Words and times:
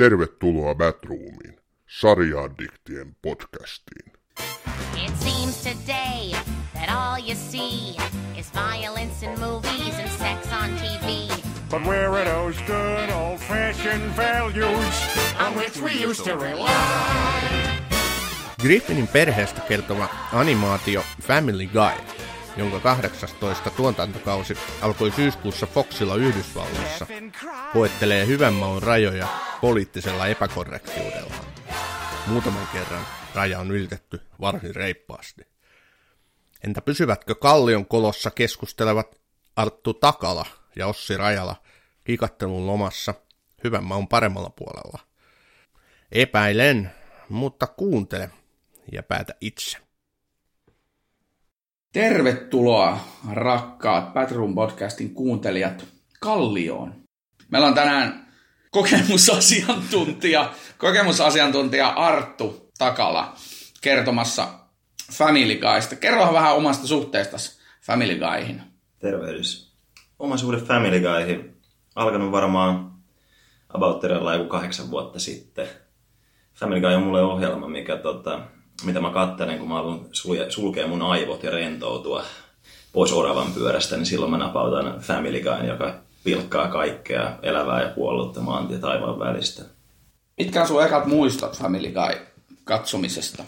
Tervetuloa 0.00 0.74
Batroomiin, 0.74 1.60
sarjaaddiktien 1.86 3.16
podcastiin. 3.22 4.12
It 5.06 5.12
seems 5.16 5.62
today 5.62 6.32
that 6.74 6.88
all 6.88 7.28
you 7.28 7.34
see 7.34 7.96
is 8.38 8.52
violence 8.54 9.26
in 9.26 9.40
movies 9.40 9.98
and 9.98 10.08
sex 10.08 10.48
on 10.62 10.70
TV. 10.70 11.28
But 11.70 11.84
where 11.86 12.08
are 12.08 12.24
those 12.24 12.62
good 12.66 13.10
old 13.10 13.38
fashioned 13.40 14.16
values 14.16 14.94
on 15.46 15.54
which 15.54 15.82
we 15.82 16.04
used 16.04 16.24
to 16.24 16.36
rely? 16.36 16.70
Griffinin 18.62 19.08
perheestä 19.08 19.60
kertova 19.60 20.08
animaatio 20.32 21.02
Family 21.22 21.66
Guy, 21.66 22.19
jonka 22.60 22.80
18 22.80 23.70
tuotantokausi 23.70 24.54
alkoi 24.82 25.10
syyskuussa 25.10 25.66
Foxilla 25.66 26.16
Yhdysvalloissa, 26.16 27.06
koettelee 27.72 28.26
hyvän 28.26 28.54
maun 28.54 28.82
rajoja 28.82 29.28
poliittisella 29.60 30.26
epäkorrektiudella. 30.26 31.34
Muutaman 32.26 32.68
kerran 32.72 33.06
raja 33.34 33.58
on 33.58 33.70
ylitetty 33.70 34.20
varsin 34.40 34.74
reippaasti. 34.74 35.42
Entä 36.64 36.80
pysyvätkö 36.80 37.34
Kallion 37.34 37.86
kolossa 37.86 38.30
keskustelevat 38.30 39.20
Arttu 39.56 39.94
Takala 39.94 40.46
ja 40.76 40.86
Ossi 40.86 41.16
Rajala 41.16 41.56
kikattelun 42.04 42.66
lomassa 42.66 43.14
hyvän 43.64 43.84
maun 43.84 44.08
paremmalla 44.08 44.50
puolella? 44.50 44.98
Epäilen, 46.12 46.90
mutta 47.28 47.66
kuuntele 47.66 48.30
ja 48.92 49.02
päätä 49.02 49.34
itse. 49.40 49.89
Tervetuloa 51.92 52.98
rakkaat 53.32 54.14
Batroom 54.14 54.54
podcastin 54.54 55.14
kuuntelijat 55.14 55.84
Kallioon. 56.20 56.94
Meillä 57.48 57.68
on 57.68 57.74
tänään 57.74 58.26
kokemusasiantuntija, 58.70 60.52
kokemusasiantuntija 60.78 61.88
Arttu 61.88 62.70
Takala 62.78 63.34
kertomassa 63.80 64.48
Family 65.12 65.54
Guysta. 65.54 65.96
Kerro 65.96 66.32
vähän 66.32 66.56
omasta 66.56 66.86
suhteestasi 66.86 67.60
Family 67.82 68.18
Guyhin. 68.18 68.62
Tervehdys. 68.98 69.74
Oma 70.18 70.36
suhde 70.36 70.58
Family 70.58 71.00
Guyhin 71.00 71.56
alkanut 71.94 72.32
varmaan 72.32 72.92
about 73.68 74.02
joku 74.38 74.48
kahdeksan 74.48 74.90
vuotta 74.90 75.18
sitten. 75.18 75.68
Family 76.54 76.80
Guy 76.80 76.94
on 76.94 77.02
mulle 77.02 77.22
ohjelma, 77.22 77.68
mikä 77.68 77.96
tota, 77.96 78.40
mitä 78.84 79.00
mä 79.00 79.10
katselen, 79.10 79.58
kun 79.58 79.68
mä 79.68 79.74
haluan 79.74 80.00
sulkea 80.48 80.86
mun 80.86 81.02
aivot 81.02 81.42
ja 81.42 81.50
rentoutua 81.50 82.22
pois 82.92 83.12
oravan 83.12 83.52
pyörästä, 83.52 83.96
niin 83.96 84.06
silloin 84.06 84.30
mä 84.30 84.38
napautan 84.38 85.00
Family 85.00 85.40
Guyn, 85.40 85.68
joka 85.68 85.94
pilkkaa 86.24 86.68
kaikkea 86.68 87.38
elävää 87.42 87.82
ja 87.82 87.88
kuollutta 87.88 88.40
maantia 88.40 88.78
taivaan 88.78 89.18
välistä. 89.18 89.62
Mitkä 90.38 90.60
on 90.60 90.66
sun 90.66 90.84
ekat 90.84 91.06
muistot 91.06 91.58
Family 91.58 91.92
Guy 91.92 92.26
katsomisesta? 92.64 93.44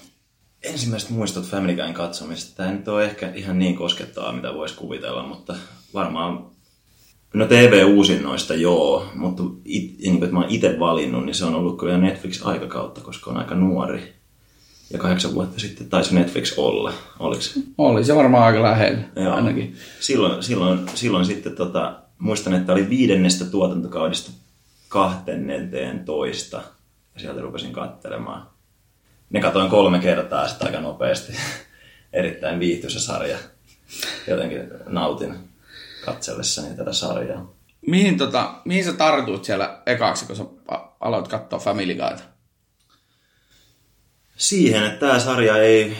Ensimmäiset 0.62 1.10
muistot 1.10 1.44
Family 1.44 1.74
Guyn 1.74 1.94
katsomisesta. 1.94 2.56
Tämä 2.56 2.72
nyt 2.72 2.88
ole 2.88 3.04
ehkä 3.04 3.32
ihan 3.34 3.58
niin 3.58 3.76
koskettavaa, 3.76 4.32
mitä 4.32 4.54
voisi 4.54 4.76
kuvitella, 4.76 5.22
mutta 5.22 5.54
varmaan 5.94 6.52
No 7.34 7.46
TV-uusinnoista 7.46 8.54
joo, 8.54 9.06
mutta 9.14 9.42
it, 9.64 9.98
niin 9.98 10.12
kuin, 10.12 10.24
että 10.24 10.34
mä 10.34 10.40
oon 10.40 10.50
itse 10.50 10.76
valinnut, 10.78 11.24
niin 11.24 11.34
se 11.34 11.44
on 11.44 11.54
ollut 11.54 11.78
kyllä 11.78 11.98
Netflix-aikakautta, 11.98 13.00
koska 13.00 13.30
on 13.30 13.36
aika 13.36 13.54
nuori 13.54 14.14
ja 14.92 14.98
kahdeksan 14.98 15.34
vuotta 15.34 15.60
sitten 15.60 15.88
taisi 15.88 16.14
Netflix 16.14 16.58
olla, 16.58 16.92
oliko 17.18 17.42
se? 17.42 17.60
Oli 17.78 18.04
se 18.04 18.16
varmaan 18.16 18.44
aika 18.44 18.62
lähellä 18.62 19.02
Joo. 19.16 19.34
ainakin. 19.34 19.76
Silloin, 20.00 20.42
silloin, 20.42 20.88
silloin 20.94 21.24
sitten 21.24 21.56
tota, 21.56 21.98
muistan, 22.18 22.54
että 22.54 22.72
oli 22.72 22.88
viidennestä 22.88 23.44
tuotantokaudesta 23.44 24.30
kahtennenteen 24.88 26.04
toista 26.04 26.56
ja 27.14 27.20
sieltä 27.20 27.40
rupesin 27.40 27.72
katselemaan. 27.72 28.46
Ne 29.30 29.40
katoin 29.40 29.70
kolme 29.70 29.98
kertaa 29.98 30.48
sitä 30.48 30.64
aika 30.64 30.80
nopeasti. 30.80 31.32
Erittäin 32.12 32.60
viihtyisä 32.60 33.00
sarja. 33.00 33.38
Jotenkin 34.26 34.68
nautin 34.86 35.34
katsellessani 36.04 36.76
tätä 36.76 36.92
sarjaa. 36.92 37.52
Mihin, 37.86 38.18
tota, 38.18 38.54
mihin 38.64 38.84
sä 38.84 38.92
tartuit 38.92 39.44
siellä 39.44 39.82
ekaksi, 39.86 40.26
kun 40.26 40.36
sä 40.36 40.44
aloit 41.00 41.28
katsoa 41.28 41.58
Family 41.58 41.94
Guyta? 41.94 42.31
Siihen, 44.36 44.84
että 44.84 45.06
tämä 45.06 45.18
sarja 45.18 45.56
ei 45.56 45.96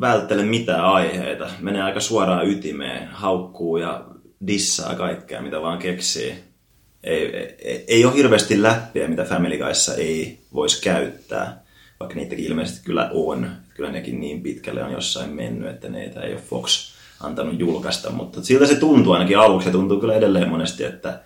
välttele 0.00 0.42
mitään 0.42 0.84
aiheita. 0.84 1.50
Menee 1.60 1.82
aika 1.82 2.00
suoraan 2.00 2.48
ytimeen, 2.50 3.08
haukkuu 3.08 3.76
ja 3.76 4.04
dissaa 4.46 4.94
kaikkea, 4.94 5.42
mitä 5.42 5.62
vaan 5.62 5.78
keksii. 5.78 6.34
Ei, 7.04 7.36
ei, 7.36 7.84
ei 7.88 8.04
ole 8.04 8.14
hirveästi 8.14 8.62
läppiä, 8.62 9.08
mitä 9.08 9.24
Family 9.24 9.58
Guyssa 9.58 9.94
ei 9.94 10.38
voisi 10.54 10.82
käyttää, 10.82 11.62
vaikka 12.00 12.16
niitäkin 12.16 12.44
ilmeisesti 12.44 12.84
kyllä 12.84 13.10
on. 13.12 13.50
Kyllä 13.74 13.90
nekin 13.92 14.20
niin 14.20 14.42
pitkälle 14.42 14.82
on 14.82 14.92
jossain 14.92 15.30
mennyt, 15.30 15.70
että 15.70 15.88
neitä 15.88 16.20
ei 16.20 16.32
ole 16.32 16.40
Fox 16.40 16.94
antanut 17.20 17.60
julkaista, 17.60 18.10
mutta 18.10 18.42
siltä 18.42 18.66
se 18.66 18.74
tuntuu 18.74 19.12
ainakin 19.12 19.38
aluksi. 19.38 19.64
Se 19.64 19.72
tuntuu 19.72 20.00
kyllä 20.00 20.14
edelleen 20.14 20.48
monesti, 20.48 20.84
että 20.84 21.20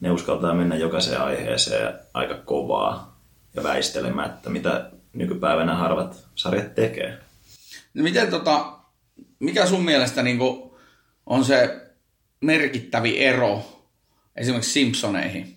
ne 0.00 0.10
uskaltaa 0.10 0.54
mennä 0.54 0.76
jokaiseen 0.76 1.20
aiheeseen 1.20 1.92
aika 2.14 2.34
kovaa 2.34 3.20
ja 3.54 3.62
väistelemättä, 3.62 4.50
mitä 4.50 4.90
nykypäivänä 5.14 5.74
harvat 5.74 6.28
sarjat 6.34 6.74
tekee. 6.74 7.18
No 7.94 8.02
miten 8.02 8.30
tota, 8.30 8.78
mikä 9.38 9.66
sun 9.66 9.84
mielestä 9.84 10.22
niin 10.22 10.38
on 11.26 11.44
se 11.44 11.86
merkittävi 12.40 13.18
ero 13.18 13.62
esimerkiksi 14.36 14.72
Simpsoneihin? 14.72 15.56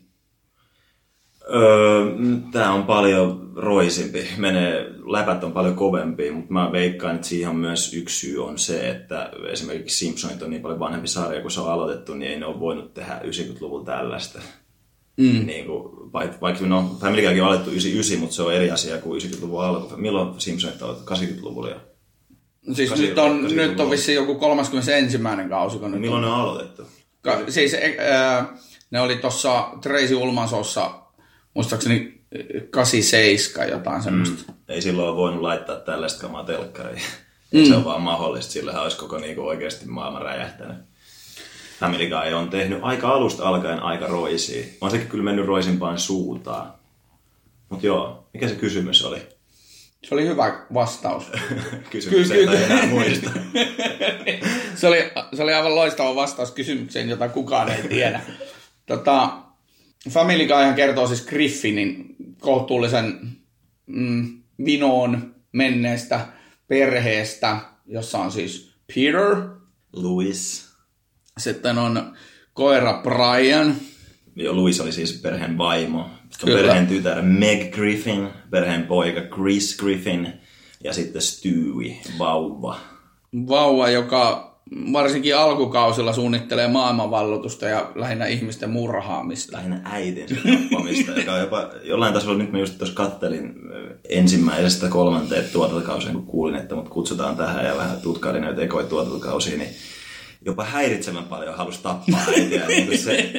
Öö, 1.53 2.05
Tämä 2.51 2.73
on 2.73 2.83
paljon 2.83 3.51
roisimpi. 3.55 4.27
Menee, 4.37 4.85
läpät 5.11 5.43
on 5.43 5.51
paljon 5.51 5.75
kovempi, 5.75 6.31
mutta 6.31 6.53
mä 6.53 6.71
veikkaan, 6.71 7.15
että 7.15 7.27
siihen 7.27 7.55
myös 7.55 7.93
yksi 7.93 8.19
syy 8.19 8.45
on 8.45 8.57
se, 8.57 8.89
että 8.89 9.31
esimerkiksi 9.49 9.97
Simpsonit 9.97 10.41
on 10.41 10.49
niin 10.49 10.61
paljon 10.61 10.79
vanhempi 10.79 11.07
sarja, 11.07 11.41
kun 11.41 11.51
se 11.51 11.61
on 11.61 11.71
aloitettu, 11.71 12.13
niin 12.13 12.31
ei 12.31 12.39
ne 12.39 12.45
ole 12.45 12.59
voinut 12.59 12.93
tehdä 12.93 13.19
90-luvulla 13.23 13.85
tällaista. 13.85 14.39
Mm. 15.17 15.45
Niin 15.45 15.65
kuin, 15.65 16.11
vaikka 16.13 16.65
no, 16.65 16.97
Family 17.01 17.21
Guykin 17.21 17.43
on 17.43 17.49
alettu 17.49 17.69
99, 17.69 18.19
mutta 18.19 18.35
se 18.35 18.41
on 18.41 18.53
eri 18.53 18.71
asia 18.71 18.97
kuin 18.97 19.21
90-luvun 19.21 19.63
alku. 19.63 19.97
Milloin 19.97 20.41
Simpsonit 20.41 20.81
on 20.81 20.95
80-luvulla 20.95 21.69
jo? 21.69 21.79
No 22.67 22.73
siis 22.75 22.95
nyt 22.95 23.17
on, 23.17 23.55
nyt 23.55 23.79
on 23.79 23.89
vissiin 23.89 24.15
joku 24.15 24.35
31. 24.35 25.17
kausi. 25.49 25.77
Kun 25.77 25.91
Milloin 25.91 26.23
on... 26.23 26.29
ne 26.29 26.35
on 26.35 26.41
aloitettu? 26.41 26.87
Ka- 27.21 27.41
siis 27.49 27.73
äh, 27.73 28.47
ne 28.91 29.01
oli 29.01 29.15
tuossa 29.15 29.69
Tracy 29.81 30.15
Ulmansossa, 30.15 30.91
muistaakseni 31.53 32.21
87 32.69 33.69
jotain 33.69 34.03
semmoista. 34.03 34.51
Mm. 34.51 34.53
Ei 34.67 34.81
silloin 34.81 35.07
ole 35.09 35.17
voinut 35.17 35.41
laittaa 35.41 35.75
tällaista 35.75 36.21
kamaa 36.21 36.43
telkkariin. 36.43 37.01
Mm. 37.51 37.65
Se 37.65 37.75
on 37.75 37.85
vaan 37.85 38.01
mahdollista, 38.01 38.51
sillä 38.51 38.81
olisi 38.81 38.97
koko 38.97 39.17
niinku 39.17 39.47
oikeasti 39.47 39.85
maailman 39.85 40.21
räjähtänyt. 40.21 40.77
Family 41.79 42.09
Guy 42.09 42.33
on 42.33 42.49
tehnyt 42.49 42.79
aika 42.81 43.09
alusta 43.09 43.49
alkaen 43.49 43.79
aika 43.79 44.07
roisia. 44.07 44.65
On 44.81 44.91
sekin 44.91 45.07
kyllä 45.07 45.23
mennyt 45.23 45.45
roisimpaan 45.45 45.99
suuntaan. 45.99 46.73
Mutta 47.69 47.85
joo, 47.85 48.27
mikä 48.33 48.47
se 48.47 48.55
kysymys 48.55 49.05
oli? 49.05 49.17
Se 50.03 50.15
oli 50.15 50.27
hyvä 50.27 50.65
vastaus. 50.73 51.31
kysymys 51.91 52.31
ky- 52.31 52.47
ky- 52.47 52.57
enää 52.57 52.85
muista. 52.87 53.29
se, 54.75 54.87
oli, 54.87 55.11
se 55.33 55.43
oli 55.43 55.53
aivan 55.53 55.75
loistava 55.75 56.15
vastaus 56.15 56.51
kysymykseen, 56.51 57.09
jota 57.09 57.29
kukaan 57.29 57.69
ei 57.69 57.87
tiedä. 57.87 58.21
tota, 58.85 59.37
Family 60.09 60.47
Guy 60.47 60.73
kertoo 60.75 61.07
siis 61.07 61.25
Griffinin 61.25 62.15
kohtuullisen 62.39 63.19
mm, 63.85 64.41
vinoon 64.65 65.35
menneestä 65.51 66.27
perheestä, 66.67 67.57
jossa 67.85 68.17
on 68.17 68.31
siis 68.31 68.71
Peter, 68.95 69.35
Louis, 69.93 70.74
sitten 71.37 71.77
on 71.77 72.13
koira 72.53 73.01
Brian. 73.03 73.75
Joo, 74.35 74.55
Louis 74.55 74.81
oli 74.81 74.91
siis 74.91 75.13
perheen 75.21 75.57
vaimo. 75.57 76.09
Kyllä. 76.45 76.57
Perheen 76.57 76.87
tytär 76.87 77.21
Meg 77.21 77.73
Griffin, 77.73 78.27
perheen 78.51 78.83
poika 78.83 79.21
Chris 79.21 79.77
Griffin 79.77 80.33
ja 80.83 80.93
sitten 80.93 81.21
Stewie, 81.21 81.97
vauva. 82.19 82.79
Vauva, 83.47 83.89
joka 83.89 84.55
varsinkin 84.93 85.37
alkukausilla 85.37 86.13
suunnittelee 86.13 86.67
maailmanvallotusta 86.67 87.65
ja 87.65 87.91
lähinnä 87.95 88.25
ihmisten 88.25 88.69
murhaamista. 88.69 89.57
Lähinnä 89.57 89.81
äitin 89.83 90.27
tappamista, 90.27 91.11
joka 91.11 91.33
on 91.33 91.39
jopa 91.39 91.69
jollain 91.83 92.13
tasolla, 92.13 92.37
nyt 92.37 92.51
mä 92.51 92.59
just 92.59 92.77
tuossa 92.77 92.95
kattelin 92.95 93.53
ensimmäisestä 94.09 94.89
kolmanteen 94.89 95.45
tuotantokauseen, 95.53 96.13
kun 96.13 96.25
kuulin, 96.25 96.55
että 96.55 96.75
mut 96.75 96.89
kutsutaan 96.89 97.35
tähän 97.35 97.65
ja 97.65 97.77
vähän 97.77 98.01
tutkailin 98.01 98.41
näitä 98.41 98.61
ekoja 98.61 98.87
tuotantokausia, 98.87 99.57
niin 99.57 99.69
jopa 100.45 100.63
häiritsevän 100.63 101.23
paljon 101.23 101.57
halusi 101.57 101.83
tappaa 101.83 102.19
äitiä. 102.27 102.65
niin 102.67 102.97
se, 102.97 103.31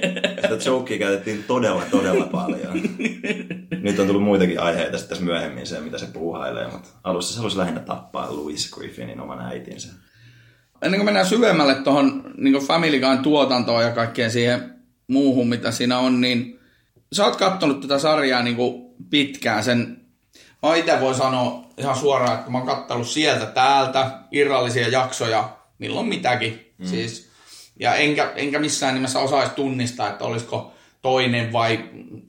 sitä 0.43 0.59
jokea 0.67 0.99
käytettiin 0.99 1.45
todella, 1.45 1.83
todella 1.91 2.25
paljon. 2.25 2.83
Nyt 3.83 3.99
on 3.99 4.07
tullut 4.07 4.23
muitakin 4.23 4.61
aiheita 4.61 4.99
sitten 4.99 5.25
myöhemmin 5.25 5.67
se, 5.67 5.81
mitä 5.81 5.99
se 5.99 6.07
puuhailee, 6.07 6.69
mutta 6.71 6.89
alussa 7.05 7.35
se 7.35 7.39
halusi 7.39 7.59
lähinnä 7.59 7.81
tappaa 7.81 8.33
Louis 8.33 8.71
Griffinin 8.71 9.21
oman 9.21 9.41
äitinsä. 9.41 9.89
Ennen 10.83 10.99
kuin 10.99 11.05
mennään 11.05 11.27
syvemmälle 11.27 11.75
tuohon 11.75 12.33
niin 12.37 12.67
Family 12.67 13.01
Guyn 13.01 13.19
tuotantoon 13.19 13.83
ja 13.83 13.91
kaikkeen 13.91 14.31
siihen 14.31 14.75
muuhun, 15.09 15.49
mitä 15.49 15.71
siinä 15.71 15.99
on, 15.99 16.21
niin 16.21 16.61
sä 17.13 17.25
oot 17.25 17.37
kattonut 17.37 17.81
tätä 17.81 17.99
sarjaa 17.99 18.43
niin 18.43 18.57
pitkään. 19.11 19.65
Sen, 19.65 20.01
mä 20.63 20.75
itse 20.75 21.01
voi 21.01 21.15
sanoa 21.15 21.67
ihan 21.77 21.97
suoraan, 21.97 22.39
että 22.39 22.51
mä 22.51 22.59
oon 22.59 22.67
kattanut 22.67 23.09
sieltä 23.09 23.47
täältä 23.47 24.11
irrallisia 24.31 24.89
jaksoja, 24.89 25.57
milloin 25.79 26.09
mitäkin. 26.09 26.66
Mm. 26.79 26.87
Siis, 26.87 27.31
ja 27.81 27.95
enkä, 27.95 28.33
enkä 28.37 28.59
missään 28.59 28.95
nimessä 28.95 29.19
osaisi 29.19 29.53
tunnistaa, 29.55 30.09
että 30.09 30.25
olisiko 30.25 30.73
toinen 31.03 31.53
vai 31.53 31.85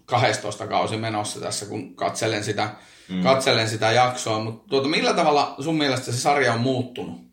12 0.05 0.67
kausi 0.67 0.97
menossa 0.97 1.39
tässä, 1.39 1.65
kun 1.65 1.95
katselen 1.95 2.43
sitä, 2.43 2.69
mm. 3.09 3.23
katselen 3.23 3.69
sitä 3.69 3.91
jaksoa. 3.91 4.39
Mutta 4.39 4.69
tuota, 4.69 4.87
millä 4.87 5.13
tavalla 5.13 5.55
sun 5.59 5.77
mielestä 5.77 6.11
se 6.11 6.17
sarja 6.17 6.53
on 6.53 6.59
muuttunut? 6.59 7.27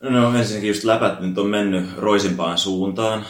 No 0.00 0.38
ensinnäkin 0.38 0.68
just 0.68 0.84
läpät 0.84 1.20
nyt 1.20 1.38
on 1.38 1.46
mennyt 1.46 1.96
roisimpaan 1.96 2.58
suuntaan. 2.58 3.26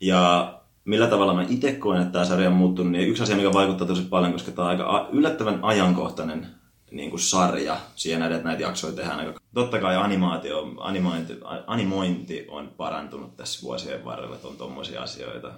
Ja 0.00 0.54
millä 0.84 1.06
tavalla 1.06 1.34
mä 1.34 1.46
itse 1.48 1.72
koen, 1.72 2.02
että 2.02 2.12
tämä 2.12 2.24
sarja 2.24 2.48
on 2.48 2.54
muuttunut, 2.54 2.92
niin 2.92 3.08
yksi 3.08 3.22
asia, 3.22 3.36
mikä 3.36 3.52
vaikuttaa 3.52 3.86
tosi 3.86 4.02
paljon, 4.02 4.32
koska 4.32 4.50
tämä 4.50 4.68
on 4.68 4.70
aika 4.70 5.08
yllättävän 5.12 5.58
ajankohtainen 5.62 6.46
niin 6.92 7.10
kuin 7.10 7.20
sarja 7.20 7.76
siihen 7.96 8.22
että 8.22 8.48
näitä 8.48 8.62
jaksoja 8.62 8.92
tehdään. 8.92 9.18
Aika... 9.18 9.40
Totta 9.54 9.78
kai 9.78 9.96
animaatio, 9.96 10.74
animointi, 10.78 11.38
animointi 11.66 12.46
on 12.48 12.72
parantunut 12.76 13.36
tässä 13.36 13.62
vuosien 13.62 14.04
varrella, 14.04 14.34
että 14.34 14.48
on 14.48 14.56
tuommoisia 14.56 15.02
asioita. 15.02 15.52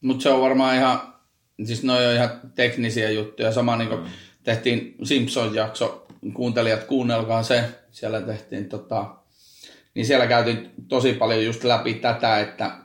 Mutta 0.00 0.22
se 0.22 0.28
on 0.28 0.40
varmaan 0.40 0.76
ihan, 0.76 1.00
siis 1.64 1.82
noi 1.82 2.06
on 2.06 2.14
ihan 2.14 2.30
teknisiä 2.54 3.10
juttuja. 3.10 3.52
Sama 3.52 3.76
niin 3.76 3.88
kuin 3.88 4.00
mm. 4.00 4.06
tehtiin 4.42 4.96
Simpson-jakso, 5.02 6.06
kuuntelijat 6.34 6.84
kuunnelkaa 6.84 7.42
se, 7.42 7.64
siellä 7.90 8.20
tehtiin 8.20 8.68
tota, 8.68 9.14
niin 9.94 10.06
siellä 10.06 10.26
käytiin 10.26 10.70
tosi 10.88 11.12
paljon 11.12 11.44
just 11.44 11.64
läpi 11.64 11.94
tätä, 11.94 12.40
että 12.40 12.76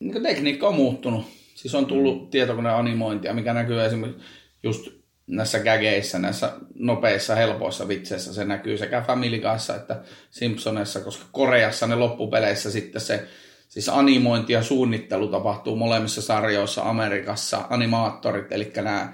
niin 0.00 0.22
tekniikka 0.22 0.68
on 0.68 0.74
muuttunut. 0.74 1.26
Siis 1.54 1.74
on 1.74 1.86
tullut 1.86 2.22
mm. 2.22 2.30
tietokoneanimointia, 2.30 3.34
mikä 3.34 3.54
näkyy 3.54 3.84
esimerkiksi 3.84 4.22
just 4.62 5.01
näissä 5.36 5.58
gageissä, 5.58 6.18
näissä 6.18 6.52
nopeissa, 6.74 7.34
helpoissa 7.34 7.88
vitseissä. 7.88 8.34
Se 8.34 8.44
näkyy 8.44 8.78
sekä 8.78 9.00
Family 9.06 9.38
Guyssa 9.38 9.76
että 9.76 10.00
Simpsonessa, 10.30 11.00
koska 11.00 11.24
Koreassa 11.32 11.86
ne 11.86 11.96
loppupeleissä 11.96 12.70
sitten 12.70 13.00
se 13.00 13.28
siis 13.68 13.88
animointi 13.88 14.52
ja 14.52 14.62
suunnittelu 14.62 15.28
tapahtuu 15.28 15.76
molemmissa 15.76 16.22
sarjoissa 16.22 16.82
Amerikassa. 16.82 17.64
Animaattorit, 17.70 18.52
eli 18.52 18.72
nämä 18.76 19.12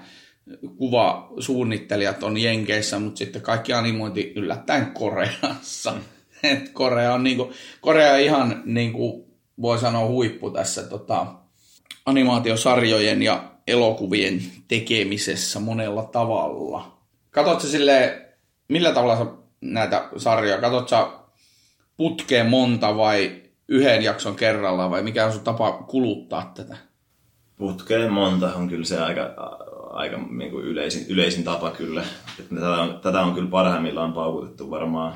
kuvasuunnittelijat 0.77 2.23
on 2.23 2.37
Jenkeissä, 2.37 2.99
mutta 2.99 3.17
sitten 3.17 3.41
kaikki 3.41 3.73
animointi 3.73 4.33
yllättäen 4.35 4.91
Koreassa. 4.91 5.91
Mm. 5.91 6.01
Et 6.51 6.69
Korea 6.69 7.13
on 7.13 7.23
niinku, 7.23 7.53
Korea 7.81 8.17
ihan 8.17 8.61
niinku, 8.65 9.29
voi 9.61 9.79
sanoa 9.79 10.07
huippu 10.07 10.51
tässä 10.51 10.83
tota, 10.83 11.25
animaatiosarjojen 12.05 13.23
ja 13.23 13.51
elokuvien 13.69 14.41
tekemisessä 14.67 15.59
monella 15.59 16.03
tavalla. 16.03 16.97
Katsotko 17.31 17.67
sille, 17.67 18.25
millä 18.67 18.91
tavalla 18.91 19.17
sä 19.17 19.25
näitä 19.61 20.09
sarjoja, 20.17 20.61
katsotko 20.61 21.29
putkeen 21.97 22.49
monta 22.49 22.97
vai 22.97 23.41
yhden 23.67 24.03
jakson 24.03 24.35
kerrallaan 24.35 24.91
vai 24.91 25.03
mikä 25.03 25.25
on 25.25 25.33
sun 25.33 25.43
tapa 25.43 25.71
kuluttaa 25.71 26.51
tätä? 26.55 26.77
Putkeen 27.57 28.11
monta 28.11 28.53
on 28.55 28.69
kyllä 28.69 28.85
se 28.85 28.99
aika, 28.99 29.21
aika 29.89 30.17
niin 30.17 30.51
kuin 30.51 30.65
yleisin, 30.65 31.05
yleisin 31.09 31.43
tapa 31.43 31.71
kyllä. 31.71 32.03
Että 32.39 32.55
tätä, 32.55 32.69
on, 32.69 32.99
tätä 32.99 33.21
on 33.21 33.33
kyllä 33.33 33.49
parhaimmillaan 33.49 34.13
paukutettu 34.13 34.71
varmaan 34.71 35.13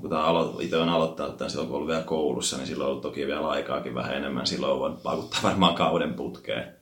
kun 0.00 0.10
tämä 0.10 0.22
alo- 0.22 0.60
itse 0.60 0.76
on 0.76 0.88
aloittanut 0.88 1.36
tämän 1.36 1.50
silloin, 1.50 1.68
kun 1.68 1.76
ollut 1.76 1.88
vielä 1.88 2.02
koulussa, 2.02 2.56
niin 2.56 2.66
silloin 2.66 2.86
on 2.86 2.90
ollut 2.90 3.02
toki 3.02 3.26
vielä 3.26 3.48
aikaakin 3.48 3.94
vähän 3.94 4.16
enemmän. 4.16 4.46
Silloin 4.46 4.72
on 4.72 4.78
voinut 4.78 5.02
pakuttaa 5.02 5.40
varmaan 5.42 5.74
kauden 5.74 6.14
putkeen. 6.14 6.79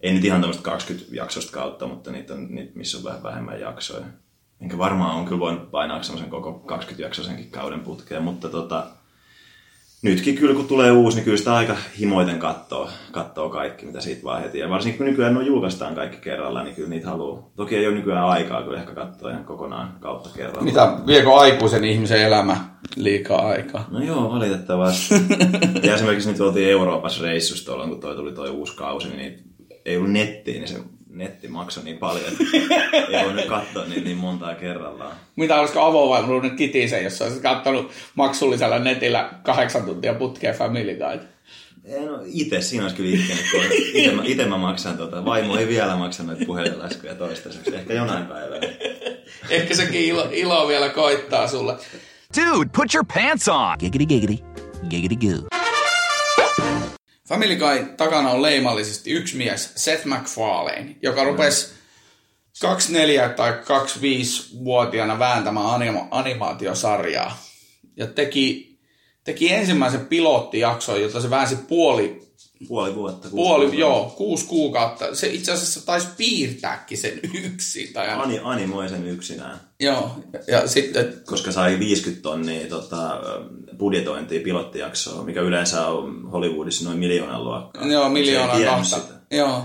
Ei 0.00 0.14
nyt 0.14 0.24
ihan 0.24 0.40
tämmöistä 0.40 0.62
20 0.62 1.16
jaksosta 1.16 1.52
kautta, 1.52 1.86
mutta 1.86 2.12
niitä 2.12 2.34
on, 2.34 2.46
niitä, 2.50 2.72
missä 2.74 2.98
on 2.98 3.04
vähän 3.04 3.22
vähemmän 3.22 3.60
jaksoja. 3.60 4.06
Enkä 4.60 4.78
varmaan 4.78 5.16
on 5.16 5.24
kyllä 5.24 5.40
voinut 5.40 5.70
painaa 5.70 6.02
semmoisen 6.02 6.30
koko 6.30 6.52
20 6.52 7.02
jaksoisenkin 7.02 7.50
kauden 7.50 7.80
putkeen, 7.80 8.22
mutta 8.22 8.48
tota, 8.48 8.86
nytkin 10.02 10.34
kyllä 10.34 10.54
kun 10.54 10.68
tulee 10.68 10.92
uusi, 10.92 11.16
niin 11.16 11.24
kyllä 11.24 11.36
sitä 11.36 11.54
aika 11.54 11.76
himoiten 11.98 12.38
katsoo, 12.38 12.88
katsoo 13.12 13.48
kaikki, 13.48 13.86
mitä 13.86 14.00
siitä 14.00 14.24
vaan 14.24 14.42
heti. 14.42 14.58
Ja 14.58 14.70
varsinkin 14.70 14.98
kun 14.98 15.06
nykyään 15.06 15.34
no 15.34 15.40
julkaistaan 15.40 15.94
kaikki 15.94 16.16
kerralla, 16.16 16.62
niin 16.62 16.74
kyllä 16.74 16.88
niitä 16.88 17.08
haluaa. 17.08 17.50
Toki 17.56 17.76
ei 17.76 17.86
ole 17.86 17.94
nykyään 17.94 18.24
aikaa 18.24 18.62
kyllä 18.62 18.80
ehkä 18.80 18.94
katsoa 18.94 19.30
ihan 19.30 19.44
kokonaan 19.44 19.96
kautta 20.00 20.30
kerralla. 20.36 20.62
Mitä, 20.62 20.92
viekö 21.06 21.34
aikuisen 21.34 21.84
ihmisen 21.84 22.22
elämä 22.22 22.56
liikaa 22.96 23.46
aikaa? 23.48 23.88
No 23.90 24.02
joo, 24.02 24.32
valitettavasti. 24.32 25.14
ja 25.82 25.94
esimerkiksi 25.94 26.30
nyt 26.30 26.40
oltiin 26.40 26.70
Euroopassa 26.70 27.22
reissusta, 27.22 27.72
kun 27.72 28.00
toi 28.00 28.16
tuli 28.16 28.32
toi 28.32 28.50
uusi 28.50 28.76
kausi, 28.76 29.08
niin 29.08 29.45
ei 29.86 29.96
ollut 29.96 30.12
nettiin, 30.12 30.60
niin 30.60 30.68
se 30.68 30.78
netti 31.10 31.48
maksoi 31.48 31.84
niin 31.84 31.98
paljon, 31.98 32.24
että 32.28 32.44
ei 33.18 33.24
voinut 33.24 33.44
katsoa 33.44 33.84
niin, 33.84 34.04
niin 34.04 34.16
montaa 34.16 34.54
kerrallaan. 34.54 35.16
Mitä 35.36 35.60
olisiko 35.60 35.80
avovaimelu 35.80 36.40
nyt 36.40 36.56
kitisen, 36.56 37.04
jos 37.04 37.22
olisit 37.22 37.42
katsonut 37.42 37.92
maksullisella 38.14 38.78
netillä 38.78 39.30
kahdeksan 39.42 39.82
tuntia 39.82 40.14
putkeen 40.14 40.54
Family 40.54 40.94
Guide? 40.94 41.22
No 42.06 42.20
itse, 42.24 42.60
siinä 42.60 42.84
olisi 42.84 42.96
kyllä 42.96 43.10
itkenyt. 43.10 43.44
Itse 43.94 44.12
mä, 44.12 44.22
ite 44.24 44.46
mä 44.46 44.58
maksan 44.58 44.96
tota. 44.96 45.24
Vaimo 45.24 45.56
ei 45.56 45.68
vielä 45.68 45.96
maksa 45.96 46.22
noita 46.22 46.44
puhelinlaskuja 46.46 47.14
toistaiseksi. 47.14 47.74
Ehkä 47.74 47.94
jonain 47.94 48.26
päivänä. 48.26 48.66
Ehkä 49.50 49.74
sekin 49.74 50.00
ilo, 50.04 50.28
ilo 50.32 50.68
vielä 50.68 50.88
koittaa 50.88 51.48
sulle. 51.48 51.76
Dude, 52.36 52.70
put 52.76 52.94
your 52.94 53.06
pants 53.14 53.48
on! 53.48 53.76
Giggity 53.78 54.06
giggity. 54.06 54.44
Giggity 54.90 55.16
goo. 55.16 55.55
Family 57.28 57.56
Guy 57.56 57.84
takana 57.96 58.30
on 58.30 58.42
leimallisesti 58.42 59.10
yksi 59.10 59.36
mies, 59.36 59.72
Seth 59.76 60.04
MacFarlane, 60.04 60.96
joka 61.02 61.24
rupesi 61.24 61.74
24 62.60 63.28
tai 63.28 63.52
25-vuotiaana 63.52 65.18
vääntämään 65.18 65.66
anima- 65.66 66.08
animaatiosarjaa. 66.10 67.38
Ja 67.96 68.06
teki, 68.06 68.75
teki 69.26 69.52
ensimmäisen 69.52 70.06
pilottijakson, 70.06 71.02
jota 71.02 71.20
se 71.20 71.30
väänsi 71.30 71.56
puoli 71.56 72.26
Puoli 72.68 72.94
vuotta. 72.94 73.28
Puoli, 73.28 73.64
kuusi 73.64 73.80
joo, 73.80 74.14
kuusi 74.16 74.46
kuukautta. 74.46 75.14
Se 75.14 75.26
itse 75.26 75.52
asiassa 75.52 75.86
taisi 75.86 76.08
piirtääkin 76.16 76.98
sen 76.98 77.20
yksin. 77.44 77.92
Tai 77.92 78.08
Ani, 78.10 78.40
animoi 78.42 78.88
sen 78.88 79.06
yksinään. 79.06 79.60
Joo, 79.80 80.18
ja 80.46 80.68
sitten... 80.68 81.22
Koska 81.24 81.52
sai 81.52 81.78
50 81.78 82.22
tonnia 82.22 82.66
tota, 82.66 83.20
budjetointia 83.78 84.40
pilottijaksoa, 84.40 85.24
mikä 85.24 85.40
yleensä 85.40 85.86
on 85.86 86.30
Hollywoodissa 86.30 86.84
noin 86.84 86.98
miljoonan 86.98 87.44
luokkaa. 87.44 87.86
Joo, 87.86 88.08
miljoonan 88.08 88.64
kahta. 88.64 89.00
Joo. 89.30 89.62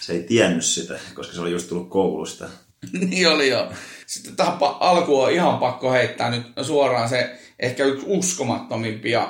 Se 0.00 0.12
ei 0.12 0.22
tiennyt 0.22 0.64
sitä, 0.64 0.98
koska 1.14 1.34
se 1.34 1.40
oli 1.40 1.50
just 1.50 1.68
tullut 1.68 1.90
koulusta. 1.90 2.48
niin 3.10 3.28
oli 3.28 3.48
joo. 3.48 3.72
Sitten 4.06 4.36
tähän 4.36 4.58
alkuun 4.60 5.24
on 5.24 5.32
ihan 5.32 5.58
pakko 5.58 5.92
heittää 5.92 6.30
nyt 6.30 6.42
suoraan 6.62 7.08
se 7.08 7.38
ehkä 7.60 7.84
yksi 7.84 8.06
uskomattomimpia 8.08 9.28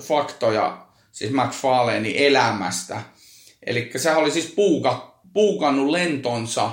faktoja 0.00 0.86
siis 1.12 1.32
McFarlanein 1.32 2.16
elämästä. 2.16 3.02
Eli 3.66 3.90
se 3.96 4.14
oli 4.14 4.30
siis 4.30 4.46
puuka, 4.46 5.20
puukannut 5.32 5.90
lentonsa 5.90 6.70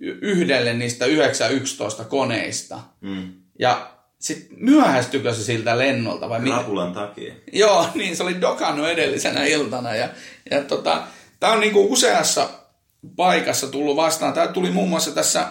yhdelle 0.00 0.74
niistä 0.74 1.06
911 1.06 2.04
koneista. 2.04 2.80
Mm. 3.00 3.32
Ja 3.58 3.92
sitten 4.18 4.56
myöhästykö 4.60 5.34
se 5.34 5.44
siltä 5.44 5.78
lennolta 5.78 6.28
vai 6.28 6.40
mitä? 6.40 6.56
Rapulan 6.56 6.92
takia. 6.92 7.34
Joo, 7.52 7.86
niin 7.94 8.16
se 8.16 8.22
oli 8.22 8.40
dokannut 8.40 8.88
edellisenä 8.88 9.44
iltana. 9.44 9.94
Ja, 9.94 10.08
ja 10.50 10.62
tota, 10.62 11.02
tämä 11.40 11.52
on 11.52 11.60
niinku 11.60 11.92
useassa 11.92 12.48
paikassa 13.16 13.66
tullut 13.66 13.96
vastaan. 13.96 14.32
Tämä 14.32 14.46
tuli 14.46 14.70
muun 14.70 14.88
muassa 14.88 15.10
tässä 15.10 15.46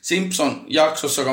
Simpson-jaksossa, 0.00 1.24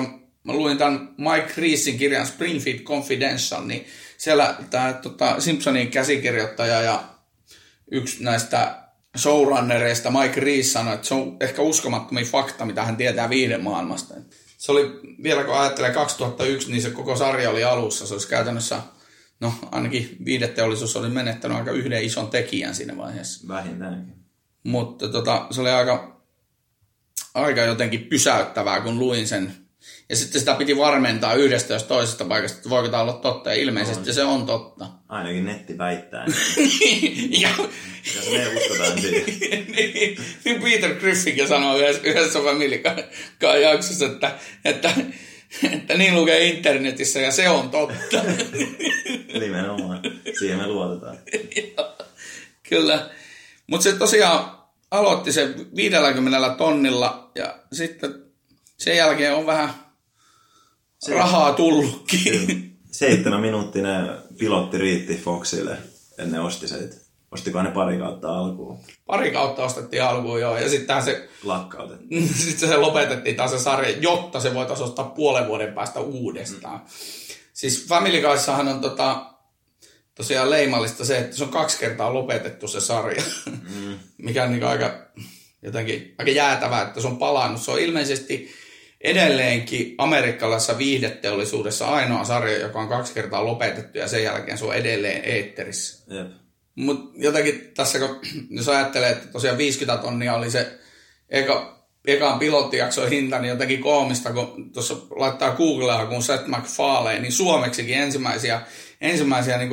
mä 0.43 0.53
luin 0.53 0.77
tämän 0.77 1.15
Mike 1.17 1.53
Reesin 1.57 1.97
kirjan 1.97 2.27
Springfield 2.27 2.79
Confidential, 2.79 3.65
niin 3.65 3.85
siellä 4.17 4.55
tämä 4.69 4.93
tota, 4.93 5.39
Simpsonin 5.39 5.91
käsikirjoittaja 5.91 6.81
ja 6.81 7.03
yksi 7.91 8.23
näistä 8.23 8.83
showrunnereista 9.17 10.12
Mike 10.12 10.39
Reese 10.39 10.69
sanoi, 10.69 10.93
että 10.93 11.07
se 11.07 11.13
on 11.13 11.38
ehkä 11.39 11.62
uskomattomia 11.62 12.25
fakta, 12.25 12.65
mitä 12.65 12.83
hän 12.85 12.97
tietää 12.97 13.29
viiden 13.29 13.63
maailmasta. 13.63 14.13
Se 14.57 14.71
oli, 14.71 15.00
vielä 15.23 15.43
kun 15.43 15.59
ajattelee 15.59 15.91
2001, 15.91 16.71
niin 16.71 16.81
se 16.81 16.89
koko 16.89 17.15
sarja 17.15 17.50
oli 17.50 17.63
alussa. 17.63 18.07
Se 18.07 18.13
olisi 18.13 18.27
käytännössä, 18.27 18.81
no 19.39 19.53
ainakin 19.71 20.17
viideteollisuus 20.25 20.95
oli 20.95 21.09
menettänyt 21.09 21.57
aika 21.57 21.71
yhden 21.71 22.03
ison 22.03 22.27
tekijän 22.27 22.75
siinä 22.75 22.97
vaiheessa. 22.97 23.47
Vähintäänkin. 23.47 24.15
Mutta 24.63 25.09
tota, 25.09 25.47
se 25.51 25.62
oli 25.62 25.69
aika, 25.69 26.21
aika 27.33 27.62
jotenkin 27.62 28.03
pysäyttävää, 28.03 28.81
kun 28.81 29.00
luin 29.00 29.27
sen 29.27 29.62
ja 30.10 30.16
sitten 30.16 30.40
sitä 30.40 30.54
piti 30.56 30.78
varmentaa 30.78 31.34
yhdestä 31.34 31.74
jos 31.74 31.84
toisesta 31.84 32.25
paikasta, 32.25 32.58
että 32.58 32.70
voiko 32.70 32.90
tämä 32.90 33.04
olla 33.04 33.13
totta. 33.13 33.50
Ja 33.50 33.56
ilmeisesti 33.56 34.10
on. 34.10 34.16
se 34.16 34.24
on 34.24 34.46
totta. 34.46 34.88
Ainakin 35.10 35.46
netti 35.46 35.78
väittää. 35.78 36.25
Niin. 36.58 37.42
ja, 37.42 37.50
Jos 38.16 38.32
me 38.32 38.48
uskotaan 38.48 39.02
siihen. 39.02 39.25
niin, 39.75 40.18
niin 40.46 40.62
Peter 40.62 40.96
Griffinkin 40.96 41.48
sanoi 41.48 41.82
yhdessä, 41.82 42.02
yhdessä 42.04 42.40
Family 42.40 42.84
jaksossa, 43.62 44.06
että, 44.06 44.32
että, 44.66 44.92
että 45.72 45.98
niin 45.98 46.16
lukee 46.16 46.48
internetissä 46.48 47.20
ja 47.20 47.32
se 47.32 47.50
on 47.50 47.70
totta. 47.70 48.24
Nimenomaan. 49.40 50.00
Siihen 50.40 50.58
me 50.58 50.68
luotetaan. 50.68 51.18
Kyllä. 52.70 53.10
Mutta 53.68 53.84
se 53.84 53.94
tosiaan 53.94 54.58
aloitti 54.92 55.32
sen 55.32 55.56
50 55.75 56.56
tonnilla 56.58 57.32
ja 57.36 57.60
sitten 57.72 58.23
sen 58.84 58.98
jälkeen 58.98 59.36
on 59.36 59.46
vähän 59.46 59.74
se, 61.00 61.13
rahaa 61.13 61.54
tullutkin. 61.54 62.70
Seitsemän 62.92 63.42
minuuttinen 63.42 64.10
pilotti 64.38 64.78
riitti 64.78 65.16
Foxille 65.16 65.78
ennen 66.18 66.42
osti 66.42 66.68
se. 66.68 66.90
Ostiko 67.32 67.63
ne 67.63 67.72
pari 67.72 67.98
kautta 67.98 68.40
alkuun? 68.40 68.80
Pari 69.06 69.32
kautta 69.32 69.63
ostettiin 69.63 70.04
alkuun, 70.04 70.42
joo. 70.42 70.58
Ja 70.58 70.70
sitten 70.70 71.04
se... 71.04 71.30
Lakkautettiin. 71.44 72.34
sitten 72.46 72.70
se 72.70 72.78
lopetettiin 72.78 73.36
taas 73.36 73.52
se 73.52 73.60
sarja, 73.60 73.98
jotta 73.98 74.40
se 74.40 74.54
voitaisiin 74.54 74.88
ostaa 74.88 75.06
puolen 75.06 75.48
vuoden 75.48 75.74
päästä 75.74 76.00
uudestaan. 76.00 76.80
Mm. 76.80 76.86
Siis 77.54 77.86
Family 77.88 78.22
Guyssahan 78.22 78.68
on 78.68 78.82
tota, 78.82 79.25
tosiaan 80.16 80.50
leimallista 80.50 81.06
se, 81.06 81.18
että 81.18 81.38
se 81.38 81.44
on 81.44 81.50
kaksi 81.50 81.80
kertaa 81.80 82.13
lopetettu 82.13 82.68
se 82.68 82.82
sarja. 82.82 83.24
Mm. 83.46 84.00
Mikä 84.25 84.44
on 84.44 84.52
niin 84.52 84.63
aika, 84.63 85.08
jotenkin, 85.62 86.16
aika 86.18 86.32
jäätävää, 86.32 86.82
että 86.82 87.02
se 87.02 87.08
on 87.08 87.18
palannut. 87.18 87.62
Se 87.62 87.72
on 87.72 87.80
ilmeisesti 87.80 88.62
edelleenkin 89.03 89.95
amerikkalaisessa 89.98 90.77
viihdeteollisuudessa 90.77 91.88
ainoa 91.88 92.24
sarja, 92.24 92.60
joka 92.60 92.79
on 92.79 92.88
kaksi 92.88 93.13
kertaa 93.13 93.45
lopetettu 93.45 93.98
ja 93.98 94.07
sen 94.07 94.24
jälkeen 94.24 94.57
se 94.57 94.65
on 94.65 94.75
edelleen 94.75 95.22
eetterissä. 95.25 96.13
Mutta 96.75 97.17
jotenkin 97.17 97.72
tässä, 97.75 98.00
kun, 98.00 98.22
jos 98.57 98.69
ajattelee, 98.69 99.10
että 99.10 99.27
tosiaan 99.27 99.57
50 99.57 100.03
tonnia 100.03 100.36
oli 100.36 100.51
se 100.51 100.79
eka, 101.29 101.86
ekaan 102.07 102.39
pilottijakson 102.39 103.10
hinta, 103.10 103.39
niin 103.39 103.50
jotenkin 103.50 103.81
koomista, 103.81 104.33
kun 104.33 104.72
tuossa 104.74 104.95
laittaa 105.15 105.55
Googlea, 105.55 106.05
kun 106.05 106.24
Seth 106.24 106.48
MacFarlane, 106.48 107.19
niin 107.19 107.31
suomeksikin 107.31 107.98
ensimmäisiä, 107.98 108.62
ensimmäisiä 109.01 109.57
niin 109.57 109.69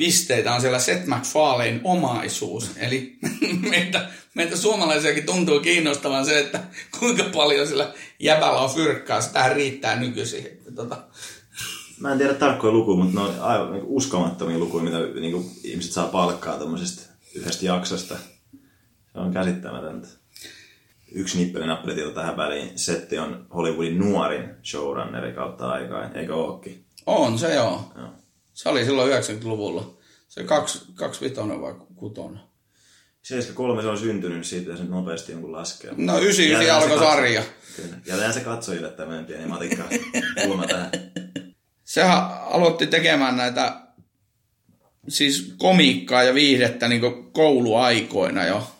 hakupisteitä 0.00 0.54
on 0.54 0.60
siellä 0.60 0.78
Seth 0.78 1.06
MacFarlane 1.06 1.80
omaisuus. 1.84 2.70
Eli 2.76 3.18
meitä, 3.70 4.08
meitä 4.34 4.56
suomalaisiakin 4.56 5.26
tuntuu 5.26 5.60
kiinnostavan 5.60 6.24
se, 6.24 6.38
että 6.38 6.60
kuinka 6.98 7.24
paljon 7.34 7.66
sillä 7.66 7.92
jäbällä 8.18 8.60
on 8.60 8.70
fyrkkaa. 8.70 9.20
Sitä 9.20 9.48
riittää 9.48 9.96
nykyisin. 9.96 10.62
Tota, 10.74 10.96
Mä 12.00 12.12
en 12.12 12.18
tiedä 12.18 12.34
tarkkoja 12.34 12.72
lukuja, 12.72 12.96
mutta 12.96 13.20
ne 13.20 13.26
on 13.26 13.40
aivan 13.40 13.72
niin 13.72 13.84
uskomattomia 13.86 14.58
lukuja, 14.58 14.84
mitä 14.84 14.98
niin 15.20 15.32
kuin, 15.32 15.50
ihmiset 15.64 15.92
saa 15.92 16.06
palkkaa 16.06 16.58
tämmöisestä 16.58 17.02
yhdestä 17.34 17.66
jaksosta. 17.66 18.16
Se 19.12 19.18
on 19.18 19.32
käsittämätöntä. 19.32 20.08
Yksi 21.12 21.38
nippeli 21.38 21.66
nappeli 21.66 22.14
tähän 22.14 22.36
väliin. 22.36 22.78
Setti 22.78 23.18
on 23.18 23.46
Hollywoodin 23.54 23.98
nuorin 23.98 24.50
showrunneri 24.64 25.32
kautta 25.32 25.70
aikaa, 25.70 26.10
eikö 26.14 26.34
ookin? 26.34 26.84
On 27.06 27.38
se 27.38 27.54
joo. 27.54 27.92
joo. 27.96 28.19
Se 28.62 28.68
oli 28.68 28.84
silloin 28.84 29.12
90-luvulla. 29.12 29.98
Se 30.28 30.44
kaksi, 30.44 30.78
kaksi 30.94 31.20
vitonen 31.20 31.60
vai 31.60 31.74
kutonen. 31.94 32.40
73 33.22 33.82
se 33.82 33.88
on 33.88 33.98
syntynyt, 33.98 34.46
siitä 34.46 34.76
se 34.76 34.84
nopeasti 34.84 35.32
jonkun 35.32 35.52
laskea. 35.52 35.92
No 35.96 36.18
99 36.18 36.82
alkoi 36.82 36.98
sarja. 36.98 37.42
Kyllä. 37.76 37.96
Jätään 38.06 38.32
se 38.32 38.40
katsojille 38.40 38.90
tämmöinen 38.90 39.24
pieni 39.24 39.46
matikka 39.46 39.84
kulma 40.44 40.66
tähän 40.66 40.90
sehän 41.90 42.22
aloitti 42.40 42.86
tekemään 42.86 43.36
näitä 43.36 43.80
siis 45.08 45.54
komiikkaa 45.58 46.22
ja 46.22 46.34
viihdettä 46.34 46.88
niin 46.88 47.32
kouluaikoina 47.32 48.46
jo. 48.46 48.76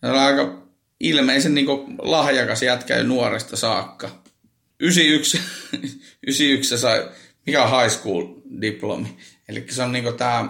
Se 0.00 0.06
oli 0.06 0.18
aika 0.18 0.62
ilmeisen 1.00 1.54
niin 1.54 1.66
lahjakas 2.02 2.62
jätkä 2.62 2.96
jo 2.96 3.04
nuoresta 3.04 3.56
saakka. 3.56 4.22
91, 4.80 5.40
91 6.22 6.68
se 6.68 6.78
sai, 6.78 7.08
mikä 7.46 7.64
on 7.64 7.80
high 7.80 7.92
school 7.92 8.26
diplomi. 8.60 9.16
Eli 9.48 9.66
se 9.70 9.82
on 9.82 9.92
niin 9.92 10.16
tämä, 10.16 10.48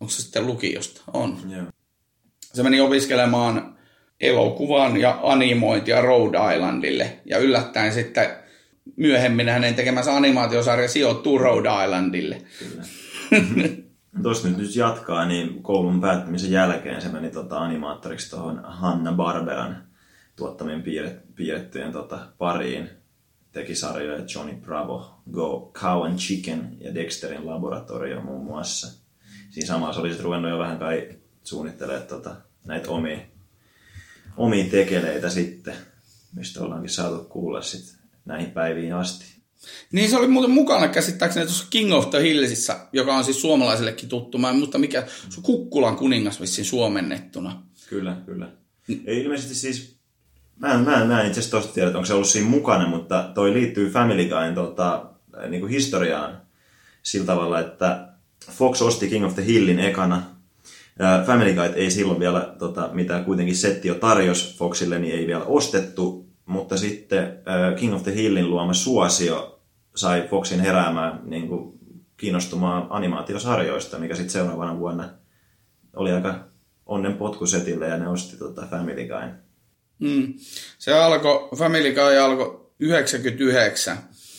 onko 0.00 0.10
se 0.10 0.22
sitten 0.22 0.46
lukiosta? 0.46 1.02
On. 1.12 1.38
Yeah. 1.50 1.66
Se 2.40 2.62
meni 2.62 2.80
opiskelemaan 2.80 3.78
elokuvan 4.20 4.96
ja 4.96 5.20
animointia 5.22 6.02
Rhode 6.02 6.38
Islandille. 6.54 7.20
Ja 7.24 7.38
yllättäen 7.38 7.92
sitten 7.92 8.26
myöhemmin 8.96 9.48
hänen 9.48 9.74
tekemänsä 9.74 10.16
animaatiosarja 10.16 10.88
sijoittuu 10.88 11.38
Rhode 11.38 11.68
Islandille. 11.84 12.42
Kyllä. 12.58 12.82
Tuosta 14.22 14.48
nyt, 14.48 14.58
nyt 14.58 14.76
jatkaa, 14.76 15.24
niin 15.24 15.62
koulun 15.62 16.00
päättymisen 16.00 16.50
jälkeen 16.50 17.02
se 17.02 17.08
meni 17.08 17.30
tota, 17.30 17.58
animaattoriksi 17.58 18.30
tuohon 18.30 18.60
Hanna 18.64 19.12
Barberan 19.12 19.88
tuottamien 20.36 20.82
piirret, 20.82 21.34
piirrettyjen 21.34 21.92
tota, 21.92 22.18
pariin. 22.38 22.90
Teki 23.52 23.74
sarjoja 23.74 24.24
Johnny 24.34 24.54
Bravo, 24.54 25.17
Go, 25.32 25.70
Cow 25.74 26.04
and 26.04 26.18
Chicken 26.18 26.76
ja 26.80 26.94
Dexterin 26.94 27.46
laboratorio 27.46 28.20
muun 28.20 28.44
muassa. 28.44 28.88
Siinä 29.50 29.66
samassa 29.66 30.00
oli 30.00 30.16
ruvennut 30.22 30.50
jo 30.50 30.58
vähän 30.58 30.78
kai 30.78 31.08
suunnittelemaan 31.44 32.06
tota, 32.06 32.36
näitä 32.64 32.90
omia, 32.90 33.18
omia 34.36 34.64
tekeleitä 34.70 35.30
sitten, 35.30 35.74
mistä 36.34 36.60
ollaankin 36.60 36.90
saatu 36.90 37.24
kuulla 37.24 37.62
sitten 37.62 37.96
näihin 38.24 38.50
päiviin 38.50 38.94
asti. 38.94 39.24
Niin 39.92 40.10
se 40.10 40.16
oli 40.16 40.28
muuten 40.28 40.50
mukana 40.50 40.88
käsittääkseni 40.88 41.46
tuossa 41.46 41.66
King 41.70 41.94
of 41.94 42.10
the 42.10 42.22
Hillsissä, 42.22 42.76
joka 42.92 43.16
on 43.16 43.24
siis 43.24 43.40
suomalaisellekin 43.40 44.08
tuttu. 44.08 44.38
Mä 44.38 44.50
en 44.50 44.56
muista 44.56 44.78
mikä, 44.78 45.06
se 45.28 45.40
Kukkulan 45.42 45.96
kuningas 45.96 46.40
vissiin 46.40 46.64
suomennettuna. 46.64 47.62
Kyllä, 47.88 48.16
kyllä. 48.26 48.48
Ei 49.06 49.22
ilmeisesti 49.22 49.54
siis, 49.54 49.96
mä 50.56 50.72
en, 50.72 50.80
mä 50.80 51.02
en, 51.02 51.08
mä 51.08 51.20
en 51.20 51.26
itse 51.26 51.40
asiassa 51.40 51.56
tosta 51.56 51.72
tiedä, 51.72 51.88
onko 51.88 52.04
se 52.04 52.14
ollut 52.14 52.28
siinä 52.28 52.48
mukana, 52.48 52.88
mutta 52.88 53.30
toi 53.34 53.52
liittyy 53.52 53.90
Family 53.90 54.28
Guyn 54.28 54.54
tota, 54.54 55.10
niin 55.48 55.60
kuin 55.60 55.72
historiaan 55.72 56.42
sillä 57.02 57.26
tavalla, 57.26 57.60
että 57.60 58.08
Fox 58.50 58.82
osti 58.82 59.08
King 59.08 59.26
of 59.26 59.34
the 59.34 59.46
Hillin 59.46 59.78
ekana. 59.78 60.22
Family 61.26 61.52
Guy 61.54 61.72
ei 61.74 61.90
silloin 61.90 62.20
vielä, 62.20 62.54
tota, 62.58 62.90
mitä 62.92 63.20
kuitenkin 63.20 63.56
setti 63.56 63.88
jo 63.88 63.94
tarjosi 63.94 64.56
Foxille, 64.56 64.98
niin 64.98 65.14
ei 65.14 65.26
vielä 65.26 65.44
ostettu 65.44 66.28
mutta 66.48 66.76
sitten 66.76 67.24
äh, 67.24 67.76
King 67.76 67.94
of 67.94 68.02
the 68.02 68.14
Hillin 68.14 68.50
luoma 68.50 68.74
suosio 68.74 69.60
sai 69.94 70.28
Foxin 70.30 70.60
heräämään 70.60 71.20
niin 71.24 71.48
kuin, 71.48 71.78
kiinnostumaan 72.16 72.86
animaatiosarjoista, 72.90 73.98
mikä 73.98 74.14
sitten 74.14 74.32
seuraavana 74.32 74.78
vuonna 74.78 75.10
oli 75.96 76.12
aika 76.12 76.44
onnen 76.86 77.14
potkusetille 77.14 77.88
ja 77.88 77.96
ne 77.96 78.08
osti 78.08 78.36
tota 78.36 78.66
Family 78.70 79.06
Guy. 79.06 79.30
Mm. 79.98 80.34
Se 80.78 80.94
alkoi, 80.94 81.48
Family 81.56 81.92
Guy 81.92 82.16
alkoi 82.16 82.70
99. 82.78 83.98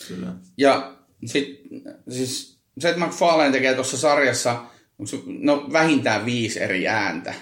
Kyllä. 0.10 0.34
Ja 0.58 0.96
sitten 1.26 1.82
siis 2.10 2.60
Seth 2.80 2.98
MacFarlane 2.98 3.52
tekee 3.52 3.76
tuossa 3.76 3.98
sarjassa 3.98 4.64
no, 5.26 5.70
vähintään 5.74 6.26
viisi 6.26 6.62
eri 6.62 6.88
ääntä. 6.88 7.34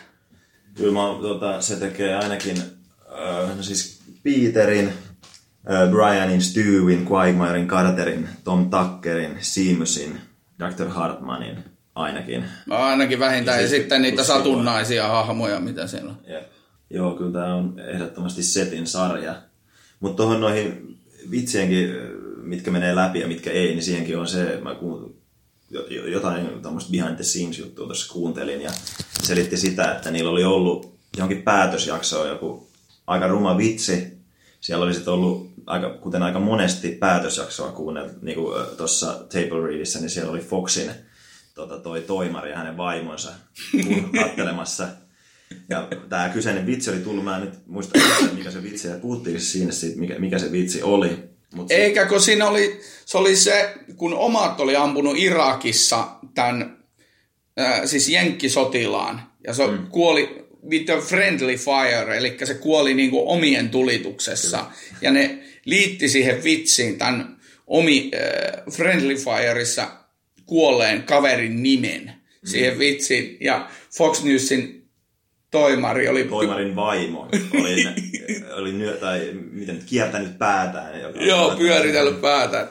Kyllä 0.73 0.93
mä, 0.93 1.21
tota, 1.21 1.61
se 1.61 1.75
tekee 1.75 2.15
ainakin, 2.15 2.57
äh, 2.57 3.57
no 3.57 3.63
siis 3.63 4.01
Peterin, 4.23 4.93
Brianin, 5.91 6.41
Stewin, 6.41 7.07
Quagmirein, 7.11 7.67
Carterin, 7.67 8.29
Tom 8.43 8.69
Tuckerin, 8.69 9.37
Seamusin, 9.39 10.21
Dr. 10.59 10.89
Hartmanin 10.89 11.63
ainakin. 11.95 12.45
No, 12.65 12.75
ainakin 12.75 13.19
vähintään, 13.19 13.57
ja, 13.57 13.63
ja 13.63 13.69
sitten 13.69 14.01
niitä 14.01 14.23
satunnaisia 14.23 15.03
voi. 15.03 15.11
hahmoja, 15.11 15.59
mitä 15.59 15.87
siellä 15.87 16.11
on. 16.11 16.17
Jep. 16.27 16.51
Joo, 16.89 17.15
kyllä 17.15 17.31
tämä 17.31 17.55
on 17.55 17.79
ehdottomasti 17.79 18.43
setin 18.43 18.87
sarja. 18.87 19.35
Mutta 19.99 20.17
tuohon 20.17 20.41
noihin 20.41 20.97
vitsienkin, 21.31 21.89
mitkä 22.47 22.71
menee 22.71 22.95
läpi 22.95 23.19
ja 23.19 23.27
mitkä 23.27 23.51
ei, 23.51 23.67
niin 23.67 23.83
siihenkin 23.83 24.17
on 24.17 24.27
se, 24.27 24.59
mä 24.63 24.75
kuun, 24.75 25.15
jotain 26.11 26.61
tämmöistä 26.61 26.91
behind 26.91 27.15
the 27.15 27.23
scenes 27.23 27.59
juttua 27.59 27.85
tuossa 27.85 28.13
kuuntelin 28.13 28.61
ja 28.61 28.71
selitti 29.23 29.57
sitä, 29.57 29.91
että 29.91 30.11
niillä 30.11 30.31
oli 30.31 30.43
ollut 30.43 30.97
johonkin 31.17 31.43
päätösjaksoon 31.43 32.29
joku 32.29 32.67
aika 33.07 33.27
ruma 33.27 33.57
vitsi, 33.57 34.17
siellä 34.61 34.85
oli 34.85 34.93
sitten 34.93 35.13
ollut, 35.13 35.53
aika, 35.65 35.89
kuten 35.89 36.23
aika 36.23 36.39
monesti 36.39 36.91
päätösjaksoa 36.91 37.71
kuunneltu, 37.71 38.13
niin 38.21 38.35
kuin 38.35 38.65
tuossa 38.77 39.13
Table 39.13 39.67
Readissä, 39.67 39.99
niin 39.99 40.09
siellä 40.09 40.31
oli 40.31 40.39
Foxin 40.39 40.91
tota, 41.55 41.79
toi 41.79 42.01
toimari 42.01 42.51
ja 42.51 42.57
hänen 42.57 42.77
vaimonsa 42.77 43.29
kattelemassa. 44.21 44.87
Ja 45.69 45.87
tämä 46.09 46.29
kyseinen 46.29 46.65
vitsi 46.65 46.89
oli 46.89 46.99
tullut, 46.99 47.23
mä 47.23 47.37
en 47.37 47.43
nyt 47.43 47.67
muista, 47.67 47.99
mikä 48.33 48.51
se 48.51 48.63
vitsi, 48.63 48.87
ja 48.87 48.97
puhuttiin 48.97 49.41
siinä 49.41 49.71
siitä, 49.71 49.99
mikä, 49.99 50.19
mikä 50.19 50.39
se 50.39 50.51
vitsi 50.51 50.83
oli. 50.83 51.29
Mut 51.53 51.71
Eikä, 51.71 52.05
kun 52.05 52.21
siinä 52.21 52.47
oli, 52.47 52.81
se 53.05 53.17
oli 53.17 53.35
se, 53.35 53.73
kun 53.95 54.13
omat 54.13 54.59
oli 54.59 54.75
ampunut 54.75 55.17
Irakissa 55.17 56.07
tämän, 56.35 56.77
äh, 57.59 57.81
siis 57.85 58.09
jenkkisotilaan, 58.09 59.31
ja 59.47 59.53
se 59.53 59.67
mm. 59.67 59.87
kuoli 59.87 60.47
with 60.69 60.91
a 60.91 61.01
friendly 61.01 61.55
fire, 61.55 62.17
eli 62.17 62.37
se 62.43 62.53
kuoli 62.53 62.93
niin 62.93 63.09
kuin 63.09 63.27
omien 63.27 63.69
tulituksessa. 63.69 64.57
Kyllä. 64.57 64.99
Ja 65.01 65.11
ne 65.11 65.39
liitti 65.65 66.09
siihen 66.09 66.43
vitsiin 66.43 66.97
tämän 66.97 67.37
omi, 67.67 68.11
äh, 68.15 68.73
friendly 68.73 69.15
fireissa 69.15 69.87
kuolleen 70.45 71.03
kaverin 71.03 71.63
nimen 71.63 72.03
mm. 72.03 72.49
siihen 72.49 72.79
vitsiin. 72.79 73.37
Ja 73.41 73.69
Fox 73.97 74.23
Newsin 74.23 74.86
toimari 75.59 76.07
oli... 76.07 76.23
Toimarin 76.23 76.75
vaimo 76.75 77.21
oli, 77.61 77.87
oli 78.53 78.73
nyö, 78.73 78.97
tai 78.97 79.31
miten 79.51 79.83
kiertänyt 79.85 80.37
päätään. 80.37 81.01
Joka 81.01 81.19
Joo, 81.19 81.55
pyöritellyt 81.55 82.21
päätä. 82.21 82.67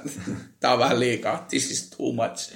Tämä 0.61 0.73
on 0.73 0.78
vähän 0.78 1.00
liikaa. 1.00 1.47
This 1.49 1.71
is 1.71 1.90
too 1.90 2.12
much. 2.12 2.52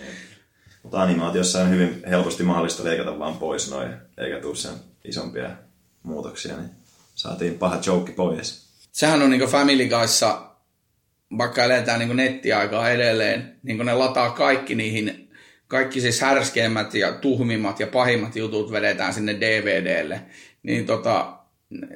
Mutta 0.83 1.03
animaatiossa 1.03 1.61
on 1.61 1.71
hyvin 1.71 2.03
helposti 2.09 2.43
mahdollista 2.43 2.85
leikata 2.85 3.19
vaan 3.19 3.37
pois 3.37 3.71
noin 3.71 3.91
eikä 4.19 4.41
tuu 4.41 4.55
sen 4.55 4.73
isompia 5.05 5.51
muutoksia, 6.03 6.57
niin 6.57 6.71
saatiin 7.15 7.59
paha 7.59 7.79
joke 7.87 8.13
pois. 8.13 8.71
Sehän 8.93 9.23
on 9.23 9.31
niin 9.31 9.43
Family 9.43 9.89
Guyssa, 9.89 10.51
vaikka 11.39 11.65
eletään 11.65 12.01
niin 12.01 12.17
nettiaikaa 12.17 12.91
edelleen, 12.91 13.57
niin 13.63 13.79
ne 13.79 13.95
lataa 13.95 14.31
kaikki 14.31 14.75
niihin, 14.75 15.30
kaikki 15.71 16.01
siis 16.01 16.21
härskeimmät 16.21 16.95
ja 16.95 17.13
tuhmimmat 17.13 17.81
ja 17.81 17.87
pahimmat 17.87 18.37
jutut 18.37 18.73
vedetään 18.73 19.15
sinne 19.15 19.41
DVDlle. 19.41 20.23
Niin 20.63 20.87
tota, 20.87 21.39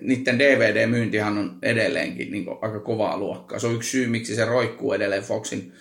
niiden 0.01 0.39
DVD-myyntihan 0.39 1.39
on 1.39 1.59
edelleenkin 1.63 2.33
niin 2.33 2.47
aika 2.63 2.81
kovaa 2.81 3.19
luokkaa. 3.19 3.59
Se 3.59 3.67
on 3.67 3.75
yksi 3.75 3.91
syy, 3.91 4.07
miksi 4.07 4.35
se 4.35 4.45
roikkuu 4.45 4.93
edelleen 4.93 5.23
Foxin, 5.23 5.73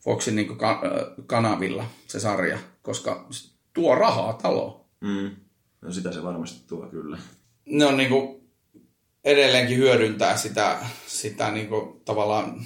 Foxin 0.00 0.36
niin 0.36 0.56
ka- 0.56 0.82
kanavilla, 1.26 1.84
se 2.06 2.20
sarja, 2.20 2.58
koska 2.82 3.26
se 3.30 3.50
tuo 3.72 3.94
rahaa 3.94 4.32
taloon. 4.32 4.84
Mm. 5.00 5.30
No 5.80 5.92
sitä 5.92 6.12
se 6.12 6.22
varmasti 6.22 6.66
tuo 6.66 6.86
kyllä. 6.86 7.18
Ne 7.66 7.84
on 7.84 7.96
niin 7.96 8.08
kuin, 8.08 8.40
edelleenkin 9.24 9.76
hyödyntää 9.76 10.36
sitä, 10.36 10.78
sitä 11.06 11.50
niin 11.50 11.68
kuin, 11.68 12.00
tavallaan 12.04 12.60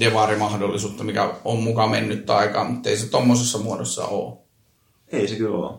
devarimahdollisuutta, 0.00 1.04
mikä 1.04 1.34
on 1.44 1.62
mukaan 1.62 1.90
mennyt 1.90 2.30
aikaa, 2.30 2.64
mutta 2.64 2.88
ei 2.88 2.96
se 2.96 3.10
tuommoisessa 3.10 3.58
muodossa 3.58 4.06
ole. 4.06 4.38
Ei 5.08 5.28
se 5.28 5.36
kyllä 5.36 5.56
ole. 5.56 5.78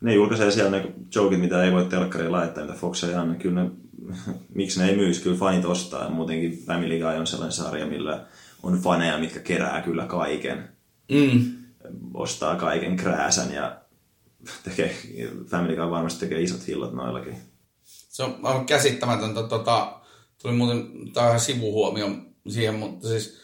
Ne 0.00 0.14
julkaisee 0.14 0.50
siellä 0.50 0.70
ne 0.70 0.92
jokit, 1.14 1.40
mitä 1.40 1.64
ei 1.64 1.72
voi 1.72 1.84
telkkariin 1.84 2.32
laittaa, 2.32 2.64
mitä 2.64 2.78
Fox 2.78 3.04
ei 3.04 3.14
anna. 3.14 3.34
Kyllä 3.34 3.62
ne, 3.62 3.70
miksi 4.54 4.80
ne 4.80 4.88
ei 4.88 4.96
myisi, 4.96 5.22
kyllä 5.22 5.36
fanit 5.36 5.64
ostaa. 5.64 6.04
Ja 6.04 6.10
muutenkin 6.10 6.64
Family 6.66 6.98
Guy 6.98 7.20
on 7.20 7.26
sellainen 7.26 7.52
sarja, 7.52 7.86
millä 7.86 8.26
on 8.62 8.78
faneja, 8.78 9.18
mitkä 9.18 9.40
kerää 9.40 9.82
kyllä 9.82 10.06
kaiken. 10.06 10.68
Mm. 11.12 11.52
Ostaa 12.14 12.56
kaiken 12.56 12.96
krääsän 12.96 13.52
ja 13.52 13.76
tekee, 14.64 14.96
Family 15.50 15.76
Guy 15.76 15.90
varmasti 15.90 16.20
tekee 16.20 16.42
isot 16.42 16.66
hillot 16.66 16.92
noillakin. 16.92 17.36
Se 17.84 18.22
on 18.22 18.38
aivan 18.42 18.66
käsittämätöntä. 18.66 19.42
Tota, 19.42 20.00
tuli 20.42 20.52
muuten, 20.52 20.90
tämä 21.12 21.38
sivuhuomio 21.38 22.08
siihen, 22.50 22.74
mutta 22.74 23.08
siis 23.08 23.40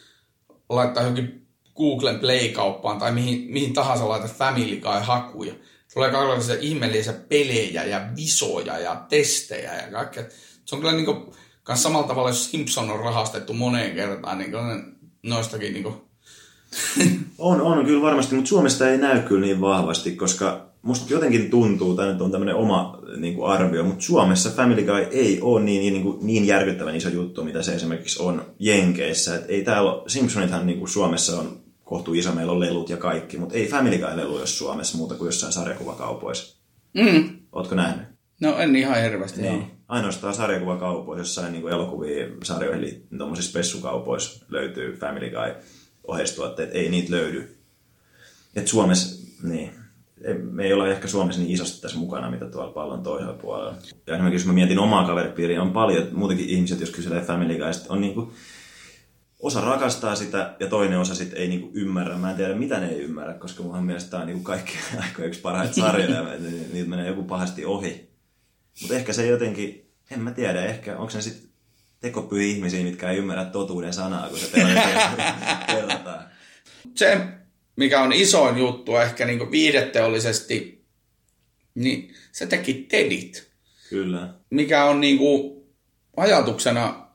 laittaa 0.69 1.03
johonkin 1.03 1.47
Googlen 1.77 2.19
Play-kauppaan 2.19 2.99
tai 2.99 3.13
mihin, 3.13 3.53
mihin 3.53 3.73
tahansa 3.73 4.09
laita 4.09 4.29
Family 4.29 4.77
Guy-hakuja. 4.77 5.55
Tulee 5.95 6.11
kaikenlaisia 6.11 6.57
ihmeellisiä 6.61 7.13
pelejä 7.13 7.85
ja 7.85 8.09
visoja 8.17 8.79
ja 8.79 9.07
testejä 9.09 9.75
ja 9.75 9.91
kaikkea. 9.93 10.25
Se 10.65 10.75
on 10.75 10.81
kyllä 10.81 10.93
niin 10.93 11.05
kuin, 11.05 11.35
samalla 11.75 12.09
tavalla, 12.09 12.31
jos 12.31 12.51
Simpson 12.51 12.91
on 12.91 13.01
rahastettu 13.01 13.55
moneen 13.55 13.95
kertaan, 13.95 14.39
niin 14.39 14.51
kuin 14.51 14.97
noistakin 15.23 15.73
niin 15.73 15.83
kuin... 15.83 15.95
on, 17.39 17.61
on 17.61 17.85
kyllä 17.85 18.03
varmasti, 18.03 18.35
mutta 18.35 18.49
Suomesta 18.49 18.91
ei 18.91 18.99
näy 18.99 19.23
kyllä 19.23 19.47
niin 19.47 19.61
vahvasti, 19.61 20.17
koska 20.17 20.67
musta 20.83 21.13
jotenkin 21.13 21.51
tuntuu, 21.51 21.97
tämä 21.97 22.13
nyt 22.13 22.21
on 22.21 22.31
tämmöinen 22.31 22.57
oma 22.57 22.99
niin 23.16 23.35
kuin 23.35 23.50
arvio, 23.50 23.85
mutta 23.85 24.04
Suomessa 24.04 24.50
Family 24.50 24.83
Guy 24.83 25.07
ei 25.11 25.40
ole 25.40 25.62
niin, 25.62 25.81
niin, 25.81 26.04
niin, 26.04 26.19
niin 26.21 26.47
järkyttävän 26.47 26.97
iso 26.97 27.09
juttu, 27.09 27.45
mitä 27.45 27.62
se 27.62 27.75
esimerkiksi 27.75 28.23
on 28.23 28.47
Jenkeissä. 28.59 29.35
Et 29.35 29.45
ei 29.49 29.64
täällä, 29.64 30.02
Simpsonithan 30.07 30.66
niin 30.66 30.78
kuin 30.78 30.88
Suomessa 30.88 31.40
on 31.40 31.61
kohtuu 31.85 32.14
iso, 32.14 32.33
meillä 32.33 32.52
on 32.52 32.61
lelut 32.61 32.90
ja 32.90 32.97
kaikki, 32.97 33.38
mutta 33.38 33.54
ei 33.54 33.66
Family 33.69 33.99
Guy-lelu 33.99 34.38
jos 34.38 34.59
Suomessa 34.59 34.99
muuta 34.99 35.14
kuin 35.14 35.26
jossain 35.26 35.52
sarjakuvakaupoissa. 35.52 36.57
Mm. 36.95 37.28
Ootko 37.52 37.75
nähnyt? 37.75 38.07
No 38.40 38.59
en 38.59 38.76
ihan 38.76 39.02
hirveästi, 39.02 39.42
niin. 39.42 39.71
Ainoastaan 39.88 40.35
sarjakuvakaupoissa, 40.35 41.21
jossain 41.21 41.52
niin 41.52 41.69
elokuvia, 41.69 42.26
sarjoihin 42.42 42.81
liittyen, 42.81 43.19
tuommoisissa 43.19 43.50
spessukaupoissa 43.50 44.45
löytyy 44.49 44.97
Family 44.97 45.31
Guy 45.31 45.54
oheistuotteet, 46.07 46.71
ei 46.73 46.88
niitä 46.88 47.11
löydy. 47.11 47.57
Et 48.57 48.69
Suomessa, 48.69 49.26
niin, 49.42 49.71
me 50.50 50.64
ei 50.64 50.73
olla 50.73 50.88
ehkä 50.88 51.09
Suomessa 51.09 51.41
niin 51.41 51.52
isosti 51.52 51.81
tässä 51.81 51.99
mukana, 51.99 52.31
mitä 52.31 52.47
tuolla 52.47 52.73
pallon 52.73 53.02
toisella 53.02 53.33
puolella. 53.33 53.75
Ja 54.07 54.14
esimerkiksi 54.14 54.43
jos 54.43 54.47
mä 54.47 54.52
mietin 54.52 54.79
omaa 54.79 55.07
kaveripiiriä, 55.07 55.62
on 55.62 55.73
paljon 55.73 56.09
muutenkin 56.12 56.49
ihmiset, 56.49 56.81
jos 56.81 56.90
kyselee 56.90 57.20
Family 57.20 57.59
Guysta, 57.59 57.92
on 57.92 58.01
niin 58.01 58.14
kuin, 58.14 58.31
osa 59.40 59.61
rakastaa 59.61 60.14
sitä 60.14 60.55
ja 60.61 60.66
toinen 60.66 60.99
osa 60.99 61.14
sitten 61.14 61.38
ei 61.38 61.49
niinku 61.49 61.70
ymmärrä. 61.75 62.16
Mä 62.16 62.31
en 62.31 62.37
tiedä, 62.37 62.55
mitä 62.55 62.81
ne 62.81 62.88
ei 62.88 63.01
ymmärrä, 63.01 63.35
koska 63.35 63.62
mun 63.62 63.85
mielestä 63.85 64.11
tämä 64.11 64.20
on 64.20 64.27
niinku 64.27 64.42
kaikki 64.42 64.73
aikojen 65.03 65.29
yksi 65.29 65.40
parhaita 65.40 65.75
sarjoja. 65.75 66.25
niitä 66.73 66.88
menee 66.88 67.07
joku 67.07 67.23
pahasti 67.23 67.64
ohi. 67.64 68.11
Mutta 68.81 68.94
ehkä 68.94 69.12
se 69.12 69.27
jotenkin, 69.27 69.90
en 70.11 70.20
mä 70.20 70.31
tiedä, 70.31 70.64
ehkä 70.64 70.97
onko 70.97 71.11
se 71.11 71.20
sitten 71.20 71.51
tekopyhi 72.01 72.51
ihmisiä, 72.51 72.85
mitkä 72.85 73.11
ei 73.11 73.18
ymmärrä 73.18 73.44
totuuden 73.44 73.92
sanaa, 73.92 74.29
kun 74.29 74.38
se 74.38 74.61
kerrotaan. 75.66 76.25
Se, 76.94 77.27
mikä 77.77 78.03
on 78.03 78.13
isoin 78.13 78.59
juttu 78.59 78.97
ehkä 78.97 79.27
niin 79.27 79.51
viideteollisesti, 79.51 80.85
niin 81.75 82.15
se 82.33 82.47
teki 82.47 82.75
Tedit. 82.75 83.51
Kyllä. 83.91 84.35
Mikä 84.51 84.85
on 84.85 85.01
niin 85.01 85.19
kuin 85.19 85.63
ajatuksena 86.17 87.07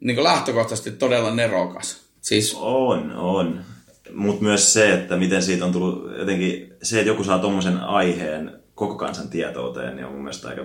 niin 0.00 0.14
kuin 0.14 0.24
lähtökohtaisesti 0.24 0.90
todella 0.90 1.34
nerokas. 1.34 2.00
Siis... 2.20 2.56
On, 2.60 3.12
on. 3.12 3.64
Mutta 4.14 4.42
myös 4.42 4.72
se, 4.72 4.94
että 4.94 5.16
miten 5.16 5.42
siitä 5.42 5.64
on 5.64 5.72
tullut 5.72 6.18
jotenkin, 6.18 6.74
se, 6.82 6.98
että 6.98 7.10
joku 7.10 7.24
saa 7.24 7.38
tuommoisen 7.38 7.80
aiheen 7.80 8.62
koko 8.74 8.94
kansan 8.94 9.28
tietouteen, 9.28 9.96
niin 9.96 10.06
on 10.06 10.12
mun 10.12 10.22
mielestä 10.22 10.48
aika 10.48 10.62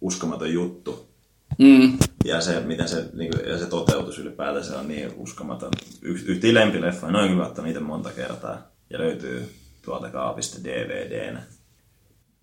uskomaton 0.00 0.52
juttu. 0.52 1.15
Mm. 1.58 1.98
Ja 2.24 2.40
se, 2.40 2.60
miten 2.60 2.88
se, 2.88 3.04
niin 3.12 3.30
kuin, 3.30 3.48
ja 3.48 3.58
se 3.58 3.66
toteutus 3.66 4.18
ylipäätään, 4.18 4.64
se 4.64 4.74
on 4.74 4.88
niin 4.88 5.12
uskomaton. 5.16 5.70
Y- 6.02 6.24
yhtiin 6.26 6.54
lempileffa, 6.54 7.10
noin 7.10 7.30
kyllä 7.30 7.62
niitä 7.62 7.80
monta 7.80 8.10
kertaa. 8.10 8.70
Ja 8.90 8.98
löytyy 8.98 9.54
tuolta 9.82 10.10
kaapista 10.10 10.64
DVDnä. 10.64 11.42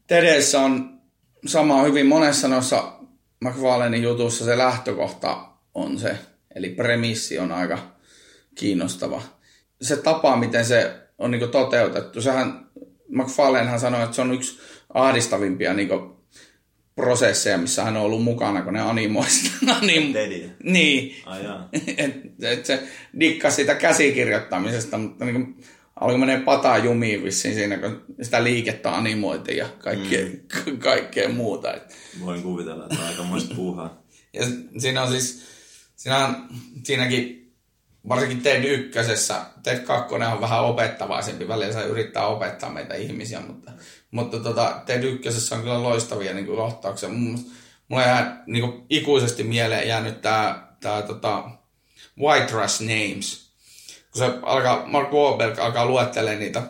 Tedessä 0.08 0.60
on 0.60 1.00
sama 1.46 1.84
hyvin 1.84 2.06
monessa 2.06 2.48
noissa 2.48 2.94
McFarlanein 3.44 4.04
jutussa 4.04 4.46
se 4.46 4.58
lähtökohta 4.58 5.48
on 5.74 6.00
se, 6.00 6.18
eli 6.56 6.70
premissi 6.70 7.40
on 7.40 7.52
aika 7.52 7.78
kiinnostava. 8.56 9.22
Se 9.82 9.98
tapa, 9.98 10.36
miten 10.36 10.66
se 10.66 11.00
on 11.18 11.32
niin 11.32 11.50
toteutettu, 11.50 12.22
sehän 12.22 12.68
McFarlanehan 13.10 13.80
sanoi, 13.80 14.04
että 14.04 14.16
se 14.16 14.22
on 14.22 14.34
yksi 14.34 14.60
ahdistavimpia 14.94 15.74
niin 15.74 15.90
prosesseja, 16.96 17.58
missä 17.58 17.84
hän 17.84 17.98
on 17.98 18.04
ollut 18.04 18.24
mukana, 18.24 18.62
kun 18.62 18.74
ne 18.74 18.82
animoi 18.82 19.30
sitä. 19.30 19.56
Anim... 19.82 20.14
Niin. 20.64 21.16
Ai 21.26 21.42
et, 21.98 22.16
et 22.42 22.66
se 22.66 22.84
dikkasi 23.20 23.56
sitä 23.56 23.76
käsikirjoittamisesta, 23.76 24.98
mutta 24.98 25.26
niin 25.26 25.36
kuin, 25.36 25.64
alkoi 25.96 26.18
menee 26.18 26.40
pataa 26.40 26.78
jumiin 26.78 27.24
vissiin 27.24 27.56
siinä, 27.56 27.78
kun 27.78 28.02
sitä 28.22 28.44
liikettä 28.44 28.96
animoitiin 28.96 29.58
ja 29.58 29.70
kaikkea, 29.80 30.26
mm. 30.26 30.80
kaikkea 30.90 31.30
muuta. 31.30 31.74
Et. 31.74 31.96
Voin 32.22 32.42
kuvitella, 32.42 32.84
että 32.84 33.06
aika 33.06 33.24
muista 33.24 33.56
puuhaa. 33.56 34.04
Ja 34.34 34.46
siinä 34.78 35.02
on 35.02 35.12
siis, 35.12 35.46
siinä 35.96 36.28
on, 36.28 36.36
siinäkin 36.84 37.43
varsinkin 38.10 38.42
TED 38.42 38.64
ykkösessä, 38.64 39.42
TED 39.64 39.80
2 39.80 40.16
on 40.16 40.42
vähän 40.42 40.64
opettavaisempi, 40.64 41.48
välillä 41.48 41.74
se 41.74 41.84
yrittää 41.84 42.28
opettaa 42.28 42.70
meitä 42.70 42.96
ihmisiä, 42.96 43.42
mutta, 43.42 43.72
mutta 44.12 44.40
tota, 44.40 44.82
TED 44.86 45.04
ykkösessä 45.04 45.56
on 45.56 45.62
kyllä 45.62 45.84
loistavia 45.84 46.34
niin 46.34 46.46
kuin 46.46 46.58
kohtauksia. 46.58 47.10
Mulla 47.88 48.04
jää 48.04 48.44
niin 48.46 48.70
kuin 48.70 48.86
ikuisesti 48.90 49.44
mieleen 49.44 49.88
jäänyt 49.88 50.22
tämä, 50.22 50.68
tämä 50.80 51.02
tota, 51.02 51.44
White 52.20 52.46
Trash 52.46 52.82
Names, 52.82 53.50
kun 54.12 54.20
se 54.20 54.34
alkaa, 54.42 54.84
Mark 54.86 55.12
Wahlberg 55.12 55.60
alkaa 55.60 55.86
luettelemaan 55.86 56.40
niitä 56.40 56.62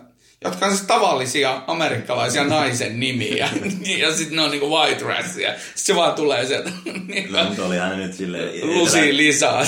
jotka 0.44 0.66
on 0.66 0.72
siis 0.72 0.88
tavallisia 0.88 1.62
amerikkalaisia 1.68 2.44
naisen 2.44 3.00
nimiä. 3.00 3.50
ja 4.02 4.16
sitten 4.16 4.36
ne 4.36 4.42
on 4.42 4.52
niinku 4.52 4.70
white 4.70 5.06
rassia. 5.06 5.52
Sitten 5.52 5.74
se 5.76 5.96
vaan 5.96 6.14
tulee 6.14 6.46
sieltä. 6.46 6.70
no, 7.30 7.44
mutta 7.44 7.66
oli 7.66 7.80
aina 7.80 7.96
nyt 7.96 8.14
silleen... 8.14 8.68
Lusi 8.68 9.00
etelä... 9.00 9.18
lisää. 9.18 9.62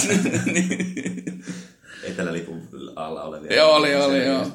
Etelälipun 2.03 2.61
alla 2.95 3.23
olevia. 3.23 3.55
Joo, 3.55 3.75
oli, 3.75 3.95
oli, 3.95 4.25
joo. 4.25 4.47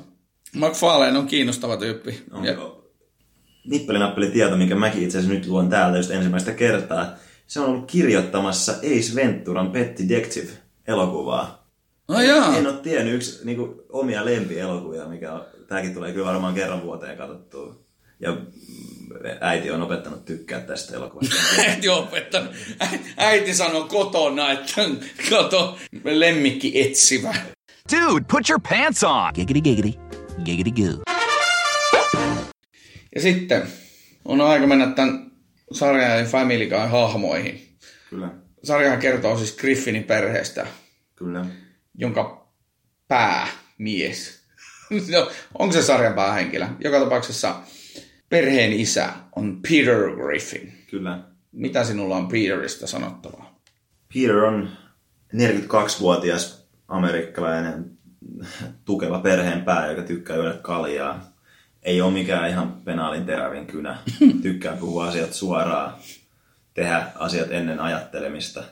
McFarlane 0.55 1.19
on 1.19 1.27
kiinnostava 1.27 1.77
tyyppi. 1.77 2.23
Onko 2.31 2.49
ja... 2.49 2.57
nippelinappeli 3.65 4.31
tieto, 4.31 4.57
minkä 4.57 4.75
mäkin 4.75 5.03
itse 5.03 5.19
asiassa 5.19 5.35
nyt 5.35 5.47
luon 5.47 5.69
täältä 5.69 5.97
just 5.97 6.11
ensimmäistä 6.11 6.53
kertaa. 6.53 7.07
Se 7.47 7.61
on 7.61 7.67
ollut 7.67 7.91
kirjoittamassa 7.91 8.73
Ace 8.73 9.15
Venturan 9.15 9.71
Pet 9.71 9.99
Detective 10.09 10.51
elokuvaa. 10.87 11.61
Oh, 12.09 12.21
jaa. 12.21 12.57
En 12.57 12.67
ole 12.67 12.77
tiennyt 12.77 13.15
yksi 13.15 13.41
niin 13.45 13.57
kuin, 13.57 13.75
omia 13.89 14.25
lempielokuvia, 14.25 15.07
mikä 15.07 15.33
on 15.33 15.45
tämäkin 15.71 15.95
tulee 15.95 16.13
kyllä 16.13 16.27
varmaan 16.27 16.55
kerran 16.55 16.83
vuoteen 16.83 17.19
katsottua. 17.19 17.75
Ja 18.21 18.37
äiti 19.41 19.71
on 19.71 19.83
opettanut 19.83 20.25
tykkää 20.25 20.61
tästä 20.61 20.97
elokuvasta. 20.97 21.37
äiti 21.69 21.89
on 21.89 21.99
opettanut. 21.99 22.55
Äiti 23.17 23.55
sanoi 23.55 23.89
kotona, 23.89 24.53
että 24.53 24.83
kato, 25.31 25.79
lemmikki 26.05 26.81
etsivä. 26.81 27.35
Dude, 27.93 28.25
put 28.31 28.51
your 28.51 28.61
pants 28.69 29.05
on! 29.05 29.33
Giggity 29.35 29.61
giggity. 29.61 29.99
Giggity 30.45 30.71
goo. 30.71 31.03
Ja 33.15 33.21
sitten 33.21 33.63
on 34.25 34.41
aika 34.41 34.67
mennä 34.67 34.87
tämän 34.87 35.31
sarjan 35.73 36.19
ja 36.19 36.25
Family 36.25 36.67
Guy 36.67 36.89
hahmoihin. 36.89 37.77
Kyllä. 38.11 38.29
Sarjahan 38.65 38.99
kertoo 38.99 39.39
siis 39.39 39.57
Griffinin 39.57 40.05
perheestä. 40.05 40.67
Kyllä. 41.17 41.47
Jonka 41.95 42.49
päämies 43.09 44.40
onko 45.59 45.73
se 45.73 45.83
sarjan 45.83 46.15
päähenkilö? 46.15 46.67
Joka 46.85 47.01
tapauksessa 47.01 47.55
perheen 48.29 48.73
isä 48.73 49.13
on 49.37 49.61
Peter 49.63 50.17
Griffin. 50.17 50.73
Kyllä. 50.91 51.19
Mitä 51.53 51.85
sinulla 51.85 52.17
on 52.17 52.29
Peteristä 52.29 52.87
sanottavaa? 52.87 53.61
Peter 54.15 54.37
on 54.37 54.71
42-vuotias 55.37 56.69
amerikkalainen 56.89 57.91
tukeva 58.85 59.19
perheenpää, 59.19 59.91
joka 59.91 60.03
tykkää 60.03 60.37
juoda 60.37 60.55
kaljaa. 60.55 61.33
Ei 61.83 62.01
ole 62.01 62.13
mikään 62.13 62.51
ihan 62.51 62.73
penaalin 62.85 63.27
terävin 63.27 63.67
kynä. 63.67 63.99
Tykkää 64.43 64.77
puhua 64.77 65.09
asiat 65.09 65.33
suoraan, 65.33 65.95
tehdä 66.75 67.07
asiat 67.15 67.51
ennen 67.51 67.81
ajattelemista, 67.81 68.65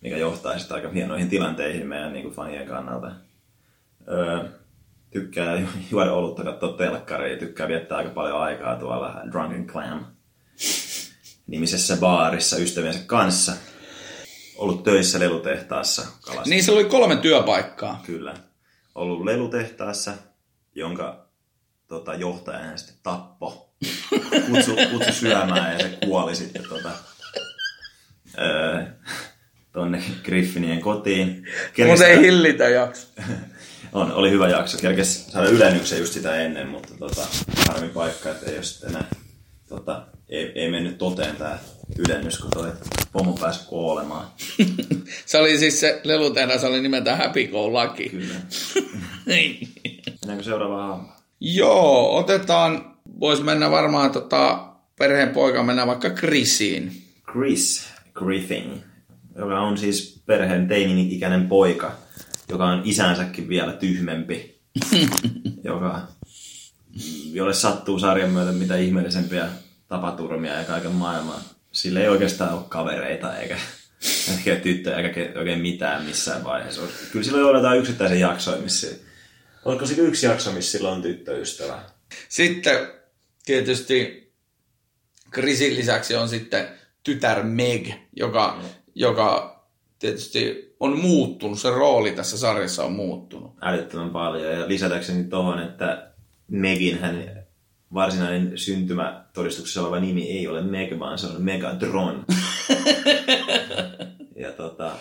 mikä 0.00 0.16
johtaa 0.16 0.58
sitten 0.58 0.74
aika 0.74 0.88
hienoihin 0.88 1.28
tilanteihin 1.28 1.86
meidän 1.86 2.12
niin 2.12 2.22
kuin 2.22 2.34
fanien 2.34 2.66
kannalta. 2.66 3.12
Öö, 4.08 4.44
tykkää 5.10 5.58
ju- 5.58 5.68
juoda 5.90 6.12
olutta, 6.12 6.44
katsoa 6.44 6.76
telkkaria, 6.76 7.38
tykkää 7.38 7.68
viettää 7.68 7.98
aika 7.98 8.10
paljon 8.10 8.40
aikaa 8.40 8.76
tuolla 8.76 9.20
Drunken 9.32 9.66
Clam 9.66 10.04
nimisessä 11.50 11.96
baarissa 11.96 12.56
ystäviensä 12.56 13.00
kanssa. 13.06 13.52
Ollut 14.56 14.82
töissä 14.82 15.20
lelutehtaassa 15.20 16.06
kalasta. 16.20 16.50
Niin, 16.50 16.64
se 16.64 16.72
oli 16.72 16.84
kolme 16.84 17.16
työpaikkaa. 17.16 18.02
Kyllä. 18.06 18.34
Ollut 18.94 19.24
lelutehtaassa, 19.24 20.12
jonka 20.74 21.26
tota, 21.88 22.14
johtaja 22.14 22.58
hän 22.58 22.78
sitten 22.78 22.96
tappo. 23.02 23.74
Kutsu, 24.46 24.76
kutsu 24.90 25.12
syömään 25.12 25.72
ja 25.72 25.78
se 25.78 25.98
kuoli 26.04 26.36
sitten 26.36 26.62
tota, 26.68 26.90
öö, 28.38 28.82
tonne 29.72 30.02
Griffinien 30.24 30.80
kotiin. 30.80 31.46
Mutta 31.88 32.06
ei 32.06 32.20
hillitä 32.20 32.68
jakso. 32.68 33.08
on, 33.92 34.12
oli 34.12 34.30
hyvä 34.30 34.48
jakso. 34.48 34.78
Kerkes 34.78 35.26
saada 35.26 35.48
ylennyksen 35.48 35.98
just 35.98 36.12
sitä 36.12 36.34
ennen, 36.34 36.68
mutta 36.68 36.94
tota, 36.98 37.26
harmi 37.68 37.88
paikka, 37.88 38.30
että 38.30 38.50
ei 38.50 38.64
sitten 38.64 38.90
enää, 38.90 39.04
tota, 39.68 40.06
ei, 40.28 40.52
ei 40.54 40.70
mennyt 40.70 40.98
toteen 40.98 41.36
tämä 41.36 41.58
ylennys, 41.98 42.38
kun 42.38 42.50
toi 42.50 42.72
pomo 43.12 43.32
pääsi 43.32 43.66
kuolemaan. 43.66 44.26
Se 45.26 45.38
oli 45.38 45.58
siis 45.58 45.80
se 45.80 46.00
lelutehdas 46.04 46.64
oli 46.64 46.80
nimeltään 46.80 47.18
Happy 47.18 47.46
Go 47.46 47.68
Lucky. 47.68 48.08
Kyllä. 48.08 48.34
Mennäänkö 50.20 50.44
seuraavaan 50.44 50.88
hahmoon? 50.88 51.20
Joo, 51.40 52.16
otetaan, 52.16 52.96
vois 53.20 53.42
mennä 53.42 53.70
varmaan 53.70 54.10
tota, 54.10 54.66
perheen 54.98 55.28
poika 55.28 55.62
mennä 55.62 55.86
vaikka 55.86 56.10
Chrisiin. 56.10 57.02
Chris 57.32 57.88
Griffin, 58.14 58.82
joka 59.36 59.60
on 59.60 59.78
siis 59.78 60.22
perheen 60.26 60.68
teini-ikäinen 60.68 61.48
poika, 61.48 61.92
joka 62.50 62.66
on 62.66 62.82
isänsäkin 62.84 63.48
vielä 63.48 63.72
tyhmempi, 63.72 64.60
joka, 65.64 66.02
jolle 67.32 67.54
sattuu 67.54 67.98
sarjan 67.98 68.30
myötä 68.30 68.52
mitä 68.52 68.76
ihmeellisempiä 68.76 69.48
tapaturmia 69.88 70.54
ja 70.54 70.64
kaiken 70.64 70.92
maailman. 70.92 71.40
Sillä 71.72 72.00
ei 72.00 72.08
oikeastaan 72.08 72.54
ole 72.54 72.64
kavereita 72.68 73.36
eikä, 73.38 73.58
eikä 74.36 74.56
tyttöjä 74.56 74.96
eikä 74.96 75.08
ke- 75.08 75.38
oikein 75.38 75.60
mitään 75.60 76.04
missään 76.04 76.44
vaiheessa. 76.44 76.80
Kyllä 77.12 77.24
silloin 77.24 77.44
on 77.44 77.54
jotain 77.54 77.80
yksittäisen 77.80 78.20
jaksoja, 78.20 78.62
missä... 78.62 78.86
Oletko 79.64 79.86
sillä 79.86 80.08
yksi 80.08 80.26
jakso, 80.26 80.52
missä 80.52 80.72
sillä 80.72 80.90
on 80.90 81.02
tyttöystävä? 81.02 81.82
Sitten 82.28 82.88
tietysti 83.44 84.30
Chrisin 85.34 85.76
lisäksi 85.76 86.16
on 86.16 86.28
sitten 86.28 86.68
tytär 87.02 87.42
Meg, 87.42 87.88
joka, 88.16 88.62
joka 88.94 89.56
tietysti 89.98 90.69
on 90.80 90.98
muuttunut. 90.98 91.58
Se 91.58 91.70
rooli 91.70 92.12
tässä 92.12 92.38
sarjassa 92.38 92.84
on 92.84 92.92
muuttunut. 92.92 93.54
älyttömän 93.60 94.10
paljon. 94.10 94.52
Ja 94.52 94.68
lisätäkseni 94.68 95.24
tuohon, 95.24 95.58
että 95.58 96.10
Megin 96.48 96.98
hän 96.98 97.46
varsinainen 97.94 98.58
syntymätodistuksessa 98.58 99.82
oleva 99.82 100.00
nimi 100.00 100.30
ei 100.30 100.48
ole 100.48 100.62
Meg, 100.62 100.98
vaan 100.98 101.18
se 101.18 101.26
on 101.26 101.42
Megatron. 101.42 102.24
ja 104.36 104.52
tota, 104.52 104.92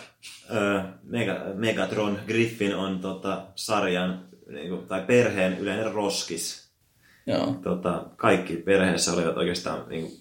Mega, 1.03 1.33
Megatron 1.53 2.19
Griffin 2.27 2.75
on 2.75 2.99
tota, 2.99 3.41
sarjan 3.55 4.25
niin 4.47 4.69
kuin, 4.69 4.87
tai 4.87 5.03
perheen 5.07 5.57
yleinen 5.57 5.91
roskis. 5.91 6.69
Joo. 7.25 7.55
Tota, 7.63 8.05
kaikki 8.15 8.57
perheessä 8.57 9.13
olivat 9.13 9.37
oikeastaan, 9.37 9.89
niin 9.89 10.01
kuin, 10.01 10.13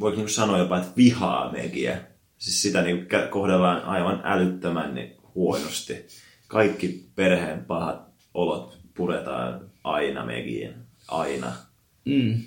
voiko 0.00 0.16
niin 0.16 0.28
sanoa 0.28 0.58
jopa, 0.58 0.78
että 0.78 0.96
vihaa 0.96 1.52
Megiä. 1.52 2.00
Siis 2.38 2.62
sitä 2.62 2.82
niin 2.82 3.06
kohdellaan 3.30 3.84
aivan 3.84 4.20
älyttömän 4.24 4.94
niin, 4.94 5.16
huonosti. 5.34 6.06
Kaikki 6.48 7.04
perheen 7.14 7.64
pahat 7.64 8.02
olot 8.34 8.78
puretaan 8.96 9.70
aina 9.84 10.26
Megiin. 10.26 10.74
Aina. 11.08 11.52
Mm. 12.04 12.42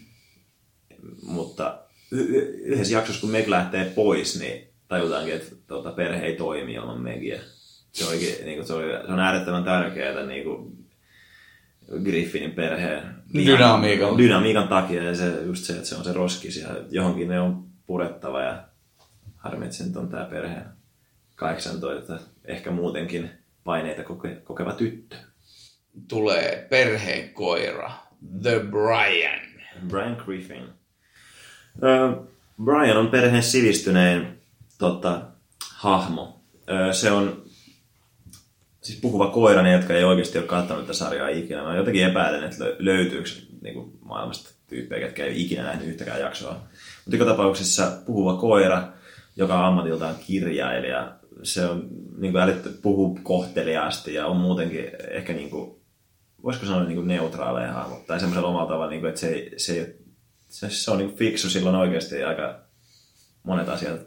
Mutta 1.24 1.80
yhdessä 2.12 2.94
jaksossa, 2.94 3.22
kun 3.22 3.32
Meg 3.32 3.48
lähtee 3.48 3.86
pois, 3.96 4.40
niin 4.40 4.68
tajutaankin, 4.88 5.34
että 5.34 5.56
tota, 5.68 5.92
perhe 5.92 6.26
ei 6.26 6.36
toimi 6.36 6.74
ilman 6.74 7.02
Megiä. 7.02 7.40
Se, 7.92 8.06
oikein, 8.06 8.46
niin 8.46 8.58
kuin, 8.58 8.68
se, 8.68 8.74
oli, 8.74 9.06
se 9.06 9.12
on 9.14 9.20
äärettömän 9.20 9.64
tärkeää 9.64 10.26
niin 10.26 10.44
kuin 10.44 10.88
Griffinin 12.04 12.52
perheen 12.52 13.04
Dynamiikan. 13.34 14.18
dynamiikan 14.18 14.68
takia 14.68 15.04
ja 15.04 15.16
se, 15.16 15.42
just 15.46 15.64
se, 15.64 15.74
että 15.74 15.88
se 15.88 15.96
on 15.96 16.04
se 16.04 16.14
roskis 16.14 16.58
ja 16.58 16.68
johonkin 16.92 17.28
ne 17.28 17.40
on 17.40 17.68
purettava 17.86 18.42
ja 18.42 18.67
harmi, 19.38 19.66
että 19.66 19.78
se 19.78 19.84
nyt 19.84 19.98
on 19.98 20.10
tämä 20.10 20.26
perheen 20.26 20.66
18, 21.36 22.20
ehkä 22.46 22.72
muutenkin 22.72 23.30
paineita 23.64 24.04
koke, 24.04 24.36
kokeva 24.44 24.74
tyttö. 24.74 25.16
Tulee 26.08 26.68
perheen 26.70 27.30
koira. 27.34 27.92
The 28.42 28.60
Brian. 28.60 29.40
Brian 29.88 30.18
Griffin. 30.26 30.64
Ö, 31.84 32.18
Brian 32.64 32.98
on 32.98 33.08
perheen 33.08 33.44
sivistynein 33.44 34.42
tota, 34.78 35.22
hahmo. 35.76 36.42
Ö, 36.70 36.94
se 36.94 37.12
on 37.12 37.44
siis 38.82 39.00
puhuva 39.00 39.28
koira, 39.28 39.62
ne 39.62 39.72
jotka 39.72 39.94
ei 39.94 40.04
oikeasti 40.04 40.38
ole 40.38 40.48
katsonut 40.48 40.84
tätä 40.84 40.94
sarjaa 40.94 41.30
ikinä. 41.30 41.64
Mä 41.64 41.76
jotenkin 41.76 42.06
epäilen, 42.06 42.44
että 42.44 42.66
lö- 42.66 42.76
löytyykö 42.80 43.30
niin 43.62 43.74
kuin 43.74 43.92
maailmasta 44.02 44.50
tyyppejä, 44.68 45.06
jotka 45.06 45.24
ei 45.24 45.42
ikinä 45.42 45.64
nähnyt 45.64 45.88
yhtäkään 45.88 46.20
jaksoa. 46.20 46.54
Mutta 47.06 47.16
joka 47.18 47.26
tapauksessa 47.26 47.92
puhuva 48.06 48.38
koira, 48.38 48.88
joka 49.38 49.60
on 49.60 49.66
ammatiltaan 49.66 50.16
kirjailija, 50.28 51.16
se 51.44 51.66
on 51.66 51.88
niin 52.18 52.32
kuin 52.32 52.42
älyttä, 52.42 52.70
puhuu 52.82 53.20
kohteliaasti 53.24 54.14
ja 54.14 54.28
on 54.28 54.38
muutenkin 54.38 54.92
ehkä 55.10 55.34
niin 55.34 55.50
kuin, 55.50 55.82
voisiko 56.44 56.66
sanoa 56.66 56.84
niin 56.84 56.96
kuin 56.96 57.08
neutraaleja 57.08 57.74
hahmo, 57.74 58.04
tai 58.08 58.20
semmoisella 58.20 58.50
omalla 58.50 58.68
tavalla, 58.68 58.90
niin 58.90 59.02
kuin, 59.02 59.10
että 59.10 59.22
se, 59.22 59.28
ei, 59.30 59.54
se, 59.58 59.74
ei, 59.74 59.96
se, 60.48 60.70
se 60.70 60.92
on 60.92 60.98
niin 60.98 61.10
kuin 61.10 61.20
fiksu, 61.20 61.50
silloin 61.50 61.76
oikeasti 61.76 62.24
aika 62.24 62.60
monet 63.44 63.70
asiat 63.70 64.02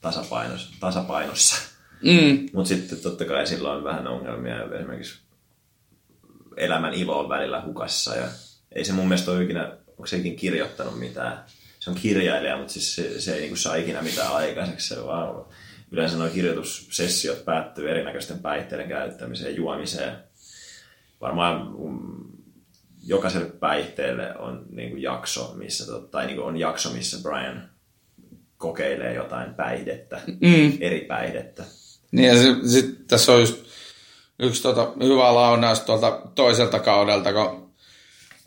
tasapainossa. 0.00 0.74
tasapainossa. 0.80 1.56
Mm. 2.02 2.48
Mutta 2.52 2.68
sitten 2.68 2.98
totta 2.98 3.24
kai 3.24 3.46
sillä 3.46 3.72
on 3.72 3.84
vähän 3.84 4.06
ongelmia 4.06 4.64
esimerkiksi 4.64 5.24
elämän 6.56 6.94
ilo 6.94 7.18
on 7.18 7.28
välillä 7.28 7.62
hukassa 7.66 8.16
ja 8.16 8.28
ei 8.72 8.84
se 8.84 8.92
mun 8.92 9.08
mielestä 9.08 9.30
ole 9.30 9.42
ikinä, 9.42 9.76
onko 9.88 10.06
se 10.06 10.16
ikinä 10.16 10.36
kirjoittanut 10.36 10.98
mitään. 10.98 11.44
Se 11.84 11.90
on 11.90 11.96
kirjailija, 11.96 12.56
mutta 12.56 12.72
siis 12.72 12.94
se, 12.96 13.20
se 13.20 13.34
ei 13.34 13.40
niin 13.40 13.56
saa 13.56 13.74
ikinä 13.74 14.02
mitään 14.02 14.32
aikaiseksi. 14.34 14.88
Se 14.88 15.04
vaan, 15.06 15.44
yleensä 15.92 16.16
nuo 16.16 16.28
kirjoitussessiot 16.28 17.44
päättyy 17.44 17.90
erinäköisten 17.90 18.38
päihteiden 18.38 18.88
käyttämiseen, 18.88 19.56
juomiseen. 19.56 20.16
Varmaan 21.20 21.66
mm, 21.78 22.24
jokaiselle 23.06 23.50
päihteelle 23.50 24.36
on 24.38 24.66
niin 24.70 24.90
kuin 24.90 25.02
jakso, 25.02 25.52
missä, 25.56 25.84
tot- 25.92 26.08
tai 26.10 26.26
niin 26.26 26.36
kuin 26.36 26.46
on 26.46 26.56
jakso, 26.56 26.90
missä 26.90 27.18
Brian 27.22 27.68
kokeilee 28.56 29.14
jotain 29.14 29.54
päihdettä, 29.54 30.20
Mm. 30.26 30.72
eri 30.80 31.00
päihdettä. 31.00 31.64
Niin 32.12 32.28
ja 32.28 32.36
sit, 32.42 32.66
sit 32.70 33.06
tässä 33.06 33.32
on 33.32 33.40
just 33.40 33.64
yksi 34.38 34.62
tota, 34.62 34.92
hyvä 35.02 35.34
launaus 35.34 35.80
tuolta 35.80 36.20
toiselta 36.34 36.80
kaudelta, 36.80 37.32
kun 37.32 37.63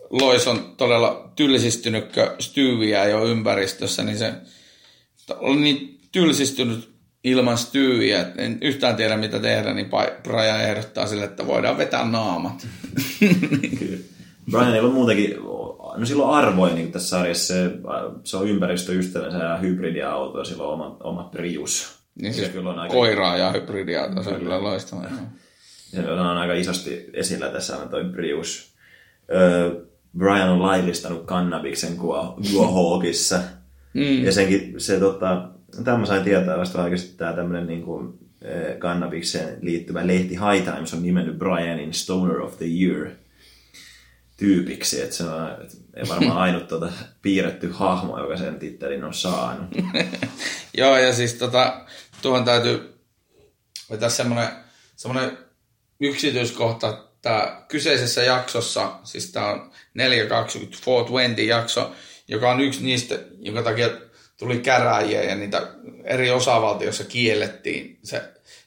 Lois 0.10 0.48
on 0.48 0.74
todella 0.78 1.32
tylsistynytkö 1.36 2.36
Stewieä 2.39 3.06
jo 3.06 3.26
ympäristössä, 3.26 4.04
niin 4.04 4.17
se 4.17 4.34
on 5.39 5.62
niin 5.62 6.00
tylsistynyt 6.12 6.89
ilman 7.24 7.58
Stewieä, 7.58 8.22
että 8.22 8.41
en 8.41 8.58
yhtään 8.62 8.96
tiedä 8.96 9.17
mitä 9.17 9.39
tehdä, 9.39 9.74
niin 9.74 9.89
Brian 10.24 10.62
ehdottaa 10.62 11.08
sille, 11.08 11.24
että 11.24 11.48
voidaan 11.48 11.78
vetää 11.78 12.06
naamat. 12.06 12.67
Kyllä. 13.80 13.98
Brianilla 14.52 14.88
on 14.88 14.93
muutenkin, 14.93 15.36
no 15.98 16.06
sillä 16.06 16.26
on 16.26 16.34
arvoja 16.34 16.74
niin 16.74 16.91
tässä 16.91 17.10
sarjassa, 17.10 17.54
se, 17.54 17.72
se 18.24 18.38
on 18.38 18.48
ympäristöystävänsä 18.48 19.38
ja 19.38 19.58
hybridiauto 19.58 20.39
ja 20.39 20.46
sillä 20.46 20.63
on 20.63 20.74
oma, 20.74 20.98
oma 21.04 21.24
Prius. 21.24 21.98
niin 22.22 22.34
Se 22.34 22.41
se 22.41 22.50
kyllä 22.50 22.70
on 22.70 22.80
aika, 22.80 22.93
koiraa 22.93 23.38
ja 23.38 23.52
hybridia, 23.52 24.24
se 24.24 24.30
on 24.30 24.39
kyllä 24.39 24.63
loistava. 24.63 25.04
se 25.72 26.12
on 26.12 26.20
aika 26.20 26.54
isosti 26.54 27.06
esillä 27.13 27.50
tässä 27.50 27.78
on 27.78 27.89
toi 27.89 28.04
Prius. 28.04 28.74
Öö, 29.32 29.88
Brian 30.17 30.50
on 30.50 30.62
laillistanut 30.62 31.26
kannabiksen 31.26 31.96
Guahawkissa. 32.52 33.39
Mm. 33.93 34.24
Ja 34.24 34.32
senkin, 34.32 34.74
se 34.78 35.00
tota, 35.00 35.50
tämä 35.84 35.98
mä 35.98 36.06
sain 36.06 36.24
tietää 36.24 36.58
vasta 36.58 36.84
oikeasti 36.84 37.17
tämä 37.17 37.34
tämmöinen 37.34 37.67
niin 37.67 37.84
kuin, 37.84 38.20
eh, 38.41 38.80
kannabikseen 38.80 39.58
liittyvä 39.62 40.08
lehti 40.08 40.30
High 40.30 40.63
Times 40.63 40.93
on 40.93 41.04
nimennyt 41.04 41.39
Brianin 41.39 41.93
Stoner 41.93 42.41
of 42.41 42.58
the 42.58 42.65
Year. 42.65 43.10
tyypiksi, 44.38 45.02
että 45.02 45.15
se 45.15 45.24
on 45.24 45.58
ei 45.93 46.04
varmaan 46.10 46.38
ainut 46.48 46.67
tuota 46.67 46.91
piirretty 47.22 47.72
hahmo, 47.72 48.20
joka 48.20 48.38
sen 48.38 48.60
tittelin 48.60 49.04
on 49.04 49.13
saanut. 49.13 49.70
Joo, 50.78 50.98
ja 50.98 51.13
siis 51.13 51.34
tota, 51.34 51.86
tuohon 52.22 52.46
täytyy 52.46 52.93
vetää 53.89 54.10
semmoinen, 54.10 54.50
semmoinen 54.96 55.38
yksityiskohta, 56.00 56.89
että 56.89 57.62
kyseisessä 57.67 58.24
jaksossa, 58.24 59.00
siis 59.04 59.32
tämä 59.32 59.48
on 59.48 59.72
420 59.97 60.77
420 60.77 61.41
jakso, 61.41 61.91
joka 62.27 62.51
on 62.51 62.62
yksi 62.62 62.83
niistä, 62.83 63.19
jonka 63.39 63.63
takia 63.63 63.89
tuli 64.38 64.60
käräjiä 64.60 65.23
ja 65.23 65.36
niitä 65.36 65.67
eri 66.03 66.31
osavaltioissa 66.31 67.03
kiellettiin 67.03 67.99
se 68.03 68.21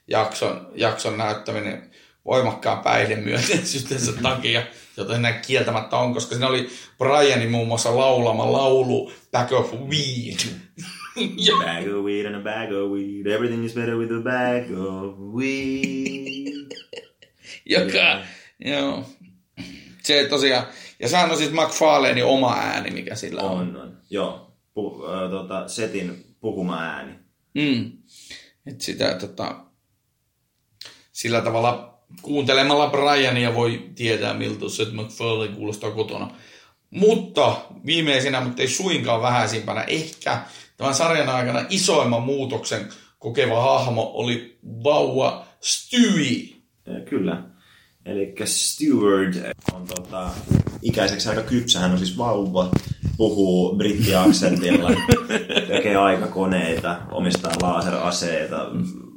jakson, 0.08 0.68
jakson 0.74 1.18
näyttäminen 1.18 1.90
voimakkaan 2.24 2.78
päihdemyönteisyytensä 2.78 4.12
takia, 4.22 4.62
jota 4.96 5.16
enää 5.16 5.32
kieltämättä 5.32 5.96
on, 5.96 6.14
koska 6.14 6.34
siinä 6.34 6.48
oli 6.48 6.68
Brianin 6.98 7.50
muun 7.50 7.68
muassa 7.68 7.96
laulama 7.96 8.52
laulu 8.52 9.12
Back 9.32 9.52
of 9.52 9.72
Weed. 9.72 10.40
ja, 11.16 11.54
Bag 11.56 11.96
of 11.96 12.04
weed 12.04 12.26
and 12.26 12.34
a 12.34 12.40
bag 12.40 12.72
of 12.72 12.90
weed. 12.90 13.26
Everything 13.26 13.64
is 13.64 13.74
better 13.74 13.96
with 13.96 14.12
a 14.12 14.20
bag 14.20 14.78
of 14.78 15.18
weed. 15.34 16.66
joka, 17.64 18.20
joo. 18.64 19.04
Se 20.02 20.26
tosiaan, 20.28 20.66
ja 21.00 21.08
sehän 21.08 21.30
on 21.30 21.36
siis 21.36 21.52
McFarlanein 21.52 22.24
oma 22.24 22.54
ääni, 22.54 22.90
mikä 22.90 23.14
sillä 23.14 23.42
on. 23.42 23.58
On, 23.58 23.76
on. 23.76 23.98
Joo. 24.10 24.56
Pu, 24.74 25.04
äh, 25.06 25.30
tota, 25.30 25.68
setin 25.68 26.36
puhuma 26.40 26.82
ääni. 26.82 27.12
Mm. 27.54 27.92
Et 28.66 28.80
sitä 28.80 29.14
tota, 29.14 29.64
sillä 31.12 31.40
tavalla 31.40 31.98
kuuntelemalla 32.22 32.90
Briania 32.90 33.54
voi 33.54 33.90
tietää, 33.94 34.34
miltä 34.34 34.68
Seth 34.68 34.92
MacFarlane 34.92 35.52
kuulostaa 35.52 35.90
kotona. 35.90 36.30
Mutta 36.90 37.56
viimeisenä, 37.86 38.40
mutta 38.40 38.62
ei 38.62 38.68
suinkaan 38.68 39.22
vähäisimpänä, 39.22 39.82
ehkä 39.82 40.42
tämän 40.76 40.94
sarjan 40.94 41.28
aikana 41.28 41.64
isoimman 41.68 42.22
muutoksen 42.22 42.88
kokeva 43.18 43.62
hahmo 43.62 44.10
oli 44.14 44.58
vauva 44.84 45.46
Stewie. 45.60 46.56
Kyllä. 47.08 47.49
Eli 48.06 48.34
Stewart 48.44 49.36
on 49.72 49.86
tota, 49.86 50.30
ikäiseksi 50.82 51.28
aika 51.28 51.42
kypsä. 51.42 51.78
Hän 51.78 51.90
on 51.90 51.98
siis 51.98 52.18
vauva, 52.18 52.70
puhuu 53.16 53.76
brittiaksentilla, 53.76 54.90
tekee 55.68 55.96
aikakoneita, 55.96 57.00
omistaa 57.10 57.52
laaseraseita. 57.62 58.70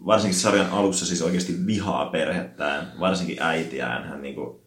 Varsinkin 0.06 0.40
sarjan 0.40 0.70
alussa 0.70 1.06
siis 1.06 1.22
oikeasti 1.22 1.66
vihaa 1.66 2.06
perhettään, 2.06 2.94
varsinkin 3.00 3.38
äitiään. 3.40 4.10
Hän 4.10 4.22
niinku, 4.22 4.62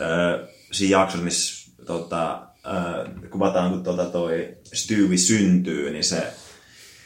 öö, 0.00 0.46
siinä 0.72 0.98
jaksossa, 0.98 1.24
missä 1.24 1.70
tota, 1.86 2.42
öö, 2.66 3.28
kuvataan, 3.30 3.70
kun 3.70 3.82
tota 3.82 4.04
toi 4.04 4.56
Stewie 4.72 5.16
syntyy, 5.16 5.90
niin 5.90 6.04
se 6.04 6.32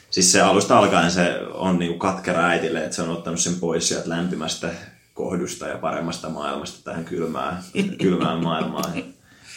Siis 0.09 0.31
se 0.31 0.41
alusta 0.41 0.77
alkaen 0.77 1.11
se 1.11 1.39
on 1.53 1.79
niinku 1.79 1.97
katkera 1.97 2.45
äitille, 2.45 2.83
että 2.83 2.95
se 2.95 3.01
on 3.01 3.09
ottanut 3.09 3.39
sen 3.39 3.55
pois 3.55 3.87
sieltä 3.87 4.09
lämpimästä 4.09 4.69
kohdusta 5.15 5.67
ja 5.67 5.77
paremmasta 5.77 6.29
maailmasta 6.29 6.83
tähän 6.83 7.05
kylmään, 7.05 7.63
kylmään 8.01 8.43
maailmaan. 8.43 8.93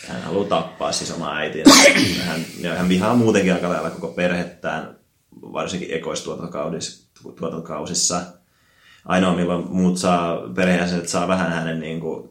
Hän 0.09 0.23
haluaa 0.23 0.49
tappaa 0.49 0.93
siis 0.93 1.13
omaa 1.13 1.37
äitiä. 1.37 1.65
Hän, 2.25 2.41
hän 2.77 2.89
vihaa 2.89 3.15
muutenkin 3.15 3.53
aika 3.53 3.69
lailla 3.69 3.91
koko 3.91 4.09
perhettään, 4.09 4.97
varsinkin 5.43 5.95
ekoistuotantokausissa. 5.95 8.23
Ainoa, 9.05 9.37
milloin 9.37 9.71
muut 9.71 9.99
saa, 9.99 10.49
perheenjäsenet 10.55 11.09
saa 11.09 11.29
vähän 11.29 11.53
hänen 11.53 11.81
niin 11.81 12.01
kuin, 12.01 12.29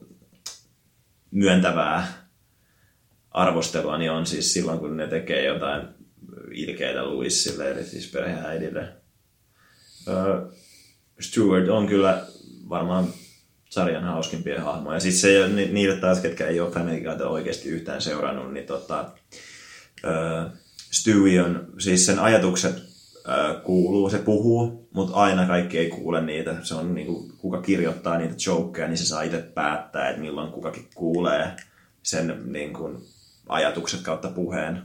myöntävää 1.31 2.07
arvostelua, 3.31 3.97
niin 3.97 4.11
on 4.11 4.25
siis 4.25 4.53
silloin, 4.53 4.79
kun 4.79 4.97
ne 4.97 5.07
tekee 5.07 5.45
jotain 5.45 5.87
ilkeitä 6.51 7.05
Louisille, 7.05 7.71
eli 7.71 7.83
siis 7.83 8.11
perheäidille. 8.11 8.93
Stewart 11.19 11.69
on 11.69 11.87
kyllä 11.87 12.25
varmaan 12.69 13.08
sarjan 13.69 14.03
hauskimpia 14.03 14.63
hahmoja. 14.63 14.99
Siis 14.99 15.21
se 15.21 15.47
ni- 15.47 15.67
niille 15.67 15.95
taas, 15.95 16.19
ketkä 16.19 16.47
ei 16.47 16.60
ole 16.60 16.71
Family 16.71 17.01
Guyta 17.01 17.27
oikeasti 17.27 17.69
yhtään 17.69 18.01
seurannut, 18.01 18.53
niin 18.53 18.65
tota, 18.65 19.12
öö, 20.06 20.43
Stewie 20.91 21.41
on, 21.41 21.67
siis 21.80 22.06
sen 22.06 22.19
ajatukset 22.19 22.88
kuuluu, 23.63 24.10
se 24.10 24.17
puhuu, 24.17 24.89
mutta 24.93 25.15
aina 25.15 25.45
kaikki 25.45 25.77
ei 25.77 25.89
kuule 25.89 26.21
niitä. 26.21 26.56
Se 26.63 26.75
on 26.75 26.95
niinku, 26.95 27.32
kuka 27.38 27.62
kirjoittaa 27.62 28.17
niitä 28.17 28.36
jokeja, 28.47 28.88
niin 28.88 28.97
se 28.97 29.06
saa 29.06 29.21
itse 29.21 29.38
päättää, 29.38 30.10
että 30.10 30.21
milloin 30.21 30.51
kukakin 30.51 30.88
kuulee 30.95 31.51
sen 32.03 32.41
niinku, 32.45 33.01
ajatukset 33.49 34.01
kautta 34.01 34.27
puheen. 34.27 34.82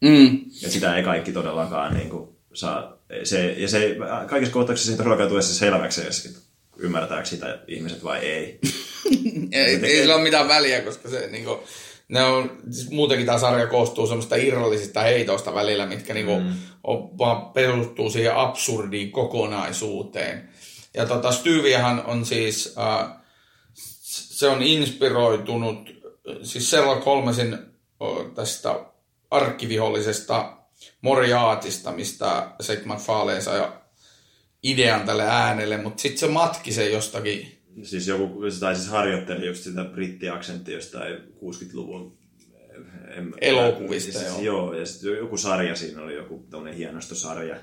Mm. 0.00 0.40
Ja 0.62 0.70
sitä 0.70 0.96
ei 0.96 1.02
kaikki 1.02 1.32
todellakaan 1.32 1.94
niin 1.94 2.10
kuin, 2.10 2.28
saa. 2.54 2.98
Se, 3.24 3.52
ja 3.52 3.68
se, 3.68 3.96
kaikissa 4.28 4.52
kohtauksissa 4.52 4.86
se 4.86 4.92
ei 4.92 4.96
todellakaan 4.96 5.28
tule 5.28 5.42
se 5.42 5.54
selväksi, 5.54 6.04
jos 6.04 6.42
ymmärtääkö 6.76 7.24
sitä 7.24 7.58
ihmiset 7.68 8.04
vai 8.04 8.18
ei. 8.18 8.58
Ei, 9.52 9.80
ei 9.82 10.00
sillä 10.00 10.14
ole 10.14 10.22
mitään 10.22 10.48
väliä, 10.48 10.80
koska 10.80 11.08
se 11.08 11.28
niinku, 11.30 11.64
ne 12.08 12.22
on, 12.22 12.58
siis 12.70 12.90
muutenkin 12.90 13.26
tämä 13.26 13.38
sarja 13.38 13.66
koostuu 13.66 14.06
semmoista 14.06 14.36
irrallisista 14.36 15.00
heitoista 15.00 15.54
välillä, 15.54 15.86
mitkä 15.86 16.14
niinku, 16.14 16.40
mm. 16.40 16.52
on, 16.84 17.18
vaan 17.18 17.52
perustuu 17.52 18.10
siihen 18.10 18.36
absurdiin 18.36 19.10
kokonaisuuteen. 19.10 20.48
Ja 20.94 21.06
tota, 21.06 21.32
Steviehan 21.32 22.04
on 22.06 22.26
siis, 22.26 22.74
äh, 22.78 23.12
se 23.74 24.48
on 24.48 24.62
inspiroitunut 24.62 25.90
siis 26.42 26.70
Sherlock 26.70 27.06
Holmesin 27.06 27.54
äh, 27.54 28.32
tästä 28.34 28.80
arkkivihollisesta 29.30 30.56
Moriaatista, 31.00 31.92
mistä 31.92 32.50
Seth 32.60 32.84
MacFarlane 32.84 33.40
sai 33.40 33.68
idean 34.62 35.06
tälle 35.06 35.28
äänelle, 35.28 35.76
mutta 35.76 36.02
sitten 36.02 36.18
se 36.18 36.28
matki 36.28 36.72
se 36.72 36.90
jostakin 36.90 37.62
Siis 37.82 38.06
joku, 38.06 38.42
tai 38.60 38.76
siis 38.76 38.88
harjoitteli 38.88 39.46
just 39.46 39.62
sitä 39.62 39.84
brittiaksenttia 39.84 40.74
jostain 40.74 41.16
60-luvun 41.16 42.18
en- 43.08 43.34
Elokuvista, 43.40 44.18
siis, 44.18 44.30
joo. 44.30 44.40
joo. 44.42 44.74
ja 44.74 44.86
sitten 44.86 45.16
joku 45.16 45.36
sarja 45.36 45.76
siinä 45.76 46.02
oli, 46.02 46.14
joku 46.14 46.46
tämmöinen 46.50 46.78
hienostosarja, 46.78 47.56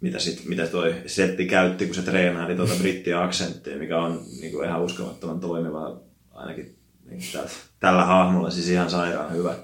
mitä, 0.00 0.18
sit, 0.18 0.44
mitä 0.44 0.66
toi 0.66 0.94
setti 1.06 1.46
käytti, 1.46 1.86
kun 1.86 1.94
se 1.94 2.02
treenaili 2.02 2.56
tuota 2.56 2.74
brittiaksenttia, 2.78 3.76
mikä 3.76 3.98
on 3.98 4.24
niin 4.40 4.52
kuin 4.52 4.68
ihan 4.68 4.82
uskomattoman 4.82 5.40
toimiva 5.40 6.00
ainakin 6.30 6.78
niin 7.04 7.22
tällä, 7.32 7.50
tällä 7.80 8.04
hahmolla, 8.04 8.50
siis 8.50 8.68
ihan 8.68 8.90
sairaan 8.90 9.32
hyvä. 9.32 9.56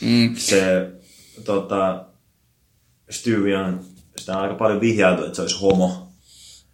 Mm. 0.00 0.36
Se 0.36 0.90
tota, 1.44 2.06
Stewie 3.10 3.56
on, 3.56 3.84
sitä 4.26 4.38
on 4.38 4.42
aika 4.42 4.54
paljon 4.54 4.80
vihjailtu, 4.80 5.24
että 5.24 5.36
se 5.36 5.42
olisi 5.42 5.60
homo, 5.60 6.08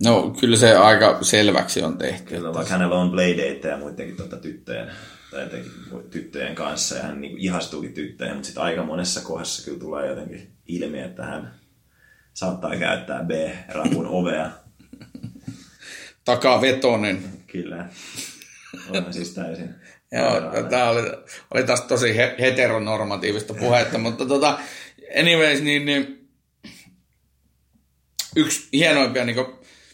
No 0.05 0.35
kyllä 0.41 0.57
se 0.57 0.75
aika 0.75 1.19
selväksi 1.23 1.83
on 1.83 1.99
tehty. 1.99 2.35
Kyllä, 2.35 2.55
vaikka 2.55 2.73
hänellä 2.73 2.95
on 2.95 3.11
playdateja 3.11 3.75
ja 3.75 3.77
muidenkin 3.77 4.17
tuota 4.17 4.37
tyttöjen, 4.37 4.91
tai 5.31 5.43
jotenkin 5.43 5.73
tyttöjen 6.11 6.55
kanssa, 6.55 6.97
ja 6.97 7.03
hän 7.03 7.21
niin 7.21 7.38
ihastuukin 7.38 7.95
tyttöihin, 7.95 8.37
mutta 8.37 8.47
sitten 8.47 8.65
aika 8.65 8.83
monessa 8.83 9.21
kohdassa 9.21 9.65
kyllä 9.65 9.79
tulee 9.79 10.07
jotenkin 10.07 10.51
ilmi, 10.67 10.99
että 10.99 11.25
hän 11.25 11.55
saattaa 12.35 12.77
käyttää 12.77 13.25
B-rapun 13.25 14.07
ovea. 14.07 14.51
Takavetonen. 16.25 17.25
Kyllä. 17.47 17.87
On 18.91 19.12
siis 19.12 19.35
täysin. 19.35 19.75
Joo, 20.12 20.62
tämä 20.71 20.91
oli, 20.91 21.03
oli 21.55 21.62
taas 21.62 21.81
tosi 21.81 22.17
he- 22.17 22.37
heteronormatiivista 22.41 23.55
puhetta, 23.55 23.99
mutta 23.99 24.27
tota, 24.27 24.59
anyways, 25.21 25.62
niin, 25.62 25.87
niin 25.87 26.22
yksi 28.37 28.68
hienoimpia, 28.73 29.25
niin 29.25 29.37
kuin, 29.37 29.47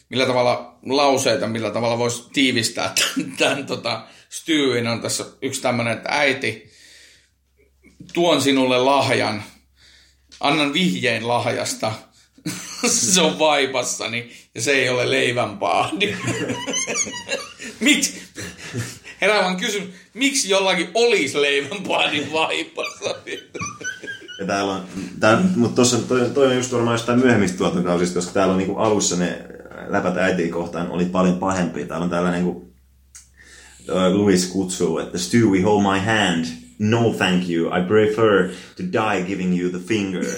millä 0.09 0.25
tavalla 0.25 0.79
lauseita, 0.85 1.47
millä 1.47 1.71
tavalla 1.71 1.97
voisi 1.97 2.23
tiivistää 2.33 2.93
tämän, 2.95 3.37
tämän 3.37 3.65
tota, 3.65 4.07
Stewin 4.29 4.87
on 4.87 5.01
tässä 5.01 5.25
yksi 5.41 5.61
tämmöinen, 5.61 5.93
että 5.93 6.09
äiti, 6.11 6.69
tuon 8.13 8.41
sinulle 8.41 8.77
lahjan, 8.77 9.43
annan 10.39 10.73
vihjeen 10.73 11.27
lahjasta, 11.27 11.91
se 12.87 13.21
on 13.21 13.39
vaipassani 13.39 14.31
ja 14.55 14.61
se 14.61 14.71
ei 14.71 14.89
ole 14.89 15.11
leivänpaahdi. 15.11 16.15
Miksi? 17.79 18.21
Heräävän 19.21 19.57
kysymys, 19.57 19.89
miksi 20.13 20.49
jollakin 20.49 20.91
olisi 20.93 21.41
leivänpahdin 21.41 22.33
vaipassa? 22.33 23.15
Ja 24.39 24.45
täällä 24.45 24.73
on, 24.73 24.81
tää, 25.19 25.41
mutta 25.55 25.75
tossa, 25.75 25.97
toi, 25.97 26.29
toi 26.29 26.47
on 26.47 26.55
just 26.55 26.71
varmaan 26.71 26.93
jostain 26.93 27.19
myöhemmistä 27.19 27.57
tuotantokausista, 27.57 28.15
koska 28.15 28.33
täällä 28.33 28.51
on 28.51 28.57
niinku 28.57 28.75
alussa 28.75 29.15
ne 29.15 29.45
läpät 29.87 30.17
äitiin 30.17 30.51
kohtaan 30.51 30.89
oli 30.89 31.05
paljon 31.05 31.39
pahempia. 31.39 31.85
Täällä 31.85 32.03
on 32.03 32.09
täällä 32.09 32.31
niinku, 32.31 32.73
Louis 33.87 34.47
kutsuu, 34.47 34.99
että 34.99 35.17
Stewie, 35.17 35.61
hold 35.61 35.81
my 35.81 35.99
hand. 36.05 36.45
No 36.79 37.13
thank 37.17 37.49
you, 37.49 37.67
I 37.67 37.81
prefer 37.87 38.49
to 38.77 38.83
die 38.83 39.23
giving 39.27 39.61
you 39.61 39.69
the 39.69 39.79
finger. 39.79 40.25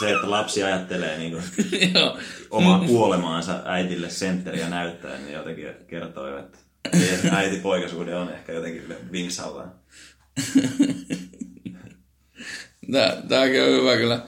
Se, 0.00 0.12
että 0.12 0.30
lapsi 0.30 0.62
ajattelee 0.62 1.18
niinku 1.18 1.38
Joo. 1.94 2.18
omaa 2.50 2.78
kuolemaansa 2.86 3.62
äitille 3.64 4.10
sentteriä 4.10 4.68
näyttäen, 4.68 5.24
niin 5.24 5.34
jotenkin 5.34 5.66
kertoo 5.86 6.38
että 6.38 6.58
äiti-poikasuhde 7.32 8.14
on 8.14 8.32
ehkä 8.32 8.52
jotenkin 8.52 8.82
vinksallaan. 9.12 9.72
Tää, 12.92 13.22
tääkin 13.28 13.62
on 13.62 13.68
hyvä 13.68 13.96
kyllä 13.96 14.20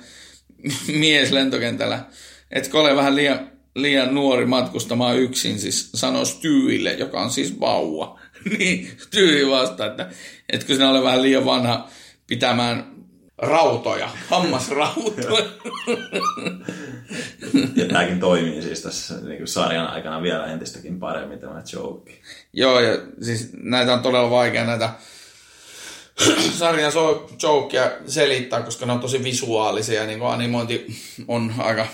mies 1.01 1.33
lentokentällä. 1.33 2.05
Etkö 2.51 2.81
ole 2.81 2.97
vähän 2.97 3.17
liian, 3.17 3.51
liian 3.75 4.15
nuori 4.15 4.47
matkustamaan 4.47 5.19
yksin, 5.19 5.59
siis 5.59 5.91
sanoo 5.95 6.25
Styyille, 6.25 6.93
joka 6.93 7.21
on 7.21 7.31
siis 7.31 7.61
vauva. 7.61 8.21
niin 8.59 8.91
Styy 8.99 9.51
vasta, 9.51 9.87
että 9.87 10.11
etkö 10.53 10.75
sinä 10.75 10.91
ole 10.91 11.03
vähän 11.03 11.23
liian 11.23 11.45
vanha 11.45 11.89
pitämään 12.27 12.99
rautoja, 13.39 14.11
hammasrautoja. 14.31 15.45
Ja 17.77 17.85
tämäkin 17.89 18.21
toimii 18.21 18.63
siis 18.63 18.83
tässä 18.83 19.15
niin 19.21 19.39
kuin 19.39 19.49
sarjan 19.49 19.87
aikana 19.87 20.23
vielä 20.23 20.47
entistäkin 20.47 20.99
paremmin 20.99 21.39
tämä 21.39 21.63
joke. 21.73 22.13
Joo, 22.53 22.81
ja 22.81 22.99
siis 23.23 23.51
näitä 23.63 23.95
on 23.95 24.03
todella 24.03 24.31
vaikea 24.31 24.65
näitä 24.65 24.91
sarjan 26.59 26.93
so- 26.93 27.31
jokeja 27.43 27.93
selittää, 28.07 28.63
koska 28.63 28.87
ne 28.87 28.93
on 28.93 29.01
tosi 29.01 29.25
visuaalisia, 29.25 30.07
niin 30.07 30.19
kuin 30.19 30.31
animointi 30.31 30.87
on 31.29 31.55
aika... 31.59 31.87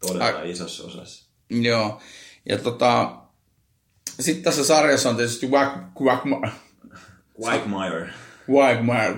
Todella 0.00 0.24
Ai- 0.24 0.50
isossa 0.50 0.84
osassa. 0.84 1.24
Joo, 1.50 2.00
ja 2.48 2.58
tota... 2.58 3.16
Sitten 4.20 4.44
tässä 4.44 4.64
sarjassa 4.64 5.10
on 5.10 5.16
tietysti 5.16 5.46
Wack, 5.46 5.76
Wack, 6.00 6.26
Quagmire. 7.44 8.10
Wagmire, 8.50 9.14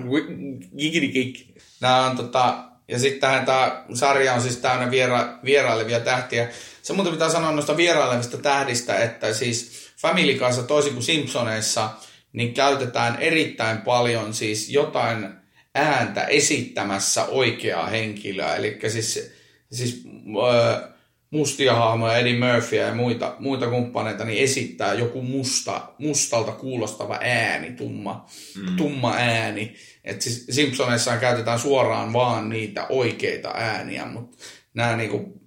Gigidikik. 0.77 1.47
Nämä 1.81 2.05
on 2.05 2.17
tota, 2.17 2.63
ja 2.87 2.99
sitten 2.99 3.45
tämä 3.45 3.85
sarja 3.93 4.33
on 4.33 4.41
siis 4.41 4.57
täynnä 4.57 4.91
viera, 4.91 5.39
vierailevia 5.43 5.99
tähtiä. 5.99 6.49
Se 6.81 6.93
muuten 6.93 7.13
pitää 7.13 7.29
sanoa 7.29 7.51
noista 7.51 7.77
vierailevista 7.77 8.37
tähdistä, 8.37 8.95
että 8.95 9.33
siis 9.33 9.89
Family 9.97 10.33
Guyssa 10.33 10.63
toisin 10.63 10.93
kuin 10.93 11.03
Simpsoneissa, 11.03 11.89
niin 12.33 12.53
käytetään 12.53 13.15
erittäin 13.19 13.77
paljon 13.77 14.33
siis 14.33 14.69
jotain 14.69 15.29
ääntä 15.75 16.23
esittämässä 16.23 17.25
oikeaa 17.25 17.87
henkilöä. 17.87 18.55
Eli 18.55 18.79
siis, 18.87 19.31
siis 19.71 20.03
äh, 20.27 20.89
mustia 21.31 21.75
hahmoja, 21.75 22.17
Eddie 22.17 22.39
Murphyä 22.39 22.87
ja 22.87 22.95
muita, 22.95 23.35
muita 23.39 23.69
kumppaneita, 23.69 24.25
niin 24.25 24.43
esittää 24.43 24.93
joku 24.93 25.21
musta, 25.21 25.93
mustalta 25.97 26.51
kuulostava 26.51 27.19
ääni, 27.21 27.71
tumma, 27.71 28.25
mm. 28.57 28.75
tumma 28.75 29.13
ääni. 29.13 29.75
Et 30.03 30.21
siis 30.21 30.45
Simpsoneissa 30.49 31.17
käytetään 31.17 31.59
suoraan 31.59 32.13
vaan 32.13 32.49
niitä 32.49 32.87
oikeita 32.87 33.51
ääniä, 33.55 34.05
mutta 34.05 34.37
nämä 34.73 34.95
niinku 34.95 35.41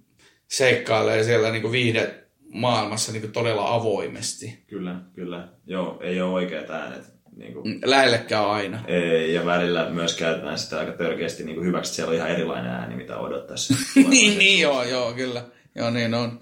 seikkailee 0.51 1.23
siellä 1.23 1.51
niinku 1.51 1.71
viihde 1.71 2.22
maailmassa 2.53 3.11
niinku 3.11 3.27
todella 3.27 3.73
avoimesti. 3.73 4.63
Kyllä, 4.67 4.95
kyllä. 5.15 5.47
Joo, 5.65 5.99
ei 6.01 6.21
ole 6.21 6.33
oikeat 6.33 6.69
äänet. 6.69 7.13
Niin 7.35 7.53
kuin, 7.53 7.79
Lähellekään 7.85 8.49
aina. 8.49 8.83
ei, 8.87 9.33
ja 9.33 9.45
välillä 9.45 9.89
myös 9.89 10.17
käytetään 10.17 10.59
sitä 10.59 10.79
aika 10.79 10.91
törkeästi 10.91 11.43
niin 11.43 11.55
kuin 11.55 11.67
hyväksi, 11.67 11.89
että 11.89 11.95
siellä 11.95 12.09
on 12.09 12.15
ihan 12.15 12.29
erilainen 12.29 12.71
ääni, 12.71 12.95
mitä 12.95 13.17
odottaisi. 13.17 13.73
niin, 14.09 14.37
niin 14.37 14.61
joo, 14.61 14.83
joo, 14.83 15.13
kyllä. 15.13 15.43
Joo, 15.75 15.89
niin 15.89 16.13
on. 16.13 16.39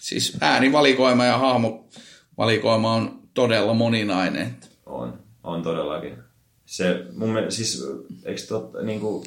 Siis 0.00 0.36
äänivalikoima 0.40 1.24
ja 1.24 1.38
hahmovalikoima 1.38 2.94
on 2.94 3.22
todella 3.34 3.74
moninainen. 3.74 4.56
On, 4.86 5.18
on 5.44 5.62
todellakin. 5.62 6.16
Se, 6.66 7.04
mun 7.16 7.28
mielestä, 7.28 7.56
siis, 7.56 7.84
eikö 8.24 8.40
tot, 8.48 8.72
niin 8.82 9.00
kuin, 9.00 9.26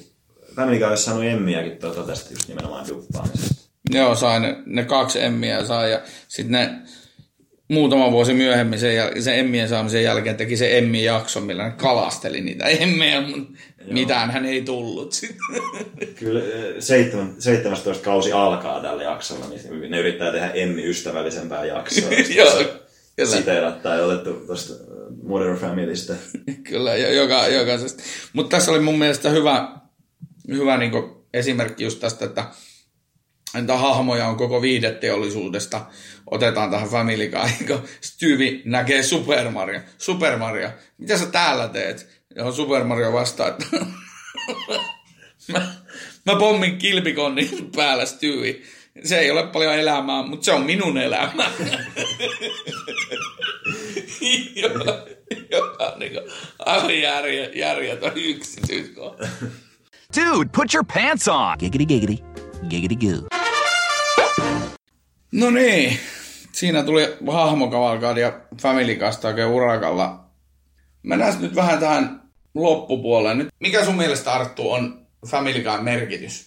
Family 0.56 0.78
Guy 0.78 0.88
olisi 0.88 1.04
saanut 1.04 1.24
Emmiäkin 1.24 1.78
tuota 1.78 2.04
tästä 2.04 2.34
just 2.34 2.48
nimenomaan 2.48 2.88
duppaamisesta. 2.88 3.55
Joo, 3.90 4.16
sai 4.16 4.40
ne, 4.40 4.58
ne 4.66 4.84
kaksi 4.84 5.24
emmiä 5.24 5.66
sai 5.66 5.92
ja 5.92 6.02
sitten 6.28 6.52
ne 6.52 6.70
muutama 7.68 8.12
vuosi 8.12 8.34
myöhemmin 8.34 8.80
sen, 8.80 8.92
jäl- 8.98 9.22
sen 9.22 9.40
emmien 9.40 9.70
saamisen 9.70 10.04
jälkeen 10.04 10.36
teki 10.36 10.58
se 10.58 10.78
emmi-jakso, 10.78 11.42
millä 11.42 11.64
ne 11.64 11.74
kalasteli 11.78 12.42
niitä 12.42 12.66
emmejä, 12.66 13.22
mutta 13.22 13.52
mitään 13.92 14.32
hän 14.32 14.46
ei 14.46 14.62
tullut. 14.62 15.14
Kyllä 16.20 16.40
eh, 16.40 16.76
seitsemän, 16.80 17.36
17 17.40 18.04
kausi 18.04 18.32
alkaa 18.32 18.82
tällä 18.82 19.04
jaksolla, 19.04 19.46
niin 19.50 19.92
ne 19.92 20.00
yrittää 20.00 20.32
tehdä 20.32 20.50
Emmi-ystävällisempää 20.50 21.66
jaksoa. 21.66 22.10
Joo, 22.36 22.52
kyllä. 23.16 23.36
Siteerat 23.36 23.82
tai 23.82 24.02
otettu 24.02 24.34
tuosta 24.34 24.74
Modern 25.24 25.58
Familystä. 25.58 26.14
Kyllä, 26.70 26.96
jo- 26.96 27.14
joka, 27.14 27.48
jokaisesta. 27.48 28.04
Mutta 28.34 28.58
tässä 28.58 28.72
oli 28.72 28.80
mun 28.80 29.00
mielestä 29.00 29.30
hyvä, 29.30 29.70
hyvä 30.48 30.78
niin 30.78 30.92
esimerkki 31.34 31.84
just 31.84 32.00
tästä, 32.00 32.26
että 32.26 32.46
Entä 33.56 33.78
hahmoja 33.78 34.28
on 34.28 34.36
koko 34.36 34.62
viihdeteollisuudesta. 34.62 35.86
Otetaan 36.32 36.72
tähän 36.72 36.90
Family 36.90 37.28
Guy, 37.28 37.80
Styvi 38.02 38.62
näkee 38.66 39.04
Super 39.04 39.50
Mario. 39.50 39.80
Super 39.98 40.38
Mario, 40.38 40.70
mitä 40.98 41.18
sä 41.18 41.26
täällä 41.26 41.68
teet? 41.68 42.08
Johon 42.36 42.54
Super 42.54 42.84
Mario 42.84 43.14
vastaa, 43.14 43.48
että 43.48 43.66
mä, 45.54 45.68
mä 46.26 46.36
pommin 46.40 46.78
kilpikonnin 46.78 47.72
päällä 47.76 48.06
Styvi. 48.06 48.64
Se 49.04 49.20
ei 49.20 49.32
ole 49.32 49.48
paljon 49.48 49.76
elämää, 49.76 50.24
mutta 50.24 50.46
se 50.46 50.52
on 50.52 50.64
minun 50.64 50.98
elämä. 50.98 51.52
joka, 55.52 55.94
on 55.94 56.00
niin 56.00 56.12
aivan 56.60 57.00
järje, 57.00 57.52
yksityiskohta. 58.16 59.28
Dude, 60.16 60.50
put 60.56 60.74
your 60.74 60.86
pants 60.94 61.28
on. 61.28 61.58
Giggity 61.60 61.86
giggity. 61.86 62.24
Giggity 62.70 62.96
goo. 62.96 63.45
No 65.36 65.50
niin, 65.50 66.00
siinä 66.52 66.84
tuli 66.84 67.18
hahmokavalkaadi 67.28 68.22
ja 68.22 68.40
Family 68.62 68.96
Cast 68.96 69.26
oikein 69.26 69.48
urakalla. 69.48 70.26
Mennään 71.04 71.42
nyt 71.42 71.56
vähän 71.56 71.80
tähän 71.80 72.22
loppupuoleen. 72.54 73.38
Nyt, 73.38 73.48
mikä 73.60 73.86
sun 73.86 73.98
mielestä 73.98 74.34
Arttu 74.34 74.72
on 74.72 75.06
Family 75.28 75.64
Guyn 75.64 75.84
merkitys? 75.84 76.46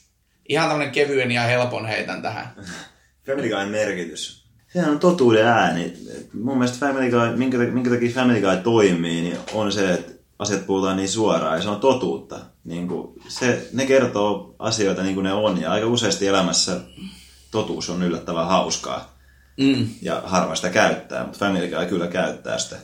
Ihan 0.49 0.69
tämmönen 0.69 0.93
kevyen 0.93 1.31
ja 1.31 1.43
helpon 1.43 1.87
heitän 1.87 2.23
tähän. 2.23 2.47
Family 3.27 3.49
Guyn 3.49 3.69
merkitys. 3.69 4.49
Sehän 4.73 4.91
on 4.91 4.99
totuuden 4.99 5.47
ääni. 5.47 5.93
Mun 6.33 6.59
mielestä 6.59 6.87
Family 6.87 7.11
Guy, 7.11 7.37
minkä, 7.37 7.59
minkä 7.59 7.91
takia 7.91 8.15
Family 8.15 8.41
Guy 8.41 8.57
toimii, 8.57 9.23
niin 9.23 9.37
on 9.53 9.73
se, 9.73 9.93
että 9.93 10.13
asiat 10.39 10.67
puhutaan 10.67 10.97
niin 10.97 11.09
suoraan 11.09 11.57
ja 11.57 11.63
se 11.63 11.69
on 11.69 11.81
totuutta. 11.81 12.41
Niin 12.65 12.89
kuin 12.89 13.23
se, 13.29 13.69
ne 13.73 13.87
kertoo 13.87 14.55
asioita 14.59 15.03
niin 15.03 15.15
kuin 15.15 15.25
ne 15.25 15.33
on 15.33 15.61
ja 15.61 15.73
aika 15.73 15.87
useasti 15.87 16.27
elämässä 16.27 16.81
totuus 17.51 17.91
on 17.91 18.03
yllättävän 18.03 18.47
hauskaa. 18.47 19.19
Mm. 19.57 19.89
Ja 20.03 20.23
harva 20.25 20.55
sitä 20.55 20.71
käyttää, 20.71 21.25
mutta 21.25 21.39
Family 21.39 21.69
Guy 21.69 21.87
kyllä 21.87 22.07
käyttää 22.07 22.59
sitä 22.59 22.77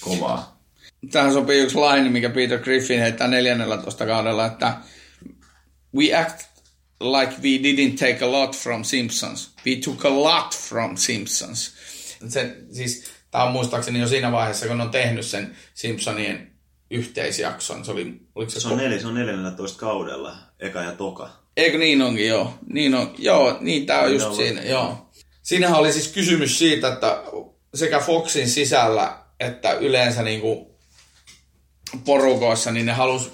kovaa. 0.00 0.62
Tähän 1.10 1.32
sopii 1.32 1.60
yksi 1.60 1.76
laini, 1.76 2.08
mikä 2.08 2.30
Peter 2.30 2.58
Griffin 2.58 3.00
heittää 3.00 3.28
14 3.28 4.06
kaudella, 4.06 4.46
että 4.46 4.76
We 5.96 6.14
act 6.14 6.42
like 7.00 7.34
we 7.42 7.58
didn't 7.58 7.98
take 7.98 8.24
a 8.24 8.32
lot 8.32 8.56
from 8.56 8.84
Simpsons. 8.84 9.50
We 9.66 9.76
took 9.76 10.04
a 10.04 10.10
lot 10.10 10.54
from 10.68 10.96
Simpsons. 10.96 11.74
Se, 12.28 12.56
siis, 12.72 13.04
tämä 13.30 13.44
on 13.44 13.52
muistaakseni 13.52 14.00
jo 14.00 14.08
siinä 14.08 14.32
vaiheessa, 14.32 14.66
kun 14.66 14.80
on 14.80 14.90
tehnyt 14.90 15.26
sen 15.26 15.56
Simpsonien 15.74 16.52
yhteisjakson. 16.90 17.84
Se 17.84 17.90
oli, 17.90 18.20
oliko 18.34 18.50
se, 18.50 18.60
Se 18.60 18.68
on, 18.68 18.76
nel, 18.76 19.00
se 19.00 19.06
on 19.06 19.14
14 19.14 19.78
kaudella, 19.78 20.36
eka 20.60 20.82
ja 20.82 20.92
toka. 20.92 21.41
Eikö 21.56 21.78
niin 21.78 22.02
onkin, 22.02 22.28
joo. 22.28 22.54
Niin 22.72 22.94
on, 22.94 23.14
joo, 23.18 23.56
niin 23.60 23.86
tää 23.86 24.00
on 24.00 24.12
just 24.12 24.24
Joo. 24.24 24.34
siinä, 24.34 24.62
joo. 24.62 25.10
Siinähän 25.42 25.78
oli 25.78 25.92
siis 25.92 26.08
kysymys 26.08 26.58
siitä, 26.58 26.88
että 26.88 27.22
sekä 27.74 28.00
Foxin 28.00 28.50
sisällä 28.50 29.22
että 29.42 29.72
yleensä 29.72 30.22
niinku 30.22 30.78
porukoissa, 32.04 32.70
niin 32.70 32.86
ne 32.86 32.92
halus, 32.92 33.32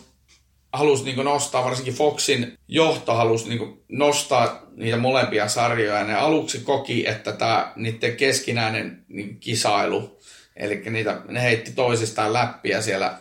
halus 0.72 1.04
niinku 1.04 1.22
nostaa, 1.22 1.64
varsinkin 1.64 1.94
Foxin 1.94 2.58
johto 2.68 3.14
halusi 3.14 3.48
niinku 3.48 3.84
nostaa 3.88 4.62
niitä 4.76 4.96
molempia 4.96 5.48
sarjoja. 5.48 6.04
Ne 6.04 6.14
aluksi 6.14 6.58
koki, 6.58 7.08
että 7.08 7.32
tämä 7.32 7.72
niiden 7.76 8.16
keskinäinen 8.16 9.04
niinku 9.08 9.36
kisailu, 9.40 10.20
eli 10.56 10.82
niitä, 10.90 11.20
ne 11.28 11.42
heitti 11.42 11.72
toisistaan 11.72 12.32
läppiä 12.32 12.82
siellä 12.82 13.18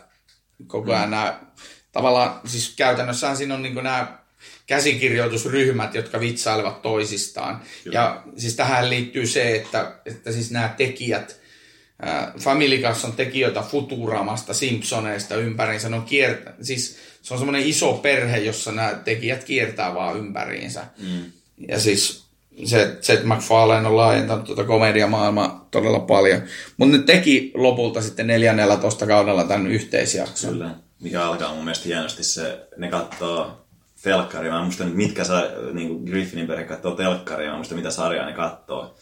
koko 0.66 0.92
ajan 0.92 1.10
nämä, 1.10 1.40
tavallaan, 1.92 2.40
siis 2.44 2.74
käytännössähän 2.76 3.36
siinä 3.36 3.54
on 3.54 3.62
niin 3.62 3.74
nämä 3.74 4.18
käsikirjoitusryhmät, 4.68 5.94
jotka 5.94 6.20
vitsailevat 6.20 6.82
toisistaan. 6.82 7.62
Kyllä. 7.84 7.98
Ja 7.98 8.22
siis 8.36 8.56
tähän 8.56 8.90
liittyy 8.90 9.26
se, 9.26 9.56
että, 9.56 9.92
että 10.06 10.32
siis 10.32 10.50
nämä 10.50 10.74
tekijät, 10.76 11.40
Family 12.40 12.78
Guy 12.78 12.92
on 13.04 13.12
tekijöitä 13.12 13.62
Futuramasta, 13.62 14.54
Simpsoneista 14.54 15.34
ympäriinsä. 15.34 15.88
Ne 15.88 15.96
on 15.96 16.06
kiert- 16.06 16.52
siis 16.62 16.98
se 17.22 17.34
on 17.34 17.38
semmoinen 17.38 17.66
iso 17.66 17.92
perhe, 17.92 18.38
jossa 18.38 18.72
nämä 18.72 18.94
tekijät 19.04 19.44
kiertää 19.44 19.94
vaan 19.94 20.18
ympäriinsä. 20.18 20.84
Mm. 20.98 21.24
Ja 21.68 21.80
siis 21.80 22.24
se 22.64 22.96
Seth 23.00 23.24
MacFarlane 23.24 23.88
on 23.88 23.96
laajentanut 23.96 24.44
tuota 24.44 24.64
komediamaailmaa 24.64 25.68
todella 25.70 26.00
paljon. 26.00 26.42
Mutta 26.76 26.96
ne 26.96 27.02
teki 27.02 27.52
lopulta 27.54 28.02
sitten 28.02 28.26
14 28.26 29.06
kaudella 29.06 29.44
tämän 29.44 29.66
yhteisjakson. 29.66 30.50
Kyllä. 30.50 30.70
Mikä 31.00 31.24
alkaa 31.24 31.54
mun 31.54 31.64
mielestä 31.64 31.84
hienosti 31.84 32.24
se, 32.24 32.68
ne 32.76 32.88
katsoo 32.88 33.67
telkkaria. 34.08 34.52
Mä 34.52 34.58
en 34.58 34.64
muista 34.64 34.84
nyt 34.84 34.94
mitkä 34.94 35.24
sa, 35.24 35.42
niin 35.72 35.88
kuin 35.88 36.04
Griffinin 36.04 36.46
perhe 36.46 36.64
katsoo 36.64 36.94
telkkaria. 36.94 37.46
Mä 37.46 37.52
en 37.52 37.58
muista 37.58 37.74
mitä 37.74 37.90
sarjaa 37.90 38.26
ne 38.26 38.32
katsoo. 38.32 38.96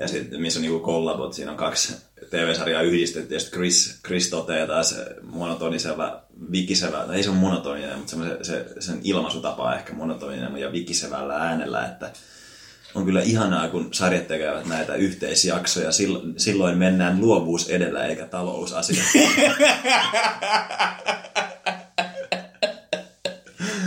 Ja 0.00 0.08
sitten 0.08 0.40
missä 0.40 0.58
on 0.58 0.62
niinku 0.62 0.80
kollabot, 0.80 1.32
siinä 1.32 1.50
on 1.50 1.56
kaksi 1.56 1.96
TV-sarjaa 2.30 2.82
yhdistetty, 2.82 3.34
ja 3.34 3.40
sitten 3.40 3.58
Chris, 3.58 4.00
Chris 4.06 4.30
toteaa 4.30 4.66
taas 4.66 4.94
monotonisella, 5.22 6.22
vikisellä, 6.52 7.04
tai 7.06 7.16
ei 7.16 7.22
se 7.22 7.30
ole 7.30 7.38
monotoninen, 7.38 7.98
mutta 7.98 8.16
se, 8.16 8.38
se, 8.42 8.66
sen 8.80 9.00
ilmaisutapa 9.04 9.62
on 9.62 9.74
ehkä 9.74 9.92
monotoninen 9.92 10.56
ja 10.56 10.72
vikisevällä 10.72 11.34
äänellä, 11.34 11.86
että 11.86 12.10
on 12.94 13.04
kyllä 13.04 13.22
ihanaa, 13.22 13.68
kun 13.68 13.88
sarjat 13.92 14.28
tekevät 14.28 14.66
näitä 14.66 14.94
yhteisjaksoja. 14.94 15.90
Silloin 16.36 16.78
mennään 16.78 17.20
luovuus 17.20 17.68
edellä 17.68 18.06
eikä 18.06 18.26
talousasia. 18.26 19.04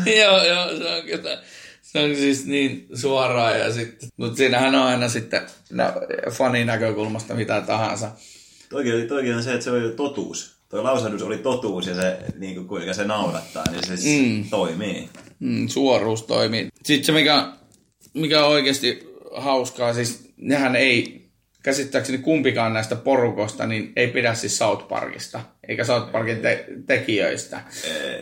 joo, 0.21 0.45
joo, 0.45 0.77
se 0.77 0.87
on 0.87 1.03
kyllä. 1.03 1.41
Se 1.81 1.99
on 1.99 2.15
siis 2.15 2.45
niin 2.45 2.87
suoraa 2.93 3.51
ja 3.51 3.73
sitten, 3.73 4.09
mutta 4.17 4.37
siinähän 4.37 4.75
on 4.75 4.81
aina 4.81 5.09
sitten 5.09 5.41
no, 5.69 5.83
fanin 6.31 6.67
näkökulmasta 6.67 7.33
mitä 7.33 7.61
tahansa. 7.61 8.11
Toikin, 8.69 9.07
toikin 9.07 9.35
on 9.35 9.43
se, 9.43 9.53
että 9.53 9.63
se 9.63 9.71
oli 9.71 9.91
totuus. 9.91 10.59
Tuo 10.69 10.83
lausahdus 10.83 11.21
oli 11.21 11.37
totuus 11.37 11.87
ja 11.87 11.95
se, 11.95 12.17
niin 12.37 12.55
kuin, 12.55 12.67
kuinka 12.67 12.93
se 12.93 13.05
naurattaa, 13.05 13.63
niin 13.71 13.97
se 13.97 14.19
mm. 14.19 14.49
toimii. 14.49 15.09
Mm, 15.39 15.67
suoruus 15.67 16.23
toimii. 16.23 16.69
Sitten 16.83 17.05
se, 17.05 17.11
mikä, 17.11 17.53
mikä 18.13 18.45
on 18.45 18.51
oikeasti 18.51 19.13
hauskaa, 19.35 19.93
siis 19.93 20.31
nehän 20.37 20.75
ei, 20.75 21.18
käsittääkseni 21.69 22.17
kumpikaan 22.17 22.73
näistä 22.73 22.95
porukosta, 22.95 23.65
niin 23.65 23.91
ei 23.95 24.07
pidä 24.07 24.33
siis 24.33 24.57
South 24.57 24.87
Parkista, 24.87 25.39
eikä 25.67 25.83
South 25.83 26.11
Parkin 26.11 26.37
te- 26.37 26.65
tekijöistä. 26.85 27.61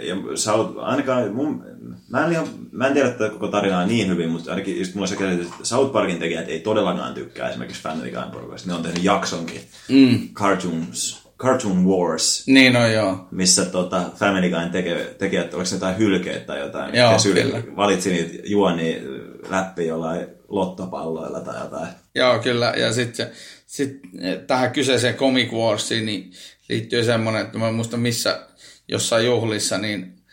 Ja 0.02 0.16
South, 0.36 0.72
ainakaan 0.78 1.36
mun, 1.36 1.66
mä, 2.10 2.26
en 2.26 2.32
ihan, 2.32 2.48
mä 2.72 2.88
en 2.88 2.94
tiedä 2.94 3.10
tätä 3.10 3.30
koko 3.30 3.48
tarinaa 3.48 3.86
niin 3.86 4.10
hyvin, 4.10 4.30
mutta 4.30 4.52
ainakin 4.52 4.80
just 4.80 4.96
mulla 4.96 5.08
se 5.08 5.16
käsitys, 5.16 5.48
että 5.48 5.66
South 5.66 5.92
Parkin 5.94 6.20
tekijät 6.20 6.50
ei 6.50 6.60
todellakaan 6.60 7.14
tykkää 7.14 7.50
esimerkiksi 7.50 7.82
Family 7.82 8.12
Guy 8.12 8.32
porukasta. 8.32 8.70
Ne 8.70 8.76
on 8.76 8.84
tehnyt 8.84 9.04
jaksonkin, 9.04 9.62
mm. 9.90 10.30
Cartoons, 10.34 11.28
Cartoon 11.38 11.86
Wars. 11.86 12.48
Niin 12.48 12.76
on 12.76 12.94
joo. 12.94 13.28
Missä 13.32 13.66
tota, 13.66 14.02
Family 14.16 14.50
Guyn 14.50 14.70
teke, 14.70 15.16
tekijät, 15.18 15.54
oliko 15.54 15.66
se 15.66 15.76
jotain 15.76 15.98
hylkeet 15.98 16.46
tai 16.46 16.60
jotain? 16.60 16.96
Joo, 16.96 17.12
ja 17.12 17.18
syl. 17.18 17.52
Valitsi 17.76 18.12
niitä 18.12 18.44
juoni 18.46 19.02
läpi 19.50 19.88
jollain 19.88 20.37
lottopalloilla 20.50 21.40
tai 21.40 21.60
jotain. 21.64 21.88
Joo, 22.16 22.40
kyllä. 22.40 22.74
Ja 22.78 22.94
sitten 22.94 23.32
sit 23.66 24.00
tähän 24.48 24.72
kyseiseen 24.72 25.16
Comic 25.16 25.52
Warsiin 25.52 26.06
niin 26.06 26.32
liittyy 26.70 27.04
semmoinen, 27.04 27.42
että 27.42 27.58
mä 27.58 27.68
en 27.68 27.74
muista 27.74 27.98
missä 27.98 28.48
jossain 28.88 29.26
juhlissa, 29.26 29.78
niin 29.78 30.24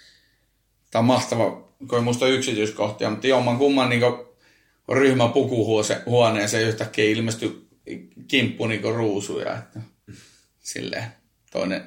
tämä 0.90 1.00
on 1.00 1.04
mahtava, 1.04 1.50
kun 1.88 1.98
ei 1.98 2.04
muista 2.04 2.28
yksityiskohtia, 2.28 3.10
mutta 3.10 3.26
jomman 3.26 3.58
kumman 3.58 3.88
niin 3.88 4.02
ryhmä 4.92 5.28
pukuhuoneeseen 5.28 6.68
yhtäkkiä 6.68 7.04
ilmestyi 7.04 7.68
kimppu 8.28 8.66
niin 8.66 8.82
ruusuja. 8.82 9.58
Että, 9.58 9.80
silleen, 10.60 11.04
toinen, 11.52 11.82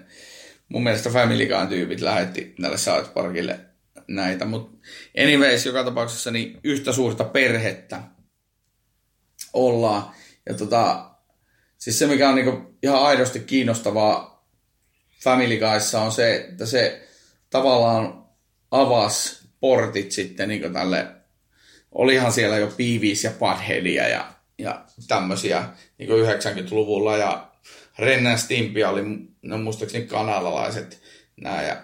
mun 0.70 0.84
mielestä 0.84 1.10
Family 1.10 1.48
tyypit 1.70 2.02
lähetti 2.02 2.56
näille 2.60 2.78
South 2.78 3.14
Parkille 3.14 3.60
näitä, 4.08 4.46
mutta 4.46 4.78
anyways, 5.24 5.66
joka 5.66 5.84
tapauksessa 5.84 6.32
niin 6.32 6.60
yhtä 6.64 6.94
suurta 6.94 7.24
perhettä 7.24 8.04
ollaan. 9.58 10.12
Ja 10.46 10.54
tota, 10.54 11.10
siis 11.78 12.00
se, 12.00 12.08
mikä 12.08 12.30
on 12.30 12.36
niinku 12.36 12.78
ihan 12.84 13.02
aidosti 13.02 13.40
kiinnostavaa 13.40 14.38
Family 15.24 15.58
Guyssa 15.58 16.02
on 16.02 16.12
se, 16.12 16.36
että 16.36 16.66
se 16.66 17.08
tavallaan 17.50 18.26
avasi 18.72 19.48
portit 19.60 20.12
sitten 20.12 20.50
niinku 20.50 20.70
tälle, 20.70 21.08
olihan 21.92 22.32
siellä 22.32 22.58
jo 22.58 22.68
Beavis 22.68 23.24
ja 23.24 23.32
Buttheadia 23.32 24.08
ja, 24.08 24.32
ja 24.58 24.86
tämmöisiä 25.08 25.66
niinku 25.98 26.16
90-luvulla 26.16 27.18
ja 27.18 27.52
Rennen 28.00 28.38
Stimpia 28.38 28.90
oli, 28.90 29.02
no 29.42 29.58
muistaakseni 29.58 30.06
kanalalaiset 30.06 31.02
nämä 31.42 31.64
ja 31.64 31.84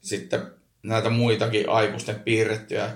sitten 0.00 0.42
näitä 0.82 1.10
muitakin 1.10 1.68
aikuisten 1.68 2.20
piirrettyjä 2.20 2.90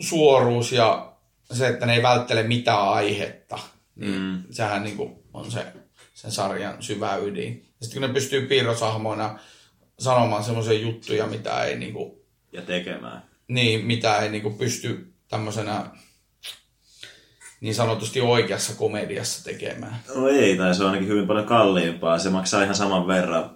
suoruus 0.00 0.72
ja 0.72 1.13
se, 1.56 1.68
että 1.68 1.86
ne 1.86 1.94
ei 1.94 2.02
välttele 2.02 2.42
mitään 2.42 2.88
aihetta, 2.88 3.58
niin 3.96 4.20
mm. 4.20 4.42
sehän 4.50 4.82
niin 4.82 4.96
kuin 4.96 5.12
on 5.32 5.50
se 5.50 5.66
sen 6.14 6.30
sarjan 6.30 6.82
syvä 6.82 7.16
ydin. 7.16 7.66
Ja 7.80 7.86
sitten 7.86 8.00
kun 8.00 8.08
ne 8.08 8.14
pystyy 8.14 8.46
piirrosahmoina 8.46 9.38
sanomaan 9.98 10.44
semmoisia 10.44 10.78
juttuja, 10.80 11.26
mitä 11.26 11.64
ei 11.64 11.78
niin 11.78 11.92
kuin, 11.92 12.12
Ja 12.52 12.62
tekemään. 12.62 13.22
niin, 13.48 13.86
mitä 13.86 14.16
ei 14.18 14.30
niin 14.30 14.42
kuin 14.42 14.54
pysty 14.58 15.12
tämmöisenä 15.28 15.84
niin 17.60 17.74
sanotusti 17.74 18.20
oikeassa 18.20 18.74
komediassa 18.74 19.44
tekemään. 19.44 19.96
No 20.14 20.28
ei, 20.28 20.56
tai 20.56 20.74
se 20.74 20.82
on 20.82 20.88
ainakin 20.88 21.08
hyvin 21.08 21.26
paljon 21.26 21.46
kalliimpaa. 21.46 22.18
Se 22.18 22.30
maksaa 22.30 22.62
ihan 22.62 22.74
saman 22.74 23.06
verran 23.06 23.50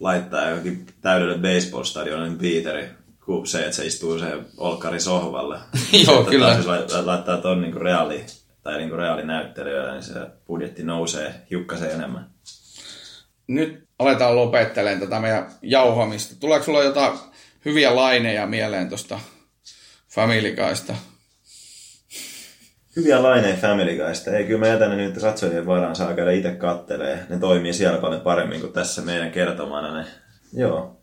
laittaa 0.00 0.48
johonkin 0.48 0.86
täydelle 1.00 1.34
baseball-stadionin 1.38 2.38
Peteri 2.38 2.88
kuin 3.26 3.46
se, 3.46 3.60
että 3.60 3.72
se 3.76 3.86
istuu 3.86 4.18
se 4.18 4.26
olkkari 4.56 5.00
sohvalle. 5.00 5.58
Joo, 6.06 6.18
Että 6.20 6.30
kyllä. 6.30 6.46
taas 6.46 6.56
Jos 6.56 6.66
laittaa, 6.66 7.06
laittaa 7.06 7.36
ton 7.36 7.60
niinku 7.60 7.78
reaali, 7.78 8.24
tai 8.62 8.78
niinku 8.78 8.96
reaalinäyttelyä, 8.96 9.92
niin 9.92 10.02
se 10.02 10.14
budjetti 10.46 10.82
nousee 10.82 11.34
hiukkasen 11.50 11.90
enemmän. 11.90 12.30
Nyt 13.46 13.84
aletaan 13.98 14.36
lopettelemaan 14.36 15.00
tätä 15.00 15.20
meidän 15.20 15.50
jauhamista. 15.62 16.34
Tuleeko 16.40 16.64
sulla 16.64 16.82
jotain 16.82 17.18
hyviä 17.64 17.96
laineja 17.96 18.46
mieleen 18.46 18.88
tuosta 18.88 19.20
Family 20.08 20.56
Guysta? 20.56 20.94
Hyviä 22.96 23.22
laineja 23.22 23.56
Family 23.56 23.96
Guysta. 23.96 24.30
Ei, 24.30 24.44
kyllä 24.44 24.60
mä 24.60 24.66
jätän 24.66 24.90
ne 24.90 24.96
nyt 24.96 25.20
katsojien 25.20 25.66
varaan, 25.66 25.96
saa 25.96 26.14
käydä 26.14 26.32
itse 26.32 26.50
kattelee. 26.50 27.26
Ne 27.28 27.38
toimii 27.38 27.72
siellä 27.72 27.98
paljon 27.98 28.20
paremmin 28.20 28.60
kuin 28.60 28.72
tässä 28.72 29.02
meidän 29.02 29.30
kertomana. 29.30 30.00
Ne. 30.00 30.06
Joo, 30.52 30.96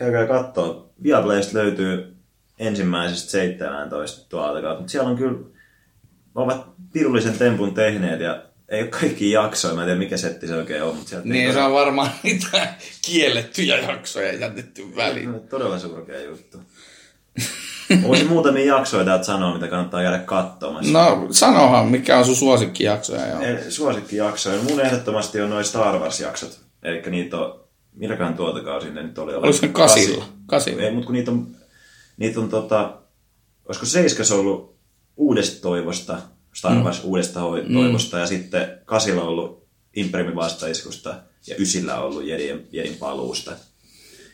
käykää 0.00 0.26
kattoo. 0.26 0.90
Viaplaysta 1.02 1.58
löytyy 1.58 2.16
ensimmäisestä 2.58 3.30
17 3.30 4.28
tuolta 4.28 4.60
kautta, 4.62 4.78
mutta 4.80 4.90
siellä 4.92 5.08
on 5.10 5.16
kyllä, 5.16 5.38
ovat 6.34 6.66
pirullisen 6.92 7.38
tempun 7.38 7.74
tehneet 7.74 8.20
ja 8.20 8.42
ei 8.68 8.82
ole 8.82 8.88
kaikki 8.90 9.30
jaksoja, 9.30 9.74
mä 9.74 9.80
en 9.82 9.86
tiedä 9.86 9.98
mikä 9.98 10.16
setti 10.16 10.46
se 10.46 10.56
oikein 10.56 10.82
on, 10.82 10.96
mutta 10.96 11.16
Niin 11.24 11.46
se 11.52 11.52
todella- 11.58 11.66
on 11.66 11.72
varmaan 11.72 12.10
niitä 12.22 12.74
kiellettyjä 13.02 13.76
jaksoja 13.78 14.32
jätetty 14.32 14.96
väliin. 14.96 15.32
No, 15.32 15.38
todella 15.38 15.78
surkea 15.78 16.20
juttu. 16.20 16.58
Voisin 18.02 18.26
muutamia 18.28 18.64
jaksoja 18.76 19.04
täältä 19.04 19.24
sanoa, 19.24 19.54
mitä 19.54 19.68
kannattaa 19.68 20.02
käydä 20.02 20.18
katsomassa. 20.18 20.92
No 20.92 21.26
sanohan, 21.30 21.86
mikä 21.86 22.18
on 22.18 22.24
sun 22.24 22.36
suosikkijaksoja. 22.36 23.26
Joo. 23.26 23.40
En- 23.40 23.72
Suosikkijaksoja. 23.72 24.62
Mun 24.62 24.80
ehdottomasti 24.80 25.40
on 25.40 25.50
noin 25.50 25.64
Star 25.64 25.98
Wars-jaksot. 25.98 26.58
Eli 26.82 27.02
niitä 27.10 27.36
on, 27.38 27.59
milläkään 27.94 28.34
tuota 28.34 28.60
kausi 28.60 28.90
ne 28.90 29.02
nyt 29.02 29.18
oli? 29.18 29.34
Oliko 29.34 29.52
se 29.52 29.68
kasilla? 29.68 30.24
Kasilla. 30.46 30.82
Ei, 30.82 30.90
mutta 30.90 31.06
kun 31.06 31.14
niitä 31.14 31.30
on, 31.30 31.46
niitä 32.16 32.40
on 32.40 32.48
tota, 32.48 33.00
olisiko 33.64 33.86
seiskas 33.86 34.32
ollut 34.32 34.76
uudesta 35.16 35.62
toivosta, 35.62 36.18
Star 36.54 36.76
Wars 36.76 37.02
mm. 37.02 37.08
uudesta 37.08 37.40
toivosta, 37.72 38.18
ja 38.18 38.26
sitten 38.26 38.78
kasilla 38.84 39.22
on 39.22 39.28
ollut 39.28 39.66
Imprimin 39.96 40.34
vastaiskusta, 40.34 41.14
ja 41.46 41.54
ysillä 41.58 42.00
on 42.00 42.06
ollut 42.06 42.24
Jedin, 42.24 42.68
Jedin 42.72 42.96
paluusta. 42.96 43.52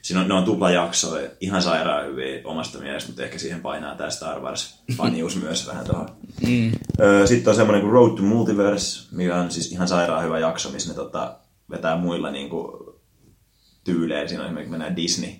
Siinä 0.03 0.21
on, 0.21 0.29
ne 0.29 0.35
on 0.35 0.45
tuplajaksoja, 0.45 1.31
ihan 1.41 1.63
sairaan 1.63 2.07
hyviä 2.07 2.41
omasta 2.45 2.79
mielestä, 2.79 3.09
mutta 3.09 3.23
ehkä 3.23 3.39
siihen 3.39 3.61
painaa 3.61 3.95
tämä 3.95 4.11
Star 4.11 4.39
Wars-fanius 4.41 5.37
myös 5.43 5.67
vähän 5.67 5.87
tuohon. 5.87 6.09
Mm. 6.47 6.73
Sitten 7.25 7.51
on 7.51 7.57
semmoinen 7.57 7.83
kuin 7.83 7.93
Road 7.93 8.17
to 8.17 8.23
Multiverse, 8.23 9.09
mikä 9.13 9.37
on 9.37 9.51
siis 9.51 9.73
ihan 9.73 9.89
sairaan 9.89 10.25
hyvä 10.25 10.39
jakso, 10.39 10.71
missä 10.71 10.89
ne 10.89 10.95
tota, 10.95 11.37
vetää 11.71 11.97
muilla 11.97 12.31
niin 12.31 12.49
kuin, 12.49 12.86
tyyleillä. 13.87 14.29
Siinä 14.29 14.43
on 14.43 14.47
esimerkiksi 14.47 14.71
mennään 14.71 14.97
Disney 14.97 15.31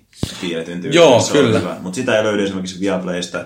piirretyn 0.41 0.81
tyyliin. 0.81 0.95
Joo, 0.95 1.19
se 1.19 1.31
kyllä. 1.31 1.77
Mutta 1.81 1.95
sitä 1.95 2.17
ei 2.17 2.23
löydy 2.23 2.43
esimerkiksi 2.43 2.79
Viaplaysta. 2.79 3.45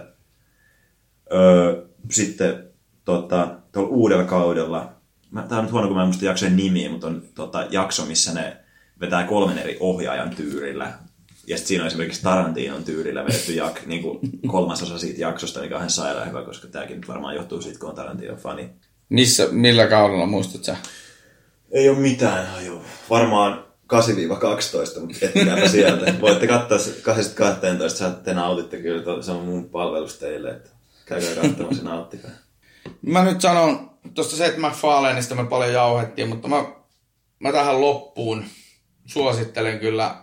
Öö, 1.34 1.86
sitten 2.12 2.64
tota, 3.06 3.56
tuolla 3.72 3.90
uudella 3.90 4.24
kaudella, 4.24 4.94
mä, 5.32 5.44
tää 5.44 5.58
on 5.58 5.64
nyt 5.64 5.72
huono, 5.72 5.88
kun 5.88 5.96
mä 5.96 6.02
en 6.02 6.08
muista 6.08 6.26
jaksojen 6.26 6.58
nimiä, 6.58 6.90
mutta 6.90 7.08
on 7.08 7.24
tota, 7.36 7.68
jakso, 7.70 8.06
missä 8.06 8.34
ne 8.34 8.58
vetää 9.00 9.28
kolmen 9.28 9.58
eri 9.58 9.78
ohjaajan 9.80 10.36
tyyrillä. 10.36 10.94
Ja 11.48 11.58
sitten 11.58 11.68
siinä 11.68 11.84
on 11.84 11.88
esimerkiksi 11.88 12.22
Tarantinon 12.22 12.84
tyylillä 12.84 13.26
vedetty 13.26 13.54
jak, 13.54 13.82
niin 13.86 14.02
kuin 14.02 14.20
kolmasosa 14.48 15.00
siitä 15.00 15.22
jaksosta, 15.22 15.62
mikä 15.62 15.76
on 15.76 15.80
ihan 15.80 15.90
sairaan 15.90 16.28
hyvä, 16.28 16.44
koska 16.44 16.68
tämäkin 16.68 16.96
nyt 16.96 17.08
varmaan 17.08 17.36
johtuu 17.36 17.62
siitä, 17.62 17.80
kun 17.80 17.90
on 17.90 17.96
Tarantinon 17.96 18.38
fani. 18.38 18.70
Missä, 19.10 19.48
millä 19.52 19.88
kaudella 19.88 20.26
muistat 20.26 20.64
sä? 20.64 20.78
Ei 21.72 21.90
ole 21.90 21.98
mitään 21.98 22.48
hajua. 22.48 22.82
Varmaan 23.10 23.71
8-12, 23.92 25.00
mutta 25.00 25.26
etsikääpä 25.26 25.68
sieltä. 25.68 26.14
Voitte 26.22 26.48
katsoa 26.48 26.78
se 26.78 26.92
8-12, 27.86 27.90
saatte 27.90 28.34
nautitte 28.34 28.78
kyllä. 28.78 29.04
to- 29.04 29.22
Se 29.22 29.32
on 29.32 29.46
mun 29.46 29.70
palvelus 29.70 30.18
teille, 30.18 30.50
että 30.50 30.70
käykää 31.06 31.36
katsomassa 31.36 31.84
nauttikaa. 31.84 32.32
Mä 33.02 33.24
nyt 33.24 33.42
sanon, 33.42 33.92
tuosta 34.14 34.36
Seth 34.36 34.58
MacFarlaneista 34.58 35.36
me 35.36 35.46
paljon 35.46 35.74
jauhettiin, 35.74 36.30
mutta 36.30 36.48
mä, 36.48 36.66
mä 37.40 37.52
tähän 37.52 37.82
loppuun 37.82 38.44
suosittelen 39.06 39.80
kyllä 39.80 40.16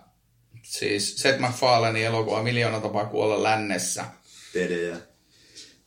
siis 0.63 1.17
Seth 1.17 1.39
MacFarlanein 1.41 2.07
elokuva 2.07 2.43
Miljoona 2.43 2.81
tapaa 2.81 3.05
kuolla 3.07 3.43
lännessä. 3.43 4.05
Pedejä. 4.55 4.97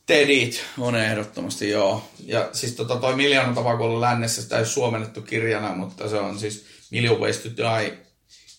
Tedit 0.06 0.64
on 0.78 0.94
ehdottomasti, 0.96 1.70
joo. 1.70 2.04
Ja 2.26 2.48
siis 2.52 2.72
tota, 2.74 2.96
toi 2.96 3.16
Miljoona 3.16 3.54
tapaa 3.54 3.76
kuolla 3.76 4.00
lännessä, 4.00 4.42
sitä 4.42 4.56
ei 4.56 4.60
ole 4.60 4.66
suomennettu 4.66 5.22
kirjana, 5.22 5.74
mutta 5.74 6.08
se 6.08 6.16
on 6.16 6.38
siis 6.38 6.64
Million 6.92 7.20
Ways 7.20 7.38
to 7.38 7.48
Die 7.48 7.98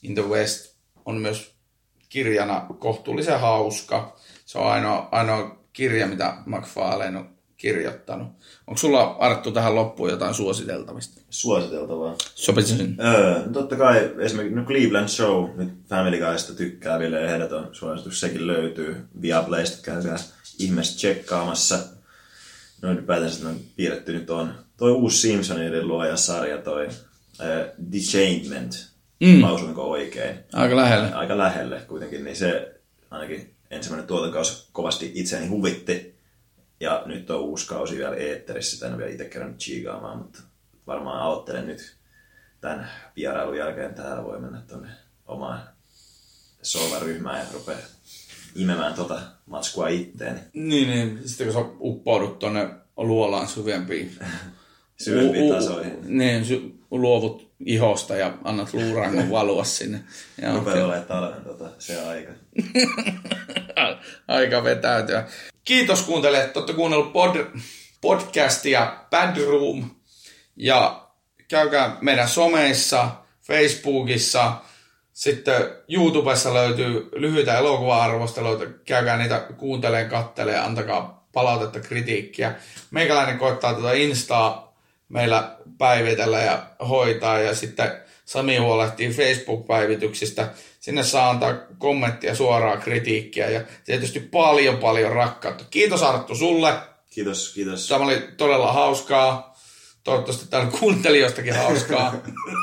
in 0.04 0.16
the 0.16 0.24
West 0.30 0.76
on 1.06 1.16
myös 1.16 1.52
kirjana 2.10 2.66
kohtuullisen 2.80 3.40
hauska. 3.40 4.18
Se 4.46 4.58
on 4.58 4.72
ainoa, 4.72 5.10
ainoa 5.12 5.66
kirja, 5.74 6.08
mitä 6.08 6.38
McFarlane 6.46 7.18
on 7.18 7.30
kirjoittanut. 7.58 8.28
Onko 8.68 8.78
sulla 8.78 9.04
Arttu 9.20 9.52
tähän 9.52 9.76
loppuun 9.76 10.10
jotain 10.10 10.34
suositeltavista? 10.34 11.22
Suositeltavaa. 11.30 12.16
Sopisin. 12.36 12.98
Öö, 13.00 13.46
no 13.46 13.52
totta 13.52 13.76
kai 13.76 14.12
esimerkiksi 14.20 14.56
no 14.56 14.66
Cleveland 14.66 15.08
Show, 15.08 15.50
nyt 15.56 15.70
Family 15.90 16.20
Guysta 16.20 16.54
tykkääville 16.54 17.26
ehdoton 17.26 17.70
suositus, 17.72 18.20
sekin 18.20 18.48
löytyy 18.48 18.96
Viaplaysta, 19.22 19.84
käykää 19.84 20.18
ihmeessä 20.60 20.96
tsekkaamassa. 20.96 21.80
No 22.82 22.92
ylipäätänsä 22.92 23.50
on 23.50 23.56
piirretty 23.76 24.14
nyt 24.14 24.30
on. 24.30 24.54
Toi 24.78 24.92
uusi 24.92 25.18
Simpsoniden 25.18 25.88
luoja-sarja, 25.88 26.58
toi 26.58 26.88
äh, 27.42 27.72
Disaintment, 27.92 28.90
mm. 29.20 29.42
lausuinko 29.42 29.92
oikein? 29.92 30.40
Aika 30.54 30.76
lähellä. 30.76 31.18
Aika 31.18 31.38
lähelle 31.38 31.82
kuitenkin, 31.88 32.24
niin 32.24 32.36
se 32.36 32.82
ainakin 33.12 33.56
ensimmäinen 33.72 34.08
tuotantokausi 34.08 34.68
kovasti 34.72 35.12
itseäni 35.16 35.48
huvitti. 35.48 36.14
Ja 36.80 37.04
nyt 37.06 37.30
on 37.30 37.42
uusi 37.42 37.68
kausi 37.68 37.98
vielä 37.98 38.16
eetterissä, 38.16 38.72
sitä 38.72 38.86
en 38.86 38.94
ole 38.94 38.98
vielä 38.98 39.12
itse 39.12 39.26
kerännyt 39.26 39.58
chiigaamaan, 39.58 40.18
mutta 40.18 40.40
varmaan 40.88 41.20
aloittelen 41.20 41.68
nyt 41.68 41.96
tämän 42.62 42.90
vierailun 43.16 43.58
jälkeen 43.58 43.94
täällä 43.94 44.24
voi 44.24 44.40
mennä 44.40 44.62
tuonne 44.68 44.90
omaan 45.26 45.62
sovaryhmään 46.62 47.40
ja 47.40 47.46
rupeaa 47.54 47.80
imemään 48.56 48.94
tota 48.94 49.22
matskua 49.46 49.88
itteeni. 49.88 50.40
Niin, 50.54 50.88
niin. 50.88 51.20
Sitten 51.26 51.48
kun 51.48 51.54
sä 51.54 51.70
uppoudut 51.80 52.40
tonne 52.40 52.70
luolaan 52.98 53.48
syvempiin, 53.48 54.12
Syvempiin 55.04 55.44
u- 55.44 55.50
u- 55.50 55.54
tasoihin. 55.54 56.18
Niin, 56.18 56.46
sy- 56.46 56.74
luovut 57.02 57.52
ihosta 57.66 58.16
ja 58.16 58.34
annat 58.44 58.74
luurangon 58.74 59.32
valua 59.32 59.64
sinne. 59.64 60.04
Ja 60.42 60.54
Rupeaa 60.54 60.86
olemaan 60.86 61.06
talven 61.06 61.44
tota, 61.44 61.70
se 61.80 62.02
aika. 62.02 62.32
aika 64.28 64.64
vetäytyä. 64.64 65.28
Kiitos 65.66 66.02
kuuntelijat, 66.02 66.46
että 66.46 66.60
olette 66.60 66.74
kuunnellut 66.74 67.14
pod, 67.14 67.46
podcastia 68.02 68.98
Bad 69.10 69.38
Room. 69.38 69.90
Ja 70.56 71.08
käykää 71.48 71.98
meidän 72.02 72.28
someissa, 72.28 73.12
Facebookissa, 73.42 74.54
sitten 75.14 75.56
YouTubessa 75.88 76.54
löytyy 76.54 77.10
lyhyitä 77.16 77.58
elokuva-arvosteluita. 77.58 78.66
Käykää 78.86 79.18
niitä 79.18 79.40
kuunteleen, 79.58 80.10
kattelee, 80.10 80.60
antakaa 80.60 81.28
palautetta, 81.34 81.80
kritiikkiä. 81.80 82.56
Meikäläinen 82.92 83.38
koittaa 83.38 83.74
tätä 83.74 83.94
Instaa 83.94 84.73
meillä 85.10 85.58
päivitellä 85.78 86.40
ja 86.40 86.64
hoitaa 86.90 87.40
ja 87.40 87.56
sitten 87.56 87.92
Sami 88.26 88.58
huolehtii 88.58 89.10
Facebook-päivityksistä. 89.10 90.50
Sinne 90.80 91.04
saa 91.04 91.30
antaa 91.30 91.54
kommenttia, 91.78 92.36
suoraa 92.36 92.78
kritiikkiä 92.78 93.50
ja 93.50 93.62
tietysti 93.86 94.20
paljon 94.20 94.78
paljon 94.78 95.12
rakkautta. 95.12 95.64
Kiitos 95.70 96.04
Arttu 96.04 96.36
sulle. 96.36 96.74
Kiitos, 97.10 97.54
kiitos. 97.54 97.88
Tämä 97.88 98.06
oli 98.06 98.28
todella 98.38 98.74
hauskaa. 98.74 99.54
Toivottavasti 100.04 100.48
täällä 100.48 100.72
kuuntelijoistakin 100.80 101.56
hauskaa. 101.56 102.14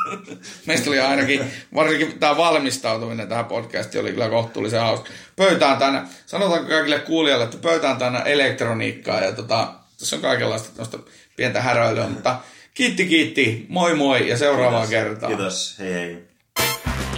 Meistä 0.67 0.91
oli 0.91 0.99
ainakin, 0.99 1.45
varsinkin 1.75 2.19
tämä 2.19 2.37
valmistautuminen 2.37 3.29
tähän 3.29 3.45
podcastiin 3.45 4.03
oli 4.03 4.11
kyllä 4.13 4.29
kohtuullisen 4.29 4.81
hauska. 4.81 5.11
Pöytään 5.37 5.79
tänne, 5.79 6.03
sanotaanko 6.27 6.69
kaikille 6.69 6.99
kuulijoille, 6.99 7.45
että 7.45 7.57
pöytään 7.57 7.97
tänne 7.97 8.23
elektroniikkaa 8.25 9.21
ja 9.21 9.33
tota, 9.33 9.75
tässä 10.01 10.17
on 10.17 10.23
kaikenlaista 10.23 10.69
tämmöistä 10.69 10.99
pientä 11.37 11.63
häröilyä, 11.63 12.09
mutta 12.09 12.41
kiitti 12.75 13.07
kiitti, 13.07 13.67
moi 13.69 13.95
moi 13.95 14.29
ja 14.29 14.39
seuraavaan 14.39 14.89
kertaan. 14.89 15.37
Kiitos, 15.37 15.77
hei 15.79 15.93
hei. 15.93 16.19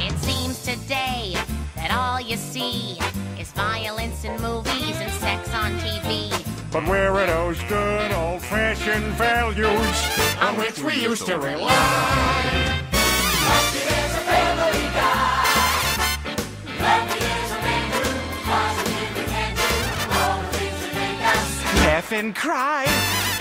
It 0.06 0.14
seems 0.22 0.58
today 0.58 1.32
that 1.74 1.90
all 1.90 2.24
you 2.28 2.36
see 2.52 2.98
is 3.40 3.48
violence 3.56 4.28
in 4.28 4.40
movies 4.40 4.96
and 5.00 5.10
sex 5.20 5.48
on 5.64 5.72
TV. 5.78 6.32
But 6.72 6.86
where 6.86 7.10
are 7.10 7.26
those 7.26 7.62
good 7.68 8.12
old 8.12 8.40
fashioned 8.40 9.18
values 9.18 9.96
on 10.40 10.56
which 10.56 10.82
we 10.82 11.06
used 11.06 11.26
to 11.26 11.38
rely? 11.38 12.81
Laugh 22.12 22.24
and 22.24 22.34
cry. 22.36 23.31